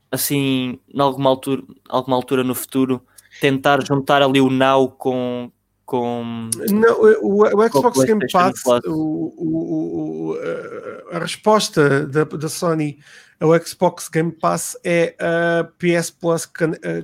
assim, 0.10 0.80
em 0.88 1.02
alguma 1.02 1.30
altura, 1.30 1.62
alguma 1.90 2.16
altura 2.16 2.44
no 2.44 2.56
futuro, 2.56 3.06
tentar 3.42 3.84
juntar 3.84 4.22
ali 4.22 4.40
o 4.40 4.50
Now 4.50 4.88
com. 4.88 5.52
com 5.84 6.50
Não, 6.70 7.02
o, 7.22 7.44
o 7.44 7.70
Xbox 7.70 7.98
o 7.98 8.06
Game 8.06 8.26
Pass, 8.32 8.64
o, 8.88 10.38
a 11.12 11.20
resposta 11.20 12.06
da, 12.06 12.24
da 12.24 12.48
Sony 12.48 13.00
ao 13.40 13.60
Xbox 13.66 14.08
Game 14.08 14.32
Pass 14.32 14.78
é 14.84 15.16
a 15.20 15.64
PS 15.64 16.12
Plus 16.12 16.48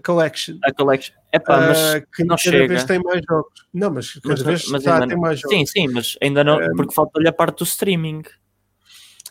Collection. 0.03 0.59
A 0.63 0.71
Collection. 0.71 1.15
Epá, 1.33 1.59
mas 1.59 1.95
uh, 1.95 2.07
que 2.15 2.23
não 2.23 2.37
cada 2.37 2.37
chega. 2.37 2.67
vez 2.67 2.83
tem 2.85 2.99
mais 3.03 3.21
jogos. 3.27 3.67
Não, 3.73 3.91
mas 3.91 4.13
cada 4.13 4.29
mas, 4.29 4.41
vez 4.43 4.67
mas 4.69 4.81
está 4.81 4.97
a 5.03 5.07
ter 5.07 5.17
mais 5.17 5.39
jogos. 5.39 5.57
Sim, 5.57 5.65
sim, 5.65 5.87
mas 5.89 6.15
ainda 6.21 6.43
não, 6.43 6.57
um, 6.57 6.75
porque 6.75 6.93
falta-lhe 6.93 7.27
a 7.27 7.33
parte 7.33 7.57
do 7.57 7.63
streaming. 7.63 8.21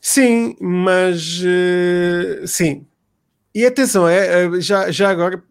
Sim, 0.02 0.56
mas 0.60 1.40
uh, 1.40 2.46
sim. 2.46 2.86
E 3.56 3.64
atenção, 3.64 4.06
é, 4.06 4.44
é, 4.44 4.60
já, 4.60 4.90
já 4.90 5.08
agora, 5.08 5.42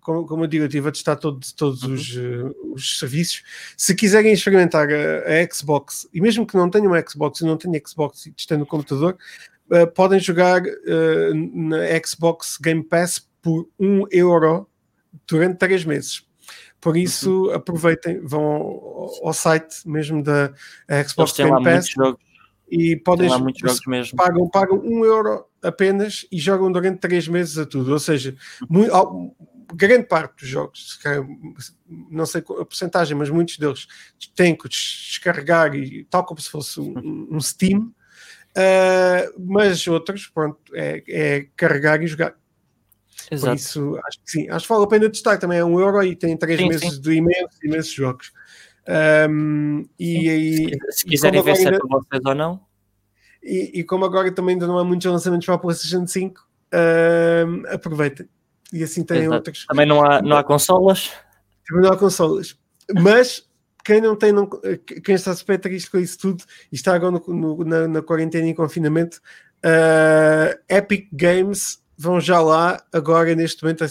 como, 0.00 0.26
como 0.26 0.42
eu 0.42 0.48
digo, 0.48 0.64
eu 0.64 0.66
estive 0.66 0.88
a 0.88 0.90
testar 0.90 1.14
todos, 1.14 1.52
todos 1.52 1.84
uhum. 1.84 1.94
os, 1.94 2.16
uh, 2.16 2.72
os 2.74 2.98
serviços. 2.98 3.44
Se 3.76 3.94
quiserem 3.94 4.32
experimentar 4.32 4.88
a, 4.88 5.42
a, 5.42 5.48
Xbox, 5.54 6.08
e 6.12 6.20
mesmo 6.20 6.44
que 6.44 6.56
não 6.56 6.68
tenham 6.68 6.88
uma 6.88 7.00
Xbox 7.08 7.40
e 7.40 7.44
não 7.44 7.56
tenham 7.56 7.80
Xbox 7.86 8.26
e 8.26 8.34
estejam 8.36 8.58
no 8.58 8.66
computador, 8.66 9.16
uh, 9.70 9.86
podem 9.92 10.18
jogar 10.18 10.60
na 11.54 11.76
Xbox 12.04 12.58
Game 12.60 12.82
Pass 12.82 13.24
por 13.40 13.68
1 13.78 14.06
euro 14.10 14.68
durante 15.28 15.58
três 15.58 15.84
meses. 15.84 16.26
Por 16.80 16.96
isso, 16.96 17.44
uhum. 17.44 17.54
aproveitem, 17.54 18.18
vão 18.26 18.42
ao, 18.42 19.28
ao, 19.28 19.32
site 19.32 19.86
mesmo 19.86 20.20
da 20.20 20.52
Xbox 21.06 21.30
Game 21.36 21.62
Pass 21.62 21.94
e 22.72 22.96
podem 22.96 23.28
pagam, 24.16 24.48
pagam 24.48 24.80
um 24.82 25.04
euro 25.04 25.44
apenas 25.62 26.26
e 26.32 26.38
jogam 26.38 26.72
durante 26.72 27.00
três 27.00 27.28
meses 27.28 27.58
a 27.58 27.66
tudo. 27.66 27.92
Ou 27.92 27.98
seja, 27.98 28.34
muito, 28.66 28.90
grande 29.74 30.04
parte 30.04 30.40
dos 30.40 30.48
jogos, 30.48 30.98
não 32.10 32.24
sei 32.24 32.40
a 32.40 32.64
porcentagem, 32.64 33.14
mas 33.14 33.28
muitos 33.28 33.58
deles 33.58 33.86
têm 34.34 34.56
que 34.56 34.70
descarregar 34.70 35.74
e 35.74 36.04
tal 36.04 36.24
como 36.24 36.40
se 36.40 36.48
fosse 36.48 36.80
um, 36.80 37.28
um 37.30 37.40
Steam. 37.40 37.92
Uh, 38.56 39.38
mas 39.38 39.86
outros, 39.86 40.26
pronto, 40.28 40.58
é, 40.74 41.02
é 41.06 41.46
carregar 41.54 42.02
e 42.02 42.06
jogar. 42.06 42.34
Exato. 43.30 43.52
Por 43.52 43.56
isso, 43.56 44.00
acho 44.06 44.18
que 44.24 44.30
sim. 44.30 44.48
Acho 44.48 44.66
que 44.66 44.72
vale 44.72 44.84
a 44.84 44.88
pena 44.88 45.10
testar 45.10 45.36
também. 45.36 45.58
É 45.58 45.64
um 45.64 45.78
euro 45.78 46.02
e 46.02 46.16
tem 46.16 46.36
três 46.38 46.58
sim, 46.58 46.68
meses 46.68 46.94
sim. 46.94 47.00
de 47.02 47.12
imensos, 47.12 47.62
imensos 47.62 47.92
jogos. 47.92 48.32
Um, 48.88 49.84
e, 49.98 50.28
e, 50.28 50.78
se 50.90 51.04
quiserem 51.04 51.42
ver 51.42 51.56
se 51.56 51.68
é 51.68 51.70
para 51.70 51.88
vocês 51.88 52.22
ou 52.24 52.34
não. 52.34 52.60
E, 53.42 53.80
e, 53.80 53.84
como 53.84 54.04
agora 54.04 54.30
também 54.32 54.54
ainda 54.54 54.66
não 54.66 54.78
há 54.78 54.84
muitos 54.84 55.10
lançamentos 55.10 55.46
para 55.46 55.54
a 55.54 55.58
PlayStation 55.58 56.06
5, 56.06 56.40
um, 56.72 57.74
aproveitem. 57.74 58.28
E 58.72 58.82
assim 58.82 59.04
tem 59.04 59.28
outros. 59.28 59.66
Também 59.66 59.86
não 59.86 60.04
há, 60.04 60.22
não 60.22 60.36
há 60.36 60.44
consolas. 60.44 61.12
Também 61.66 61.84
não 61.84 61.92
há 61.92 61.96
consolas. 61.96 62.56
Mas 63.00 63.46
quem 63.84 64.00
não 64.00 64.16
tem, 64.16 64.32
não, 64.32 64.48
quem 65.04 65.14
está 65.14 65.34
super 65.34 65.58
triste 65.58 65.90
com 65.90 65.98
isso 65.98 66.18
tudo 66.18 66.44
e 66.70 66.76
está 66.76 66.94
agora 66.94 67.12
no, 67.12 67.34
no, 67.34 67.64
na, 67.64 67.88
na, 67.88 68.02
quarentena 68.02 68.48
e 68.48 68.54
confinamento, 68.54 69.20
uh, 69.64 70.58
Epic 70.68 71.08
Games 71.12 71.82
vão 71.98 72.20
já 72.20 72.40
lá, 72.40 72.82
agora 72.92 73.34
neste 73.34 73.62
momento, 73.62 73.84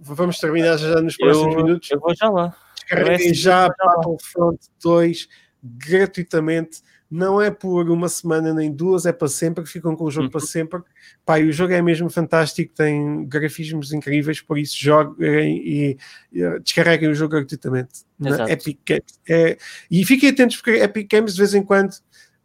vamos 0.00 0.38
terminar 0.38 0.76
já 0.76 1.00
nos 1.00 1.16
próximos 1.16 1.54
eu, 1.54 1.64
minutos. 1.64 1.90
Eu 1.90 2.00
vou 2.00 2.14
já 2.14 2.30
lá. 2.30 2.54
Descarreguem 2.90 3.34
já 3.34 3.68
Battlefront 3.68 4.58
2 4.82 5.28
gratuitamente 5.62 6.82
não 7.10 7.42
é 7.42 7.50
por 7.50 7.90
uma 7.90 8.08
semana 8.08 8.54
nem 8.54 8.72
duas, 8.72 9.04
é 9.04 9.12
para 9.12 9.26
sempre, 9.26 9.66
ficam 9.66 9.96
com 9.96 10.04
o 10.04 10.10
jogo 10.10 10.26
uhum. 10.26 10.30
para 10.30 10.40
sempre. 10.40 10.80
Pá, 11.26 11.40
o 11.40 11.50
jogo 11.50 11.72
é 11.72 11.82
mesmo 11.82 12.08
fantástico, 12.08 12.72
tem 12.72 13.26
grafismos 13.26 13.92
incríveis, 13.92 14.40
por 14.40 14.56
isso 14.56 14.76
joguem 14.78 15.58
e, 15.58 15.98
e 16.32 16.60
descarreguem 16.60 17.08
o 17.08 17.14
jogo 17.14 17.32
gratuitamente 17.32 18.04
na 18.16 18.48
Epic 18.48 18.78
Games. 18.86 19.20
É, 19.28 19.58
e 19.90 20.04
fiquem 20.04 20.30
atentos 20.30 20.56
porque 20.56 20.70
Epic 20.70 21.10
Games 21.10 21.34
de 21.34 21.38
vez 21.40 21.52
em 21.52 21.64
quando 21.64 21.90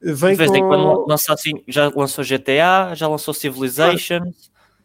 vem 0.02 0.32
de 0.32 0.38
vez 0.38 0.50
com... 0.50 0.58
em 0.58 0.62
quando 0.62 1.06
lança 1.08 1.32
assim, 1.32 1.64
já 1.68 1.92
lançou 1.96 2.26
GTA, 2.26 2.96
já 2.96 3.08
lançou 3.08 3.36
Civilization. 3.36 4.22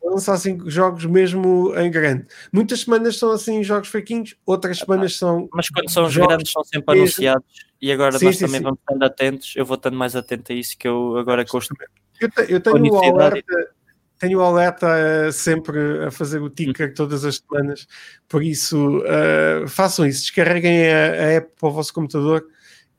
Lança 0.02 0.32
assim 0.32 0.58
jogos 0.66 1.04
mesmo 1.04 1.74
em 1.76 1.90
grande. 1.90 2.26
Muitas 2.52 2.80
semanas 2.80 3.18
são 3.18 3.30
assim 3.32 3.62
jogos 3.62 3.88
fraquinhos, 3.88 4.34
outras 4.46 4.78
semanas 4.78 5.16
são. 5.16 5.48
Mas 5.52 5.68
quando 5.68 5.90
são 5.90 6.06
os 6.06 6.16
grandes, 6.16 6.50
são 6.50 6.64
sempre 6.64 6.98
anunciados 6.98 7.46
e 7.80 7.92
agora 7.92 8.18
sim, 8.18 8.24
nós 8.26 8.36
sim, 8.36 8.46
também 8.46 8.58
sim. 8.58 8.64
vamos 8.64 8.78
estando 8.80 9.02
atentos. 9.02 9.54
Eu 9.56 9.64
vou 9.64 9.76
estando 9.76 9.96
mais 9.96 10.16
atento 10.16 10.52
a 10.52 10.54
isso 10.54 10.76
que 10.76 10.88
eu 10.88 11.16
agora 11.16 11.44
gosto. 11.44 11.74
Eu, 12.20 12.30
te, 12.30 12.52
eu 12.52 12.60
tenho 12.60 12.92
o 12.92 12.96
alerta, 12.96 13.70
tenho 14.18 14.38
o 14.38 14.42
alerta 14.42 14.86
uh, 14.86 15.32
sempre 15.32 16.04
a 16.04 16.10
fazer 16.10 16.40
o 16.42 16.50
ticker 16.50 16.90
hum. 16.90 16.94
todas 16.94 17.24
as 17.24 17.36
semanas, 17.36 17.86
por 18.28 18.42
isso 18.42 18.98
uh, 18.98 19.66
façam 19.66 20.06
isso, 20.06 20.20
descarreguem 20.20 20.92
a, 20.92 20.96
a 20.96 21.26
app 21.32 21.52
para 21.58 21.68
o 21.68 21.72
vosso 21.72 21.94
computador 21.94 22.46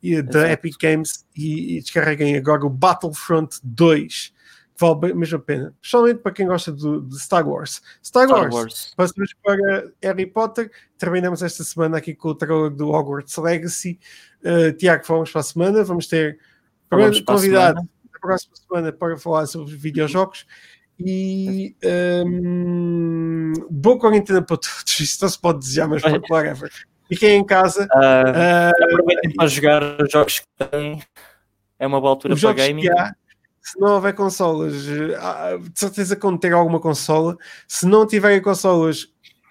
e, 0.02 0.22
da 0.22 0.52
Epic 0.52 0.76
Games 0.82 1.26
e, 1.38 1.78
e, 1.78 1.82
descarreguem 1.82 2.36
agora 2.36 2.66
o 2.66 2.70
Battlefront 2.70 3.58
2 3.64 4.34
que 4.34 4.41
vale 4.82 5.14
mesmo 5.14 5.38
a 5.38 5.42
pena, 5.42 5.74
especialmente 5.82 6.20
para 6.20 6.32
quem 6.32 6.48
gosta 6.48 6.72
de, 6.72 7.02
de 7.02 7.16
Star 7.20 7.48
Wars. 7.48 7.82
Star, 8.04 8.26
Star 8.26 8.42
Wars, 8.42 8.56
Wars. 8.56 8.94
passamos 8.98 9.34
para 9.44 9.92
Harry 10.02 10.26
Potter, 10.26 10.72
terminamos 10.98 11.44
esta 11.44 11.64
semana 11.64 11.98
aqui 11.98 12.16
com 12.16 12.30
o 12.30 12.36
trailer 12.36 12.72
do 12.72 12.90
Hogwarts 12.90 13.38
Legacy. 13.38 14.00
Uh, 14.44 14.74
Tiago, 14.74 15.04
vamos 15.08 15.32
para 15.32 15.42
a 15.42 15.44
semana. 15.44 15.84
Vamos 15.84 16.08
ter 16.08 16.40
vamos 16.90 17.22
convidado 17.22 17.82
na 17.82 18.20
próxima 18.20 18.56
semana 18.56 18.92
para 18.92 19.18
falar 19.18 19.46
sobre 19.46 19.76
videojogos. 19.76 20.48
E 21.00 21.76
um, 22.26 23.54
boa 23.70 24.00
quarentena 24.00 24.42
para 24.42 24.58
todos. 24.58 25.00
Isto 25.00 25.24
não 25.24 25.30
se 25.30 25.40
pode 25.40 25.60
desejar, 25.60 25.88
mas 25.88 26.02
whatever. 26.30 26.72
Fiquem 27.08 27.40
em 27.40 27.46
casa. 27.46 27.88
Uh, 27.94 27.98
uh, 27.98 28.86
aproveitem 28.86 29.34
para 29.36 29.48
jogar 29.48 30.02
os 30.02 30.12
jogos 30.12 30.40
que 30.40 30.66
têm. 30.70 31.02
É 31.78 31.88
uma 31.88 32.00
boa 32.00 32.12
altura 32.12 32.36
para 32.36 32.54
gaming. 32.54 32.88
Se 33.62 33.80
não 33.80 33.96
houver 33.96 34.14
consolas, 34.14 34.74
ah, 35.20 35.58
de 35.58 35.80
certeza 35.80 36.16
quando 36.16 36.40
ter 36.40 36.52
alguma 36.52 36.80
consola, 36.80 37.38
se 37.68 37.86
não 37.86 38.08
tiverem 38.08 38.42
consolas, 38.42 39.08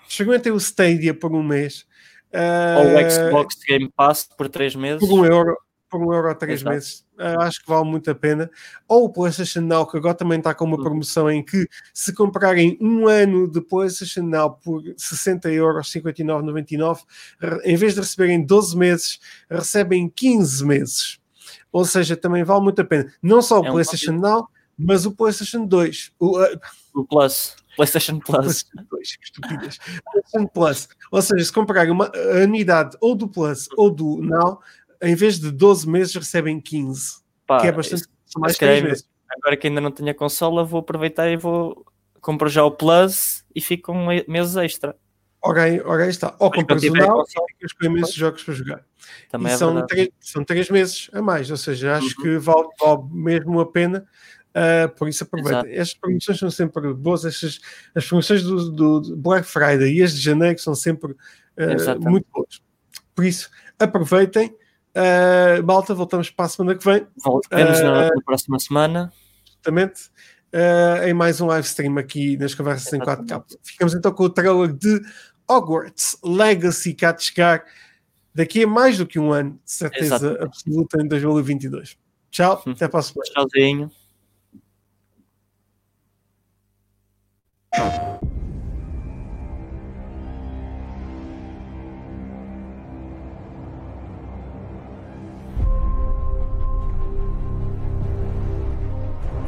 experimentem 0.08 0.52
o 0.52 0.56
Stadia 0.56 1.14
por 1.14 1.32
um 1.32 1.42
mês 1.42 1.86
ou 2.32 2.96
o 2.96 3.10
Xbox 3.10 3.56
Game 3.66 3.90
Pass 3.96 4.28
por 4.36 4.48
3 4.48 4.76
meses. 4.76 5.00
Por 5.00 5.12
um 5.12 5.24
euro, 5.24 5.56
por 5.88 6.00
um 6.00 6.12
euro 6.12 6.30
a 6.30 6.34
3 6.34 6.62
meses. 6.62 7.04
Uh, 7.18 7.40
acho 7.40 7.60
que 7.60 7.68
vale 7.68 7.84
muito 7.84 8.10
a 8.10 8.14
pena. 8.14 8.50
Ou 8.88 9.04
o 9.04 9.12
PlayStation 9.12 9.60
Now, 9.60 9.86
que 9.86 9.96
agora 9.96 10.14
também 10.14 10.38
está 10.38 10.54
com 10.54 10.64
uma 10.64 10.76
uhum. 10.76 10.82
promoção 10.82 11.30
em 11.30 11.44
que 11.44 11.68
se 11.92 12.14
comprarem 12.14 12.78
um 12.80 13.08
ano 13.08 13.50
de 13.50 13.60
PlayStation 13.60 14.22
Now 14.22 14.52
por 14.52 14.82
60 14.96 15.50
euros, 15.50 15.92
59,99, 15.92 17.00
em 17.64 17.76
vez 17.76 17.94
de 17.94 18.00
receberem 18.00 18.44
12 18.44 18.76
meses, 18.76 19.20
recebem 19.50 20.08
15 20.08 20.64
meses. 20.64 21.19
Ou 21.72 21.84
seja, 21.84 22.16
também 22.16 22.42
vale 22.42 22.62
muito 22.62 22.80
a 22.80 22.84
pena. 22.84 23.12
Não 23.22 23.40
só 23.40 23.60
o 23.60 23.66
é 23.66 23.70
PlayStation 23.70 24.12
um 24.12 24.20
Now, 24.20 24.48
mas 24.76 25.04
o 25.06 25.12
PlayStation 25.12 25.66
2. 25.66 26.12
O, 26.18 26.38
uh, 26.38 26.60
o 26.94 27.04
Plus. 27.04 27.54
PlayStation 27.76 28.18
Plus. 28.18 28.64
PlayStation 28.88 30.46
Plus. 30.52 30.88
Ou 31.12 31.22
seja, 31.22 31.44
se 31.44 31.52
comprarem 31.52 31.92
uma 31.92 32.10
unidade 32.42 32.96
ou 33.00 33.14
do 33.14 33.28
Plus 33.28 33.68
ou 33.76 33.90
do 33.90 34.22
Now, 34.22 34.60
em 35.02 35.14
vez 35.14 35.38
de 35.38 35.50
12 35.50 35.88
meses, 35.88 36.14
recebem 36.14 36.60
15. 36.60 37.20
Pá, 37.46 37.60
que 37.60 37.66
é 37.66 37.72
bastante 37.72 38.02
isso, 38.26 38.40
mais 38.40 38.56
3 38.56 38.82
meses. 38.82 39.08
Agora 39.28 39.56
que 39.56 39.68
ainda 39.68 39.80
não 39.80 39.90
tenho 39.90 40.10
a 40.10 40.14
consola, 40.14 40.64
vou 40.64 40.80
aproveitar 40.80 41.30
e 41.30 41.36
vou 41.36 41.86
comprar 42.20 42.48
já 42.48 42.64
o 42.64 42.70
Plus 42.70 43.44
e 43.54 43.60
fico 43.60 43.92
com 43.92 44.06
meses 44.28 44.56
extra. 44.56 44.96
Ok, 45.42 45.80
ok, 45.84 46.08
está. 46.08 46.34
Ou 46.38 46.50
compras 46.50 46.82
o 46.82 46.92
Now 46.92 47.24
e 47.24 47.52
ficas 47.54 47.72
com 47.72 47.86
imensos 47.86 48.14
jogos 48.14 48.42
para 48.44 48.54
jogar. 48.54 48.84
Também 49.30 49.50
e 49.50 49.54
é 49.54 49.56
são, 49.56 49.86
três, 49.86 50.08
são 50.20 50.44
três 50.44 50.70
meses 50.70 51.10
a 51.12 51.22
mais, 51.22 51.50
ou 51.50 51.56
seja, 51.56 51.96
acho 51.96 52.14
uhum. 52.18 52.22
que 52.22 52.38
vale, 52.38 52.68
vale 52.78 53.02
mesmo 53.10 53.58
a 53.58 53.70
pena 53.70 54.06
Uh, 54.50 54.88
por 54.96 55.08
isso 55.08 55.22
aproveitem. 55.24 55.72
Estas 55.72 55.94
promoções 55.94 56.38
são 56.38 56.50
sempre 56.50 56.92
boas. 56.94 57.24
Estas, 57.24 57.60
as 57.94 58.06
promoções 58.06 58.42
do, 58.42 59.00
do 59.00 59.16
Black 59.16 59.46
Friday 59.46 59.94
e 59.94 60.02
as 60.02 60.12
de 60.12 60.20
janeiro 60.20 60.58
são 60.58 60.74
sempre 60.74 61.12
uh, 61.12 62.10
muito 62.10 62.26
boas. 62.32 62.60
Por 63.14 63.24
isso, 63.24 63.48
aproveitem. 63.78 64.54
Uh, 64.90 65.64
malta, 65.64 65.94
voltamos 65.94 66.30
para 66.30 66.46
a 66.46 66.48
semana 66.48 66.76
que 66.76 66.84
vem. 66.84 67.06
Voltamos 67.16 67.80
na, 67.80 68.08
na, 68.08 68.22
próxima 68.24 68.58
semana. 68.58 69.12
Exatamente. 69.52 70.10
em 71.06 71.14
mais 71.14 71.40
um 71.40 71.46
live 71.46 71.66
stream 71.66 71.96
aqui 71.98 72.36
nas 72.36 72.54
conversas 72.54 72.92
em 72.92 72.98
4K. 72.98 73.44
Ficamos 73.62 73.94
então 73.94 74.12
com 74.12 74.24
o 74.24 74.30
trailer 74.30 74.72
de 74.72 75.00
Hogwarts 75.50 76.16
Legacy 76.22 76.94
cá 76.94 77.10
de 77.10 77.24
chegar 77.24 77.64
daqui 78.32 78.62
a 78.62 78.66
mais 78.68 78.98
do 78.98 79.06
que 79.06 79.18
um 79.18 79.32
ano, 79.32 79.58
de 79.64 79.72
certeza 79.72 80.14
Exatamente. 80.14 80.44
absoluta, 80.44 81.02
em 81.02 81.08
2022. 81.08 81.98
Tchau, 82.30 82.62
até 82.64 82.86
para 82.86 83.00
a 83.00 83.02
semana. 83.02 83.30
Tchauzinho. 83.32 83.90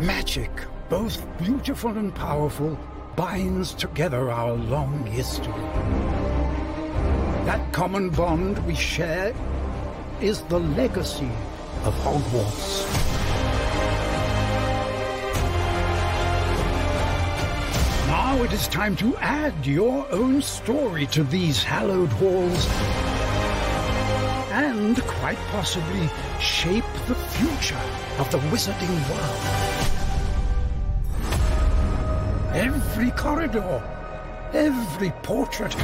Magic, 0.00 0.50
both 0.90 1.24
beautiful 1.38 1.96
and 1.96 2.12
powerful, 2.12 2.76
binds 3.16 3.74
together 3.74 4.30
our 4.30 4.52
long 4.52 5.04
history. 5.06 5.52
That 7.44 7.72
common 7.72 8.10
bond 8.10 8.64
we 8.66 8.74
share 8.74 9.34
is 10.20 10.42
the 10.42 10.60
legacy 10.60 11.30
of 11.84 11.94
Hogwarts. 12.04 12.86
Now 18.06 18.42
it 18.44 18.52
is 18.52 18.68
time 18.68 18.96
to 18.96 19.16
add 19.18 19.66
your 19.66 20.06
own 20.12 20.40
story 20.40 21.06
to 21.08 21.24
these 21.24 21.62
hallowed 21.62 22.10
halls 22.10 22.66
and 24.52 25.02
quite 25.02 25.38
possibly 25.50 26.08
shape 26.40 26.84
the 27.08 27.14
future 27.14 27.80
of 28.18 28.30
the 28.30 28.38
wizarding 28.50 28.96
world. 29.10 29.71
Every 32.54 33.10
corridor, 33.12 33.82
every 34.52 35.10
portrait, 35.22 35.74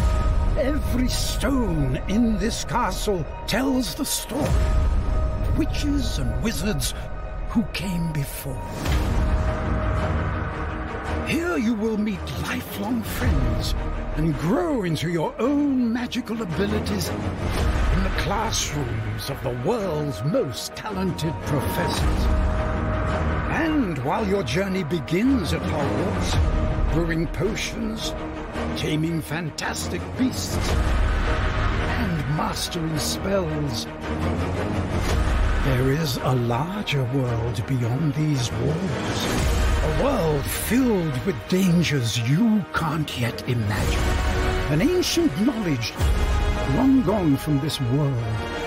every 0.58 1.08
stone 1.08 1.96
in 2.08 2.38
this 2.38 2.64
castle 2.64 3.24
tells 3.46 3.94
the 3.94 4.04
story 4.04 4.42
of 4.42 5.58
witches 5.58 6.18
and 6.18 6.42
wizards 6.42 6.92
who 7.48 7.62
came 7.72 8.12
before. 8.12 8.60
Here 11.26 11.56
you 11.56 11.72
will 11.72 11.96
meet 11.96 12.20
lifelong 12.42 13.02
friends 13.02 13.74
and 14.16 14.36
grow 14.38 14.82
into 14.82 15.08
your 15.08 15.34
own 15.38 15.90
magical 15.90 16.42
abilities 16.42 17.08
in 17.08 18.04
the 18.04 18.12
classrooms 18.18 19.30
of 19.30 19.42
the 19.42 19.58
world's 19.64 20.22
most 20.24 20.76
talented 20.76 21.32
professors. 21.46 22.24
And 23.50 23.98
while 24.04 24.26
your 24.26 24.42
journey 24.42 24.84
begins 24.84 25.52
at 25.52 25.62
Hogwarts, 25.62 26.57
brewing 26.98 27.28
potions, 27.28 28.12
taming 28.76 29.20
fantastic 29.20 30.02
beasts, 30.18 30.56
and 32.00 32.18
mastering 32.36 32.98
spells, 32.98 33.86
there 35.64 35.92
is 35.92 36.16
a 36.16 36.34
larger 36.34 37.04
world 37.14 37.64
beyond 37.68 38.12
these 38.14 38.50
walls. 38.50 39.20
A 39.84 40.02
world 40.02 40.44
filled 40.44 41.24
with 41.24 41.36
dangers 41.48 42.18
you 42.28 42.64
can't 42.74 43.16
yet 43.20 43.48
imagine. 43.48 44.08
An 44.72 44.82
ancient 44.82 45.30
knowledge 45.40 45.92
long 46.74 47.04
gone 47.04 47.36
from 47.36 47.60
this 47.60 47.80
world. 47.80 48.57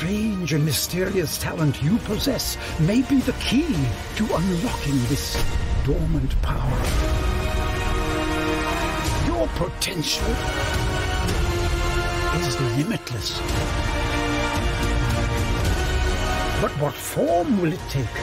Strange 0.00 0.54
and 0.54 0.64
mysterious 0.64 1.36
talent 1.36 1.82
you 1.82 1.98
possess 1.98 2.56
may 2.80 3.02
be 3.02 3.16
the 3.20 3.34
key 3.34 3.76
to 4.16 4.24
unlocking 4.34 4.98
this 5.10 5.36
dormant 5.84 6.40
power. 6.40 6.78
Your 9.26 9.46
potential 9.56 10.26
is 12.40 12.58
limitless. 12.78 13.40
But 16.62 16.72
what 16.80 16.94
form 16.94 17.60
will 17.60 17.74
it 17.74 17.84
take? 17.90 18.14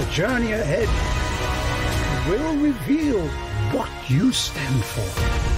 The 0.00 0.12
journey 0.12 0.50
ahead 0.54 0.88
will 2.28 2.56
reveal 2.56 3.24
what 3.70 3.88
you 4.10 4.32
stand 4.32 4.84
for. 4.84 5.49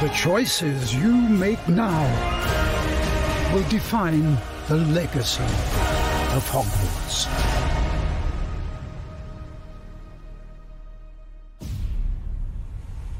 The 0.00 0.08
choices 0.08 0.94
you 0.94 1.12
make 1.14 1.68
now 1.68 2.02
will 3.52 3.68
define 3.68 4.38
the 4.66 4.76
legacy 4.76 5.42
of 5.42 6.42
Hogwarts. 6.48 7.49